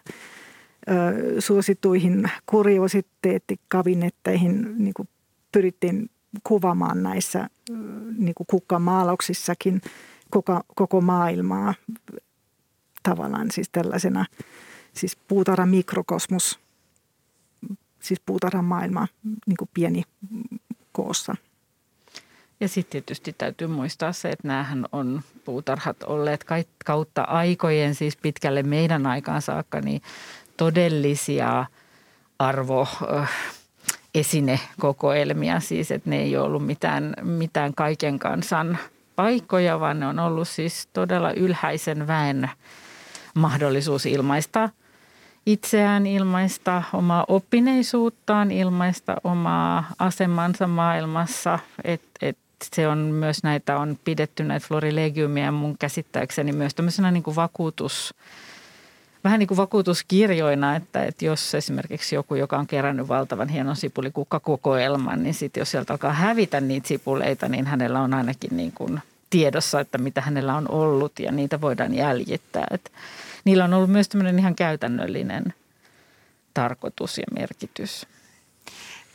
suosituihin 1.42 2.32
kuriositeettikabinetteihin 2.46 4.76
niin 4.78 4.94
kuin 4.94 5.10
pyrittiin 5.52 6.10
kuvaamaan 6.44 7.04
näissä 7.04 7.50
niin 8.18 8.36
kuin 8.36 8.48
kukkamaalauksissakin 8.48 9.82
koko, 10.30 10.62
koko 10.76 11.02
maailmaa 11.02 11.74
tavallaan 13.04 13.52
siis 13.52 13.70
tällaisena 13.70 14.26
siis 14.94 15.18
puutarhan 15.28 15.70
mikrokosmos, 15.70 16.60
siis 18.00 18.22
puutarhan 18.26 18.66
maailma 18.66 19.08
niin 19.24 19.58
kuin 19.58 19.70
pieni 19.74 20.04
koossa– 20.92 21.36
ja 22.62 22.68
sitten 22.68 22.92
tietysti 22.92 23.36
täytyy 23.38 23.68
muistaa 23.68 24.12
se, 24.12 24.30
että 24.30 24.48
näähän 24.48 24.86
on 24.92 25.22
puutarhat 25.46 26.04
olleet 26.04 26.46
kautta 26.86 27.22
aikojen, 27.22 27.96
siis 27.96 28.18
pitkälle 28.18 28.64
meidän 28.64 29.08
aikaan 29.08 29.42
saakka, 29.42 29.82
niin 29.82 30.02
todellisia 30.58 31.66
arvo 32.40 32.88
esinekokoelmia, 34.16 35.60
siis 35.60 35.92
että 35.92 36.10
ne 36.10 36.22
ei 36.22 36.38
ole 36.38 36.46
ollut 36.46 36.66
mitään, 36.66 37.14
mitään 37.22 37.74
kaiken 37.76 38.20
kansan 38.20 38.78
paikkoja, 39.16 39.80
vaan 39.80 40.00
ne 40.00 40.08
on 40.08 40.20
ollut 40.20 40.48
siis 40.48 40.90
todella 40.94 41.32
ylhäisen 41.32 42.08
väen 42.08 42.50
mahdollisuus 43.34 44.06
ilmaista 44.06 44.70
itseään, 45.46 46.08
ilmaista 46.08 46.84
omaa 46.94 47.26
oppineisuuttaan, 47.28 48.52
ilmaista 48.52 49.16
omaa 49.24 49.84
asemansa 50.00 50.68
maailmassa, 50.68 51.60
että 51.84 52.10
et 52.22 52.38
se 52.74 52.88
on 52.88 52.98
myös 52.98 53.44
näitä, 53.44 53.78
on 53.78 54.00
pidetty 54.04 54.44
näitä 54.44 54.68
florilegiumia 54.68 55.52
mun 55.52 55.78
käsittääkseni 55.78 56.52
myös 56.52 56.76
tämmöisenä 56.76 57.12
niin 57.12 57.24
kuin 57.24 57.36
vakuutus, 57.36 58.14
vähän 59.24 59.40
niin 59.40 59.48
kuin 59.48 59.58
vakuutuskirjoina, 59.58 60.76
että, 60.76 61.04
että 61.04 61.26
jos 61.26 61.56
esimerkiksi 61.56 62.16
joku, 62.16 62.36
joka 62.36 62.58
on 62.58 62.68
kerännyt 62.68 63.08
valtavan 63.08 63.50
hienon 63.50 63.76
sipulikukkakokoelman, 63.76 65.24
niin 65.24 65.34
sitten 65.34 65.62
jos 65.62 65.72
sieltä 65.72 65.94
alkaa 65.94 66.14
hävitä 66.14 66.62
niitä 66.62 66.88
sipuleita, 66.88 67.50
niin 67.50 67.66
hänellä 67.66 68.02
on 68.02 68.14
ainakin 68.14 68.58
niin 68.58 68.72
kuin 68.72 69.00
tiedossa, 69.30 69.80
että 69.80 69.98
mitä 69.98 70.22
hänellä 70.22 70.56
on 70.56 70.72
ollut 70.72 71.20
ja 71.20 71.32
niitä 71.32 71.62
voidaan 71.62 71.94
jäljittää. 71.94 72.68
Että 72.72 72.92
niillä 73.46 73.64
on 73.64 73.74
ollut 73.74 73.90
myös 73.90 74.10
tämmöinen 74.10 74.40
ihan 74.40 74.56
käytännöllinen 74.56 75.54
tarkoitus 76.54 77.18
ja 77.18 77.24
merkitys. 77.34 78.08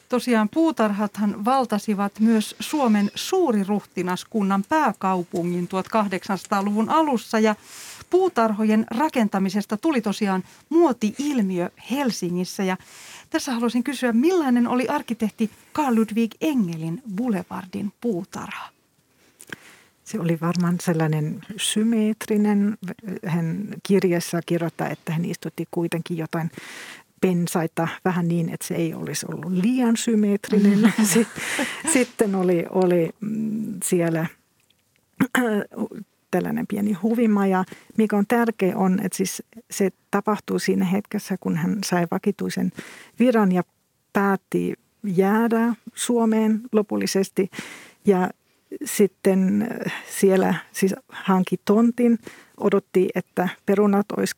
Tosiaan 0.08 0.48
puutarhathan 0.48 1.44
valtasivat 1.44 2.20
myös 2.20 2.56
Suomen 2.60 3.10
suuriruhtinaskunnan 3.14 4.64
pääkaupungin 4.68 5.68
1800-luvun 5.68 6.88
alussa 6.88 7.38
ja 7.38 7.54
puutarhojen 8.10 8.86
rakentamisesta 8.90 9.76
tuli 9.76 10.00
tosiaan 10.00 10.44
muoti-ilmiö 10.68 11.70
Helsingissä 11.90 12.64
ja 12.64 12.76
tässä 13.30 13.52
haluaisin 13.52 13.84
kysyä, 13.84 14.12
millainen 14.12 14.68
oli 14.68 14.88
arkkitehti 14.88 15.50
Carl 15.74 15.94
Ludwig 15.94 16.30
Engelin 16.40 17.02
Boulevardin 17.14 17.92
puutarha? 18.00 18.68
Se 20.04 20.20
oli 20.20 20.38
varmaan 20.40 20.76
sellainen 20.80 21.40
symmetrinen. 21.56 22.78
Hän 23.26 23.68
kirjassa 23.82 24.40
kirjoittaa, 24.46 24.88
että 24.88 25.12
hän 25.12 25.24
istutti 25.24 25.64
kuitenkin 25.70 26.16
jotain 26.16 26.50
pensaita 27.20 27.88
vähän 28.04 28.28
niin, 28.28 28.48
että 28.48 28.66
se 28.66 28.74
ei 28.74 28.94
olisi 28.94 29.26
ollut 29.32 29.52
liian 29.52 29.96
symmetrinen. 29.96 30.92
Sitten 31.92 32.34
oli, 32.34 32.64
oli 32.70 33.10
mm, 33.20 33.74
siellä 33.84 34.26
tällainen 36.30 36.66
pieni 36.66 36.92
huvimaja. 36.92 37.64
Mikä 37.96 38.16
on 38.16 38.24
tärkeä 38.28 38.76
on, 38.76 39.00
että 39.02 39.16
siis 39.16 39.42
se 39.70 39.90
tapahtuu 40.10 40.58
siinä 40.58 40.84
hetkessä, 40.84 41.36
kun 41.40 41.56
hän 41.56 41.78
sai 41.84 42.06
vakituisen 42.10 42.72
viran 43.18 43.52
ja 43.52 43.62
päätti 44.12 44.74
jäädä 45.04 45.74
Suomeen 45.94 46.60
lopullisesti. 46.72 47.50
Ja 48.04 48.30
sitten 48.84 49.68
siellä 50.10 50.54
siis 50.72 50.94
hanki 51.08 51.56
tontin, 51.64 52.18
odotti, 52.60 53.08
että 53.14 53.48
perunat 53.66 54.06
olisi 54.16 54.36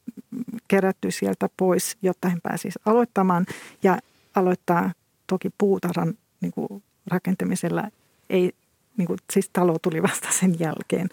kerätty 0.68 1.10
sieltä 1.10 1.48
pois, 1.56 1.96
jotta 2.02 2.28
hän 2.28 2.40
pääsisi 2.42 2.78
aloittamaan. 2.86 3.46
Ja 3.82 3.98
aloittaa 4.34 4.92
toki 5.26 5.50
puutarhan 5.58 6.14
niin 6.40 6.52
kuin 6.52 6.82
rakentamisella. 7.06 7.84
Ei, 8.30 8.52
niin 8.96 9.06
kuin, 9.06 9.18
siis 9.32 9.50
talo 9.52 9.78
tuli 9.82 10.02
vasta 10.02 10.28
sen 10.30 10.54
jälkeen. 10.58 11.08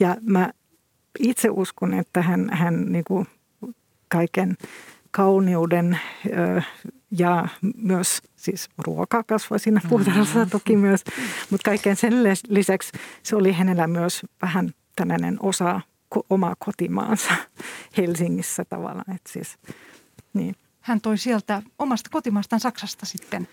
Ja 0.00 0.16
mä 0.20 0.52
itse 1.18 1.48
uskon, 1.50 1.94
että 1.94 2.22
hän, 2.22 2.50
hän 2.52 2.92
niin 2.92 3.04
kuin 3.04 3.26
kaiken 4.08 4.56
kauniuden 5.10 5.98
ja 7.10 7.48
myös 7.76 8.22
siis 8.36 8.68
ruoka 8.78 9.22
kasvoi 9.22 9.58
siinä 9.58 9.80
puutarhassa 9.88 10.38
mm-hmm. 10.38 10.50
toki 10.50 10.76
myös, 10.76 11.04
mutta 11.50 11.70
kaiken 11.70 11.96
sen 11.96 12.22
lisäksi 12.48 12.92
se 13.22 13.36
oli 13.36 13.52
hänellä 13.52 13.86
myös 13.86 14.22
vähän 14.42 14.70
tällainen 14.96 15.36
osa 15.40 15.80
omaa 16.30 16.54
kotimaansa 16.58 17.34
Helsingissä 17.98 18.64
tavallaan. 18.64 19.14
Et 19.14 19.26
siis, 19.28 19.58
niin. 20.34 20.54
Hän 20.80 21.00
toi 21.00 21.18
sieltä 21.18 21.62
omasta 21.78 22.10
kotimaastaan 22.10 22.60
Saksasta 22.60 23.06
sitten 23.06 23.48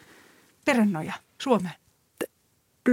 perennoja 0.66 1.14
Suomeen. 1.42 1.76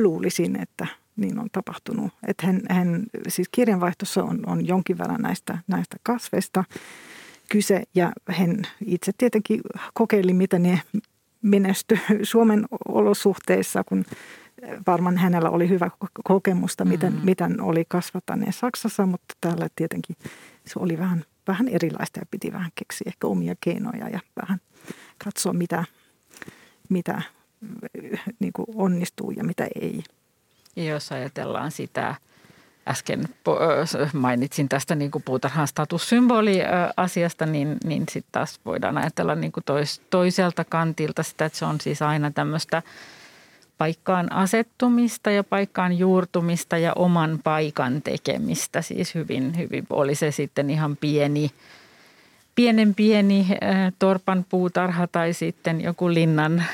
Luulisin, 0.02 0.62
että 0.62 0.86
niin 1.16 1.38
on 1.38 1.48
tapahtunut. 1.52 2.12
Että 2.26 2.46
hän, 2.46 2.60
hän, 2.70 3.02
siis 3.28 3.48
kirjanvaihtossa 3.48 4.24
on, 4.24 4.40
on 4.46 4.66
jonkin 4.66 4.98
verran 4.98 5.22
näistä, 5.22 5.58
näistä 5.66 5.96
kasveista 6.02 6.64
kyse 7.48 7.82
ja 7.94 8.12
hän 8.28 8.62
itse 8.86 9.12
tietenkin 9.18 9.60
kokeili, 9.94 10.34
miten 10.34 10.62
ne 10.62 10.82
menesty 11.42 11.98
Suomen 12.22 12.66
olosuhteissa, 12.88 13.84
kun 13.84 14.04
varmaan 14.86 15.16
hänellä 15.16 15.50
oli 15.50 15.68
hyvä 15.68 15.90
kokemusta, 16.24 16.84
miten, 16.84 17.12
mm-hmm. 17.12 17.26
miten 17.26 17.60
oli 17.60 17.84
kasvattaneen 17.88 18.52
Saksassa, 18.52 19.06
mutta 19.06 19.34
täällä 19.40 19.68
tietenkin 19.76 20.16
se 20.66 20.78
oli 20.78 20.98
vähän, 20.98 21.24
vähän 21.48 21.68
erilaista 21.68 22.20
ja 22.20 22.26
piti 22.30 22.52
vähän 22.52 22.70
keksiä 22.74 23.04
ehkä 23.06 23.26
omia 23.26 23.54
keinoja 23.60 24.08
ja 24.08 24.20
vähän 24.42 24.60
katsoa, 25.24 25.52
mitä, 25.52 25.84
mitä 26.88 27.22
niin 28.38 28.52
kuin 28.52 28.66
onnistuu 28.74 29.30
ja 29.30 29.44
mitä 29.44 29.68
ei. 29.80 30.02
Ja 30.76 30.84
jos 30.84 31.12
ajatellaan 31.12 31.70
sitä, 31.70 32.14
äsken 32.88 33.28
mainitsin 34.12 34.68
tästä 34.68 34.94
niin 34.94 35.10
kuin 35.10 35.22
puutarhan 35.22 35.68
statussymboli-asiasta, 35.68 37.46
niin, 37.46 37.76
niin 37.84 38.04
sitten 38.10 38.32
taas 38.32 38.60
voidaan 38.64 38.98
ajatella 38.98 39.34
niin 39.34 39.52
kuin 39.52 39.64
tois, 39.64 40.00
toiselta 40.10 40.64
kantilta 40.64 41.22
sitä, 41.22 41.44
että 41.44 41.58
se 41.58 41.64
on 41.64 41.80
siis 41.80 42.02
aina 42.02 42.30
tämmöistä– 42.30 42.82
paikkaan 43.78 44.32
asettumista 44.32 45.30
ja 45.30 45.44
paikkaan 45.44 45.98
juurtumista 45.98 46.78
ja 46.78 46.92
oman 46.92 47.40
paikan 47.44 48.02
tekemistä. 48.02 48.82
Siis 48.82 49.14
hyvin, 49.14 49.56
hyvin 49.56 49.86
oli 49.90 50.14
se 50.14 50.30
sitten 50.30 50.70
ihan 50.70 50.96
pieni, 50.96 51.50
pienen 52.54 52.94
pieni 52.94 53.46
äh, 53.50 53.92
torpan 53.98 54.46
puutarha 54.48 55.06
tai 55.06 55.32
sitten 55.32 55.80
joku 55.80 56.14
linnan, 56.14 56.64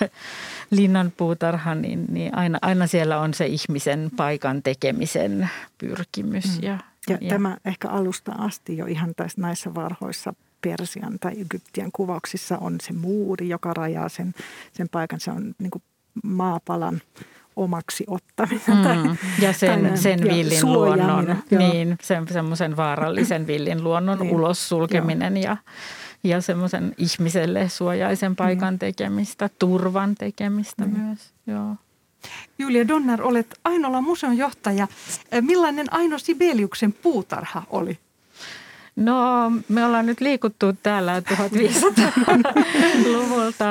linnan 0.70 1.12
puutarha, 1.16 1.74
niin, 1.74 2.04
niin 2.10 2.34
aina, 2.34 2.58
aina 2.62 2.86
siellä 2.86 3.20
on 3.20 3.34
se 3.34 3.46
ihmisen 3.46 4.10
paikan 4.16 4.62
tekemisen 4.62 5.50
pyrkimys. 5.78 6.44
Mm. 6.44 6.62
Ja, 6.62 6.78
ja, 7.08 7.18
ja 7.20 7.28
tämä 7.28 7.56
ehkä 7.64 7.88
alusta 7.88 8.32
asti 8.32 8.76
jo 8.76 8.86
ihan 8.86 9.12
tässä 9.16 9.40
näissä 9.40 9.74
varhoissa 9.74 10.34
Persian 10.60 11.18
tai 11.20 11.32
Egyptian 11.40 11.90
kuvauksissa 11.92 12.58
on 12.58 12.76
se 12.82 12.92
muuri, 12.92 13.48
joka 13.48 13.74
rajaa 13.74 14.08
sen, 14.08 14.34
sen 14.72 14.88
paikan. 14.88 15.20
Se 15.20 15.30
on 15.30 15.54
niin 15.58 15.70
kuin 15.70 15.82
maapalan 16.22 17.00
omaksi 17.56 18.04
ottaminen. 18.06 18.62
Mm. 18.66 18.82
Tai, 18.82 18.96
ja 19.42 19.52
sen, 19.52 19.82
tai, 19.82 19.96
sen 19.96 20.20
villin 20.22 20.72
luonnon, 20.72 21.36
niin, 21.50 21.96
sen, 22.02 22.26
semmoisen 22.32 22.76
vaarallisen 22.76 23.46
villin 23.46 23.84
luonnon 23.84 24.18
niin, 24.18 24.34
ulos 24.34 24.68
sulkeminen 24.68 25.36
ja, 25.36 25.56
ja 26.24 26.40
semmoisen 26.40 26.94
ihmiselle 26.98 27.68
suojaisen 27.68 28.36
paikan 28.36 28.72
niin. 28.72 28.78
tekemistä, 28.78 29.50
turvan 29.58 30.14
tekemistä 30.14 30.84
niin. 30.84 31.00
myös. 31.00 31.18
Joo. 31.46 31.76
Julia 32.58 32.88
Donner, 32.88 33.22
olet 33.22 33.58
Ainola 33.64 34.00
museon 34.00 34.36
johtaja. 34.36 34.88
Millainen 35.40 35.86
Aino 35.90 36.18
Sibeliuksen 36.18 36.92
puutarha 36.92 37.62
oli? 37.70 37.98
No, 38.98 39.50
me 39.68 39.84
ollaan 39.84 40.06
nyt 40.06 40.20
liikuttu 40.20 40.72
täällä 40.82 41.20
1500-luvulta, 41.20 43.64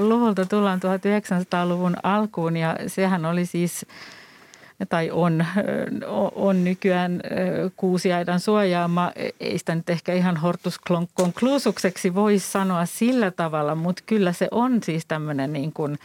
luvulta 0.00 0.46
tullaan 0.46 0.80
1900-luvun 0.80 1.96
alkuun 2.02 2.56
ja 2.56 2.76
sehän 2.86 3.24
oli 3.24 3.46
siis 3.46 3.86
tai 4.88 5.10
on, 5.10 5.46
on 6.34 6.64
nykyään 6.64 7.20
kuusiaidan 7.76 8.40
suojaama. 8.40 9.12
Ei 9.40 9.58
sitä 9.58 9.74
nyt 9.74 9.90
ehkä 9.90 10.12
ihan 10.12 10.36
hortus 10.36 10.80
conclusukseksi 11.18 12.14
voi 12.14 12.38
sanoa 12.38 12.86
sillä 12.86 13.30
tavalla, 13.30 13.74
mutta 13.74 14.02
kyllä 14.06 14.32
se 14.32 14.48
on 14.50 14.82
siis 14.82 15.06
tämmöinen 15.06 15.52
niin 15.52 15.72
kuin– 15.72 15.98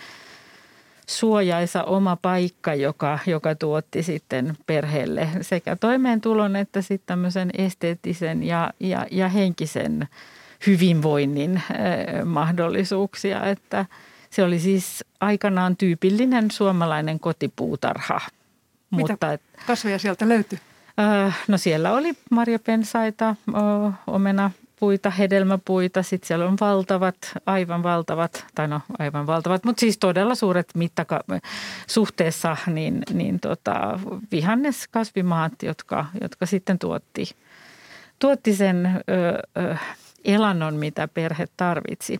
suojaisa 1.07 1.83
oma 1.83 2.15
paikka, 2.15 2.73
joka, 2.75 3.19
joka 3.25 3.55
tuotti 3.55 4.03
sitten 4.03 4.57
perheelle 4.65 5.29
sekä 5.41 5.75
toimeentulon 5.75 6.55
että 6.55 6.81
sitten 6.81 7.07
tämmöisen 7.07 7.49
esteettisen 7.57 8.43
ja, 8.43 8.73
ja, 8.79 9.05
ja 9.11 9.29
henkisen 9.29 10.07
hyvinvoinnin 10.67 11.55
eh, 11.55 12.25
mahdollisuuksia. 12.25 13.45
Että 13.45 13.85
se 14.29 14.43
oli 14.43 14.59
siis 14.59 15.05
aikanaan 15.19 15.77
tyypillinen 15.77 16.51
suomalainen 16.51 17.19
kotipuutarha. 17.19 18.21
Mitä 18.91 19.13
Mutta, 19.13 19.37
kasveja 19.67 19.99
sieltä 19.99 20.29
löytyi? 20.29 20.59
Eh, 20.97 21.35
no 21.47 21.57
siellä 21.57 21.93
oli 21.93 22.13
marjapensaita, 22.31 23.35
omena, 24.07 24.51
puita, 24.79 25.09
hedelmäpuita. 25.09 26.03
Sitten 26.03 26.27
siellä 26.27 26.45
on 26.45 26.57
valtavat, 26.61 27.15
aivan 27.45 27.83
valtavat, 27.83 28.45
tai 28.55 28.67
no 28.67 28.81
aivan 28.99 29.27
valtavat, 29.27 29.63
mutta 29.63 29.79
siis 29.79 29.97
todella 29.97 30.35
suuret 30.35 30.69
mittaka- 30.77 31.39
suhteessa 31.87 32.57
niin, 32.67 33.01
niin 33.13 33.39
tota, 33.39 33.99
vihanneskasvimaat, 34.31 35.63
jotka, 35.63 36.05
jotka 36.21 36.45
sitten 36.45 36.79
tuotti, 36.79 37.35
tuotti 38.19 38.55
sen 38.55 38.85
ö, 38.85 39.61
ö, 39.61 39.75
elannon, 40.25 40.75
mitä 40.75 41.07
perhe 41.07 41.45
tarvitsi. 41.57 42.19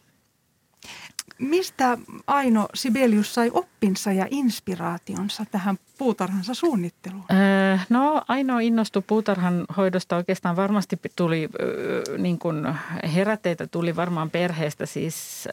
Mistä 1.40 1.98
Aino 2.28 2.68
Sibelius 2.74 3.34
sai 3.34 3.52
oppinsa 3.54 4.12
ja 4.12 4.28
inspiraationsa 4.30 5.46
tähän 5.52 5.78
puutarhansa 5.98 6.54
suunnitteluun? 6.54 7.24
Öö, 7.32 7.78
no 7.90 8.22
Aino 8.28 8.60
innostui 8.60 9.04
puutarhan 9.08 9.66
hoidosta 9.78 10.16
oikeastaan 10.16 10.56
varmasti 10.56 11.00
tuli 11.16 11.50
öö, 11.62 12.04
niin 12.18 12.40
kuin 12.40 12.68
heräteitä 13.16 13.68
tuli 13.68 13.96
varmaan 13.96 14.30
perheestä 14.30 14.86
siis 14.86 15.48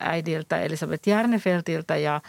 äidiltä 0.00 0.60
Elisabeth 0.60 1.08
Järnefeltiltä 1.08 1.96
ja 1.96 2.20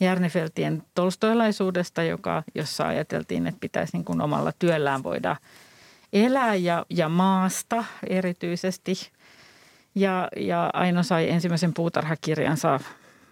Järnefeltien 0.00 0.82
tolstoilaisuudesta, 0.94 2.02
joka, 2.02 2.42
jossa 2.54 2.86
ajateltiin, 2.86 3.46
että 3.46 3.60
pitäisi 3.60 3.96
niin 3.96 4.04
kuin 4.04 4.20
omalla 4.20 4.52
työllään 4.58 5.02
voida 5.02 5.36
elää 6.12 6.54
ja, 6.54 6.86
ja 6.90 7.08
maasta 7.08 7.84
erityisesti– 8.08 8.94
ja, 9.94 10.28
ja 10.36 10.70
Aino 10.72 11.02
sai 11.02 11.30
ensimmäisen 11.30 11.74
puutarhakirjansa 11.74 12.80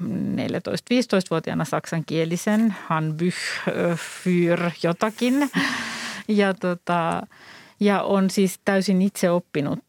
14-15-vuotiaana 0.02 1.64
saksankielisen 1.64 2.74
Hanbüch 2.88 3.36
für 3.96 4.70
jotakin. 4.82 5.50
Ja, 6.28 6.54
tota, 6.54 7.22
ja 7.80 8.02
on 8.02 8.30
siis 8.30 8.60
täysin 8.64 9.02
itse 9.02 9.30
oppinut 9.30 9.82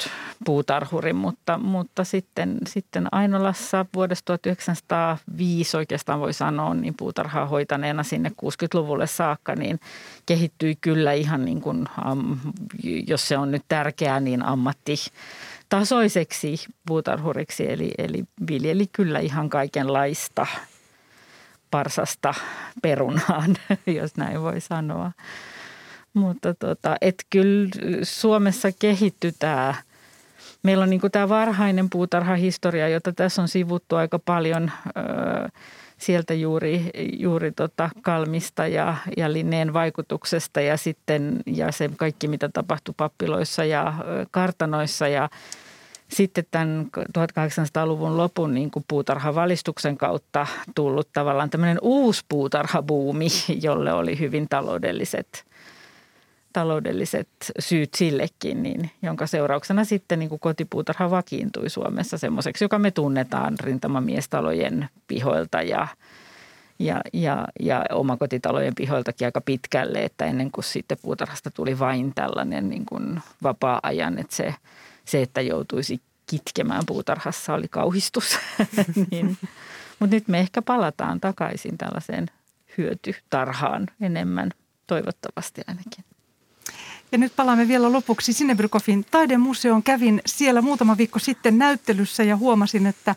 puutarhuri, 0.46 1.14
mutta, 1.14 1.58
mutta 1.58 2.04
sitten, 2.04 2.58
sitten 2.68 3.08
Ainolassa 3.12 3.86
vuodesta 3.94 4.26
1905 4.26 5.78
oikeastaan 5.78 6.20
voi 6.20 6.34
sanoa, 6.34 6.74
niin 6.74 6.94
puutarhaa 6.98 7.46
hoitaneena 7.46 8.04
sinne 8.04 8.30
60-luvulle 8.30 9.08
saakka, 9.08 9.56
niin 9.56 9.80
kehittyi 10.26 10.76
kyllä 10.82 11.14
ihan 11.14 11.46
niin 11.46 11.62
kuin, 11.62 11.86
jos 13.08 13.28
se 13.28 13.38
on 13.38 13.52
nyt 13.52 13.64
tärkeää, 13.68 14.20
niin 14.20 14.46
ammatti 14.46 14.96
tasoiseksi 15.70 16.56
puutarhuriksi, 16.88 17.72
eli, 17.72 17.92
eli 17.98 18.24
viljeli 18.48 18.88
kyllä 18.92 19.20
ihan 19.20 19.50
kaikenlaista 19.50 20.48
parsasta 21.72 22.34
perunaan, 22.82 23.56
jos 24.00 24.18
näin 24.18 24.42
voi 24.42 24.62
sanoa. 24.62 25.12
Mutta 26.14 26.54
tota, 26.54 26.96
et 27.02 27.16
kyllä 27.30 27.70
Suomessa 28.04 28.72
kehittytään. 28.80 29.76
Meillä 30.64 30.84
on 30.84 30.90
niin 30.90 31.02
tämä 31.12 31.30
varhainen 31.30 31.90
puutarhahistoria, 31.90 32.88
jota 32.88 33.14
tässä 33.14 33.42
on 33.42 33.48
sivuttu 33.48 33.96
aika 33.96 34.20
paljon 34.20 34.72
ö, 34.88 34.92
sieltä 36.06 36.34
juuri, 36.34 36.90
juuri 37.20 37.52
tota 37.52 37.90
Kalmista 38.02 38.68
ja, 38.68 38.96
ja 39.18 39.34
Linneen 39.34 39.74
vaikutuksesta 39.74 40.62
ja 40.62 40.78
sitten 40.78 41.40
ja 41.46 41.72
se 41.72 41.90
kaikki, 41.98 42.28
mitä 42.28 42.50
tapahtui 42.50 42.94
pappiloissa 42.98 43.66
ja 43.66 43.94
kartanoissa 44.32 45.08
ja 45.08 45.30
sitten 46.08 46.46
tämän 46.52 46.88
1800-luvun 46.98 48.18
lopun 48.18 48.54
niin 48.54 48.72
kuin 48.72 48.86
puutarhavalistuksen 48.88 49.98
kautta 49.98 50.48
tullut 50.76 51.10
tavallaan 51.14 51.50
tämmöinen 51.50 51.78
uusi 51.82 52.22
puutarhabuumi, 52.30 53.28
jolle 53.62 53.94
oli 53.94 54.20
hyvin 54.20 54.50
taloudelliset, 54.50 55.46
taloudelliset 56.54 57.30
syyt 57.60 57.94
sillekin, 57.94 58.64
niin, 58.64 58.92
jonka 59.02 59.28
seurauksena 59.28 59.84
sitten 59.84 60.20
niin 60.20 60.30
kuin 60.30 60.40
kotipuutarha 60.40 61.10
vakiintui 61.10 61.70
Suomessa 61.70 62.18
semmoiseksi, 62.18 62.64
joka 62.64 62.80
me 62.80 62.92
tunnetaan 62.92 63.56
rintamamiestalojen 63.60 64.90
pihoilta 65.08 65.62
ja, 65.62 65.88
ja, 66.80 67.02
ja, 67.14 67.48
ja 67.60 67.86
omakotitalojen 67.92 68.76
pihoiltakin 68.76 69.28
aika 69.28 69.42
pitkälle, 69.42 70.04
että 70.04 70.26
ennen 70.26 70.52
kuin 70.52 70.66
sitten 70.66 70.98
puutarhasta 71.02 71.52
tuli 71.52 71.80
vain 71.80 72.12
tällainen 72.16 72.70
niin 72.70 72.86
kuin 72.86 73.22
vapaa-ajan, 73.44 74.20
että 74.20 74.36
se– 74.36 74.56
se, 75.06 75.22
että 75.22 75.42
joutuisi 75.42 76.02
kitkemään 76.28 76.84
puutarhassa 76.86 77.54
oli 77.54 77.68
kauhistus. 77.68 78.38
niin. 79.12 79.38
Mutta 80.00 80.16
nyt 80.16 80.28
me 80.28 80.40
ehkä 80.40 80.62
palataan 80.62 81.20
takaisin 81.20 81.78
tällaiseen 81.78 82.26
hyötytarhaan 82.78 83.88
enemmän, 84.02 84.52
toivottavasti 84.88 85.62
ainakin. 85.68 86.06
Ja 87.14 87.20
nyt 87.20 87.36
palaamme 87.36 87.68
vielä 87.68 87.92
lopuksi 87.92 88.34
Sinebrykofin 88.34 89.06
taidemuseoon. 89.12 89.84
Kävin 89.84 90.22
siellä 90.26 90.62
muutama 90.62 90.98
viikko 90.98 91.20
sitten 91.20 91.58
näyttelyssä 91.58 92.24
ja 92.24 92.38
huomasin, 92.38 92.88
että 92.88 93.16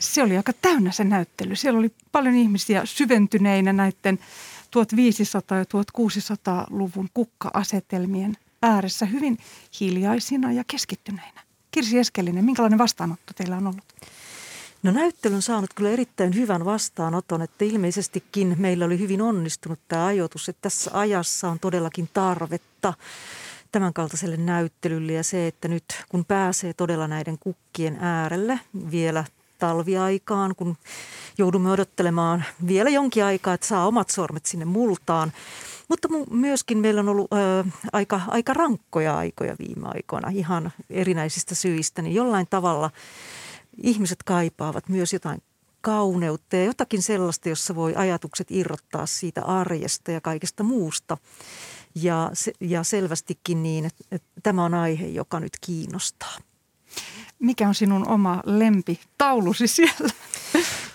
se 0.00 0.22
oli 0.22 0.36
aika 0.36 0.52
täynnä 0.62 0.92
se 0.92 1.04
näyttely. 1.04 1.56
Siellä 1.56 1.78
oli 1.78 1.90
paljon 2.12 2.34
ihmisiä 2.34 2.82
syventyneinä 2.84 3.72
näiden 3.72 4.18
1500- 4.18 5.56
ja 5.56 5.64
1600-luvun 5.64 7.08
kukka-asetelmien 7.14 8.36
ääressä 8.62 9.06
hyvin 9.06 9.38
hiljaisina 9.80 10.52
ja 10.52 10.64
keskittyneinä. 10.66 11.40
Kirsi 11.70 11.98
Eskelinen, 11.98 12.44
minkälainen 12.44 12.78
vastaanotto 12.78 13.32
teillä 13.36 13.56
on 13.56 13.66
ollut? 13.66 13.84
No 14.82 14.90
näyttely 14.90 15.34
on 15.34 15.42
saanut 15.42 15.74
kyllä 15.74 15.90
erittäin 15.90 16.34
hyvän 16.34 16.64
vastaanoton, 16.64 17.42
että 17.42 17.64
ilmeisestikin 17.64 18.56
meillä 18.58 18.84
oli 18.84 18.98
hyvin 18.98 19.22
onnistunut 19.22 19.78
tämä 19.88 20.06
ajoitus, 20.06 20.48
että 20.48 20.62
tässä 20.62 20.90
ajassa 20.94 21.48
on 21.48 21.58
todellakin 21.58 22.08
tarvetta 22.14 22.94
tämän 23.72 23.92
kaltaiselle 23.92 24.36
näyttelylle. 24.36 25.12
Ja 25.12 25.22
se, 25.22 25.46
että 25.46 25.68
nyt 25.68 25.84
kun 26.08 26.24
pääsee 26.24 26.72
todella 26.72 27.08
näiden 27.08 27.38
kukkien 27.38 27.98
äärelle 28.00 28.60
vielä 28.90 29.24
talviaikaan, 29.58 30.54
kun 30.56 30.76
joudumme 31.38 31.70
odottelemaan 31.70 32.44
vielä 32.66 32.90
jonkin 32.90 33.24
aikaa, 33.24 33.54
että 33.54 33.66
saa 33.66 33.86
omat 33.86 34.10
sormet 34.10 34.46
sinne 34.46 34.64
multaan, 34.64 35.32
mutta 35.88 36.08
myöskin 36.30 36.78
meillä 36.78 37.00
on 37.00 37.08
ollut 37.08 37.32
ö, 37.32 37.64
aika, 37.92 38.20
aika 38.28 38.54
rankkoja 38.54 39.16
aikoja 39.16 39.56
viime 39.58 39.88
aikoina 39.88 40.28
ihan 40.30 40.72
erinäisistä 40.90 41.54
syistä, 41.54 42.02
niin 42.02 42.14
jollain 42.14 42.46
tavalla 42.50 42.90
ihmiset 43.78 44.22
kaipaavat 44.22 44.88
myös 44.88 45.12
jotain 45.12 45.42
kauneutta 45.80 46.56
ja 46.56 46.64
jotakin 46.64 47.02
sellaista, 47.02 47.48
jossa 47.48 47.74
voi 47.74 47.94
ajatukset 47.94 48.50
irrottaa 48.50 49.06
siitä 49.06 49.42
arjesta 49.42 50.10
ja 50.10 50.20
kaikesta 50.20 50.62
muusta. 50.62 51.18
Ja, 51.94 52.30
ja 52.60 52.82
selvästikin 52.82 53.62
niin, 53.62 53.84
että, 53.84 54.04
että 54.10 54.40
tämä 54.42 54.64
on 54.64 54.74
aihe, 54.74 55.06
joka 55.06 55.40
nyt 55.40 55.52
kiinnostaa. 55.60 56.36
Mikä 57.42 57.68
on 57.68 57.74
sinun 57.74 58.08
oma 58.08 58.42
lempitaulusi 58.46 59.66
siellä? 59.66 60.10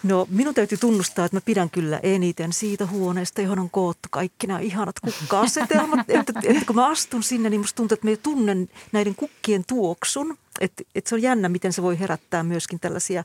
No 0.04 0.28
minun 0.30 0.54
täytyy 0.54 0.78
tunnustaa, 0.78 1.26
että 1.26 1.38
mä 1.38 1.42
pidän 1.42 1.70
kyllä 1.70 2.00
eniten 2.04 2.54
siitä 2.54 2.86
huoneesta, 2.86 3.42
johon 3.42 3.60
on 3.60 3.70
koottu 3.70 4.10
kaikki 4.12 4.48
nämä 4.48 4.60
ihanat 4.60 5.00
kukka-asetelmat. 5.00 6.00
että, 6.10 6.34
että 6.44 6.66
kun 6.66 6.76
mä 6.76 6.88
astun 6.88 7.24
sinne, 7.24 7.50
niin 7.50 7.62
musta 7.62 7.76
tuntuu, 7.76 7.94
että 7.94 8.08
mä 8.08 8.16
tunnen 8.16 8.70
näiden 8.92 9.16
kukkien 9.16 9.64
tuoksun. 9.68 10.38
Että, 10.62 10.84
että 10.96 11.10
se 11.10 11.16
on 11.16 11.22
jännä, 11.22 11.50
miten 11.50 11.74
se 11.74 11.82
voi 11.82 12.00
herättää 12.00 12.44
myöskin 12.44 12.80
tällaisia 12.80 13.24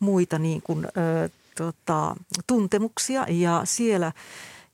muita 0.00 0.38
niin 0.38 0.62
kuin, 0.62 0.84
ö, 0.86 1.28
tota, 1.56 2.16
tuntemuksia. 2.46 3.26
Ja 3.28 3.62
siellä 3.64 4.12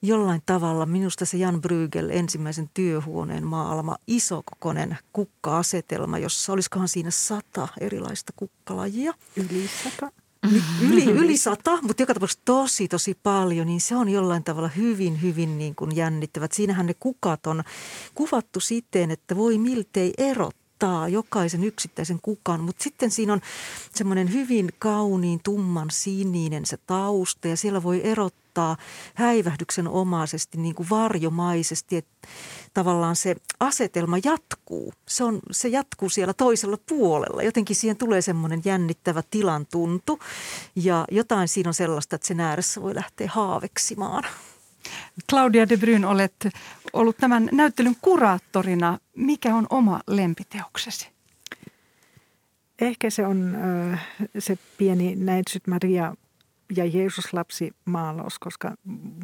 jollain 0.02 0.42
tavalla 0.46 0.86
minusta 0.86 1.24
se 1.24 1.36
Jan 1.36 1.60
Brygel 1.60 2.10
ensimmäisen 2.10 2.70
työhuoneen 2.74 3.46
maalama 3.46 3.96
isokokonen 4.06 4.98
kukka-asetelma, 5.12 6.18
jossa 6.18 6.52
olisikohan 6.52 6.88
siinä 6.88 7.10
sata 7.10 7.68
erilaista 7.80 8.32
kukkalajia. 8.36 9.14
Yli 9.36 9.70
sata 9.84 10.12
yli, 10.90 11.04
yli 11.04 11.36
sata, 11.36 11.78
mutta 11.82 12.02
joka 12.02 12.14
tapauksessa 12.14 12.42
tosi, 12.44 12.88
tosi 12.88 13.18
paljon, 13.22 13.66
niin 13.66 13.80
se 13.80 13.96
on 13.96 14.08
jollain 14.08 14.44
tavalla 14.44 14.68
hyvin, 14.68 15.22
hyvin 15.22 15.58
niin 15.58 15.74
kuin 15.74 15.96
jännittävä. 15.96 16.48
Siinähän 16.52 16.86
ne 16.86 16.94
kukat 16.94 17.46
on 17.46 17.62
kuvattu 18.14 18.60
siten, 18.60 19.10
että 19.10 19.36
voi 19.36 19.58
miltei 19.58 20.12
erottaa 20.18 20.61
jokaisen 21.08 21.64
yksittäisen 21.64 22.18
kukan, 22.22 22.60
mutta 22.60 22.82
sitten 22.82 23.10
siinä 23.10 23.32
on 23.32 23.40
semmoinen 23.94 24.32
hyvin 24.32 24.68
kauniin, 24.78 25.40
tumman 25.44 25.90
sininen 25.90 26.66
se 26.66 26.76
tausta 26.76 27.48
ja 27.48 27.56
siellä 27.56 27.82
voi 27.82 28.00
erottaa 28.04 28.76
häivähdyksen 29.14 29.88
omaisesti, 29.88 30.58
niin 30.58 30.74
kuin 30.74 30.90
varjomaisesti, 30.90 31.96
että 31.96 32.28
tavallaan 32.74 33.16
se 33.16 33.36
asetelma 33.60 34.16
jatkuu. 34.24 34.92
Se, 35.08 35.24
on, 35.24 35.40
se 35.50 35.68
jatkuu 35.68 36.08
siellä 36.08 36.34
toisella 36.34 36.78
puolella. 36.88 37.42
Jotenkin 37.42 37.76
siihen 37.76 37.96
tulee 37.96 38.22
semmoinen 38.22 38.62
jännittävä 38.64 39.22
tilan 39.30 39.66
tuntu 39.66 40.18
ja 40.76 41.04
jotain 41.10 41.48
siinä 41.48 41.70
on 41.70 41.74
sellaista, 41.74 42.16
että 42.16 42.28
sen 42.28 42.40
ääressä 42.40 42.82
voi 42.82 42.94
lähteä 42.94 43.28
haaveksimaan. 43.32 44.24
Claudia 45.30 45.68
de 45.68 45.76
Bryn, 45.76 46.04
olet 46.04 46.48
ollut 46.92 47.16
tämän 47.16 47.48
näyttelyn 47.52 47.96
kuraattorina. 48.00 48.98
Mikä 49.16 49.54
on 49.54 49.66
oma 49.70 50.00
lempiteoksesi? 50.06 51.08
Ehkä 52.80 53.10
se 53.10 53.26
on 53.26 53.56
se 54.38 54.58
pieni 54.78 55.16
Näitsyt 55.16 55.66
Maria 55.66 56.14
ja 56.76 56.84
Jeesus-lapsi 56.84 57.74
maalaus, 57.84 58.38
koska 58.38 58.74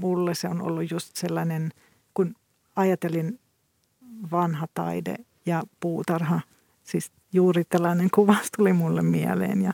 mulle 0.00 0.34
se 0.34 0.48
on 0.48 0.62
ollut 0.62 0.90
just 0.90 1.16
sellainen, 1.16 1.70
kun 2.14 2.34
ajatelin 2.76 3.40
vanha 4.30 4.66
taide 4.74 5.16
ja 5.46 5.62
puutarha, 5.80 6.40
siis 6.84 7.12
juuri 7.32 7.64
tällainen 7.64 8.10
kuva 8.14 8.36
tuli 8.56 8.72
mulle 8.72 9.02
mieleen. 9.02 9.62
Ja, 9.62 9.72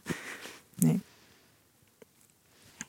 niin. 0.83 1.03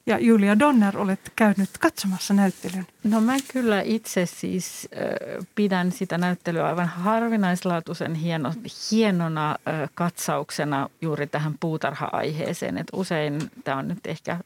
Ja 0.08 0.20
Julia 0.20 0.60
Donner, 0.60 0.97
olet 0.97 1.32
käynyt 1.36 1.70
katsomassa 1.80 2.34
näyttelyn. 2.34 2.88
No 3.03 3.22
mä 3.22 3.34
kyllä 3.53 3.82
itse 3.82 4.26
siis 4.26 4.89
äh, 4.93 5.45
pidän 5.56 5.91
sitä 5.91 6.18
näyttelyä 6.18 6.68
aivan 6.68 6.88
harvinaislaatuisen 6.88 8.16
hieno, 8.16 8.53
hienona 8.91 9.51
äh, 9.51 9.89
katsauksena 9.93 10.89
juuri 11.01 11.28
tähän 11.28 11.56
puutarha-aiheeseen. 11.60 12.78
Et 12.78 12.88
usein 12.93 13.51
tämä 13.64 13.78
on 13.78 13.88
nyt 13.88 14.06
ehkä 14.08 14.39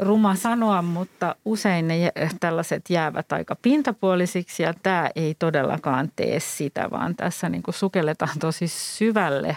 ruma 0.00 0.34
sanoa, 0.34 0.82
mutta 0.82 1.36
usein 1.44 1.88
ne 1.88 2.12
tällaiset 2.40 2.90
jäävät 2.90 3.32
aika 3.32 3.56
pintapuolisiksi 3.62 4.62
ja 4.62 4.74
tämä 4.82 5.10
ei 5.16 5.34
todellakaan 5.38 6.12
tee 6.16 6.40
sitä, 6.40 6.90
vaan 6.90 7.16
tässä 7.16 7.48
niin 7.48 7.62
sukelletaan 7.70 8.38
tosi 8.38 8.68
syvälle 8.68 9.56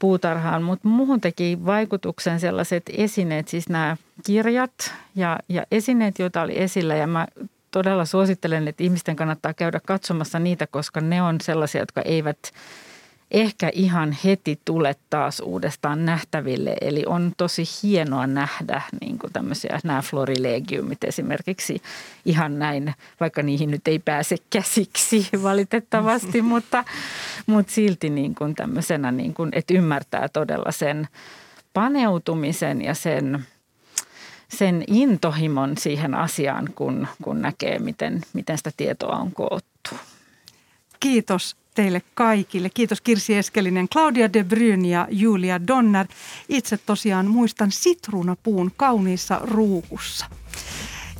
puutarhaan, 0.00 0.62
mutta 0.62 0.88
muuhun 0.88 1.20
teki 1.20 1.58
vaikutuksen 1.66 2.40
sellaiset 2.40 2.82
esineet, 2.92 3.48
siis 3.48 3.68
nämä 3.68 3.96
kirjat 4.26 4.94
ja, 5.14 5.38
ja 5.48 5.64
esineet, 5.70 6.18
joita 6.18 6.42
oli 6.42 6.58
esillä. 6.58 6.94
Ja 6.94 7.06
mä 7.06 7.26
todella 7.70 8.04
suosittelen, 8.04 8.68
että 8.68 8.84
ihmisten 8.84 9.16
kannattaa 9.16 9.54
käydä 9.54 9.80
katsomassa 9.86 10.38
niitä, 10.38 10.66
koska 10.66 11.00
ne 11.00 11.22
on 11.22 11.40
sellaisia, 11.40 11.82
jotka 11.82 12.02
eivät– 12.02 12.38
ehkä 13.30 13.70
ihan 13.74 14.16
heti 14.24 14.60
tule 14.64 14.96
taas 15.10 15.40
uudestaan 15.40 16.04
nähtäville. 16.04 16.76
Eli 16.80 17.04
on 17.06 17.32
tosi 17.36 17.62
hienoa 17.82 18.26
nähdä 18.26 18.82
niin 19.00 19.18
kuin 19.18 19.32
tämmöisiä 19.32 19.80
nämä 19.84 20.02
florilegiumit 20.02 21.04
esimerkiksi 21.04 21.82
ihan 22.24 22.58
näin, 22.58 22.94
vaikka 23.20 23.42
niihin 23.42 23.70
nyt 23.70 23.88
ei 23.88 23.98
pääse 23.98 24.36
käsiksi 24.50 25.28
valitettavasti, 25.42 26.42
mutta, 26.52 26.84
mutta 27.46 27.72
silti 27.72 28.10
niin 28.10 28.34
kuin 28.34 28.54
tämmöisenä, 28.54 29.12
niin 29.12 29.34
kuin, 29.34 29.50
että 29.52 29.74
ymmärtää 29.74 30.28
todella 30.28 30.72
sen 30.72 31.08
paneutumisen 31.74 32.82
ja 32.82 32.94
sen, 32.94 33.46
sen 34.48 34.84
intohimon 34.86 35.76
siihen 35.78 36.14
asiaan, 36.14 36.68
kun, 36.74 37.08
kun 37.22 37.42
näkee, 37.42 37.78
miten, 37.78 38.20
miten 38.32 38.58
sitä 38.58 38.70
tietoa 38.76 39.16
on 39.16 39.32
koottu. 39.32 39.90
Kiitos 41.00 41.59
teille 41.74 42.02
kaikille. 42.14 42.70
Kiitos 42.70 43.00
Kirsi 43.00 43.34
Eskelinen, 43.34 43.88
Claudia 43.88 44.32
de 44.32 44.44
Bryn 44.44 44.84
ja 44.84 45.08
Julia 45.10 45.66
Donner. 45.66 46.06
Itse 46.48 46.76
tosiaan 46.76 47.26
muistan 47.26 47.72
sitruunapuun 47.72 48.70
kauniissa 48.76 49.40
ruukussa. 49.42 50.26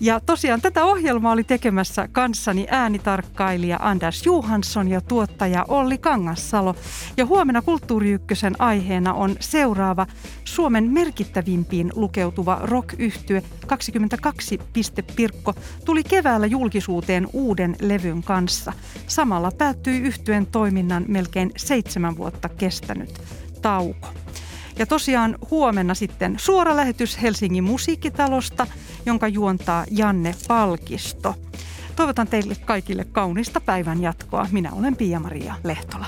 Ja 0.03 0.20
tosiaan 0.20 0.61
tätä 0.61 0.84
ohjelmaa 0.84 1.32
oli 1.32 1.44
tekemässä 1.44 2.09
kanssani 2.12 2.66
äänitarkkailija 2.70 3.78
Anders 3.82 4.26
Johansson 4.26 4.88
ja 4.88 5.01
tuottaja 5.01 5.64
Olli 5.68 5.98
Kangassalo. 5.98 6.74
Ja 7.16 7.26
huomenna 7.26 7.62
Kulttuuri 7.62 8.18
aiheena 8.59 9.14
on 9.14 9.36
seuraava 9.40 10.07
Suomen 10.44 10.84
merkittävimpiin 10.84 11.92
lukeutuva 11.94 12.61
rock 12.62 12.94
22. 13.66 14.59
Pirkko 15.16 15.55
tuli 15.84 16.05
keväällä 16.05 16.46
julkisuuteen 16.46 17.28
uuden 17.32 17.76
levyn 17.80 18.22
kanssa. 18.22 18.72
Samalla 19.07 19.51
päättyi 19.59 19.98
yhtyen 19.98 20.46
toiminnan 20.46 21.05
melkein 21.09 21.51
seitsemän 21.57 22.16
vuotta 22.16 22.48
kestänyt 22.48 23.20
tauko. 23.62 24.09
Ja 24.78 24.86
tosiaan 24.86 25.38
huomenna 25.50 25.94
sitten 25.94 26.34
suora 26.38 26.76
lähetys 26.76 27.22
Helsingin 27.22 27.64
musiikkitalosta, 27.64 28.66
jonka 29.06 29.28
juontaa 29.28 29.84
Janne 29.90 30.34
Palkisto. 30.48 31.34
Toivotan 31.96 32.28
teille 32.28 32.54
kaikille 32.54 33.04
kaunista 33.04 33.60
päivän 33.60 34.02
jatkoa. 34.02 34.46
Minä 34.52 34.72
olen 34.72 34.96
Pia-Maria 34.96 35.54
Lehtola. 35.64 36.06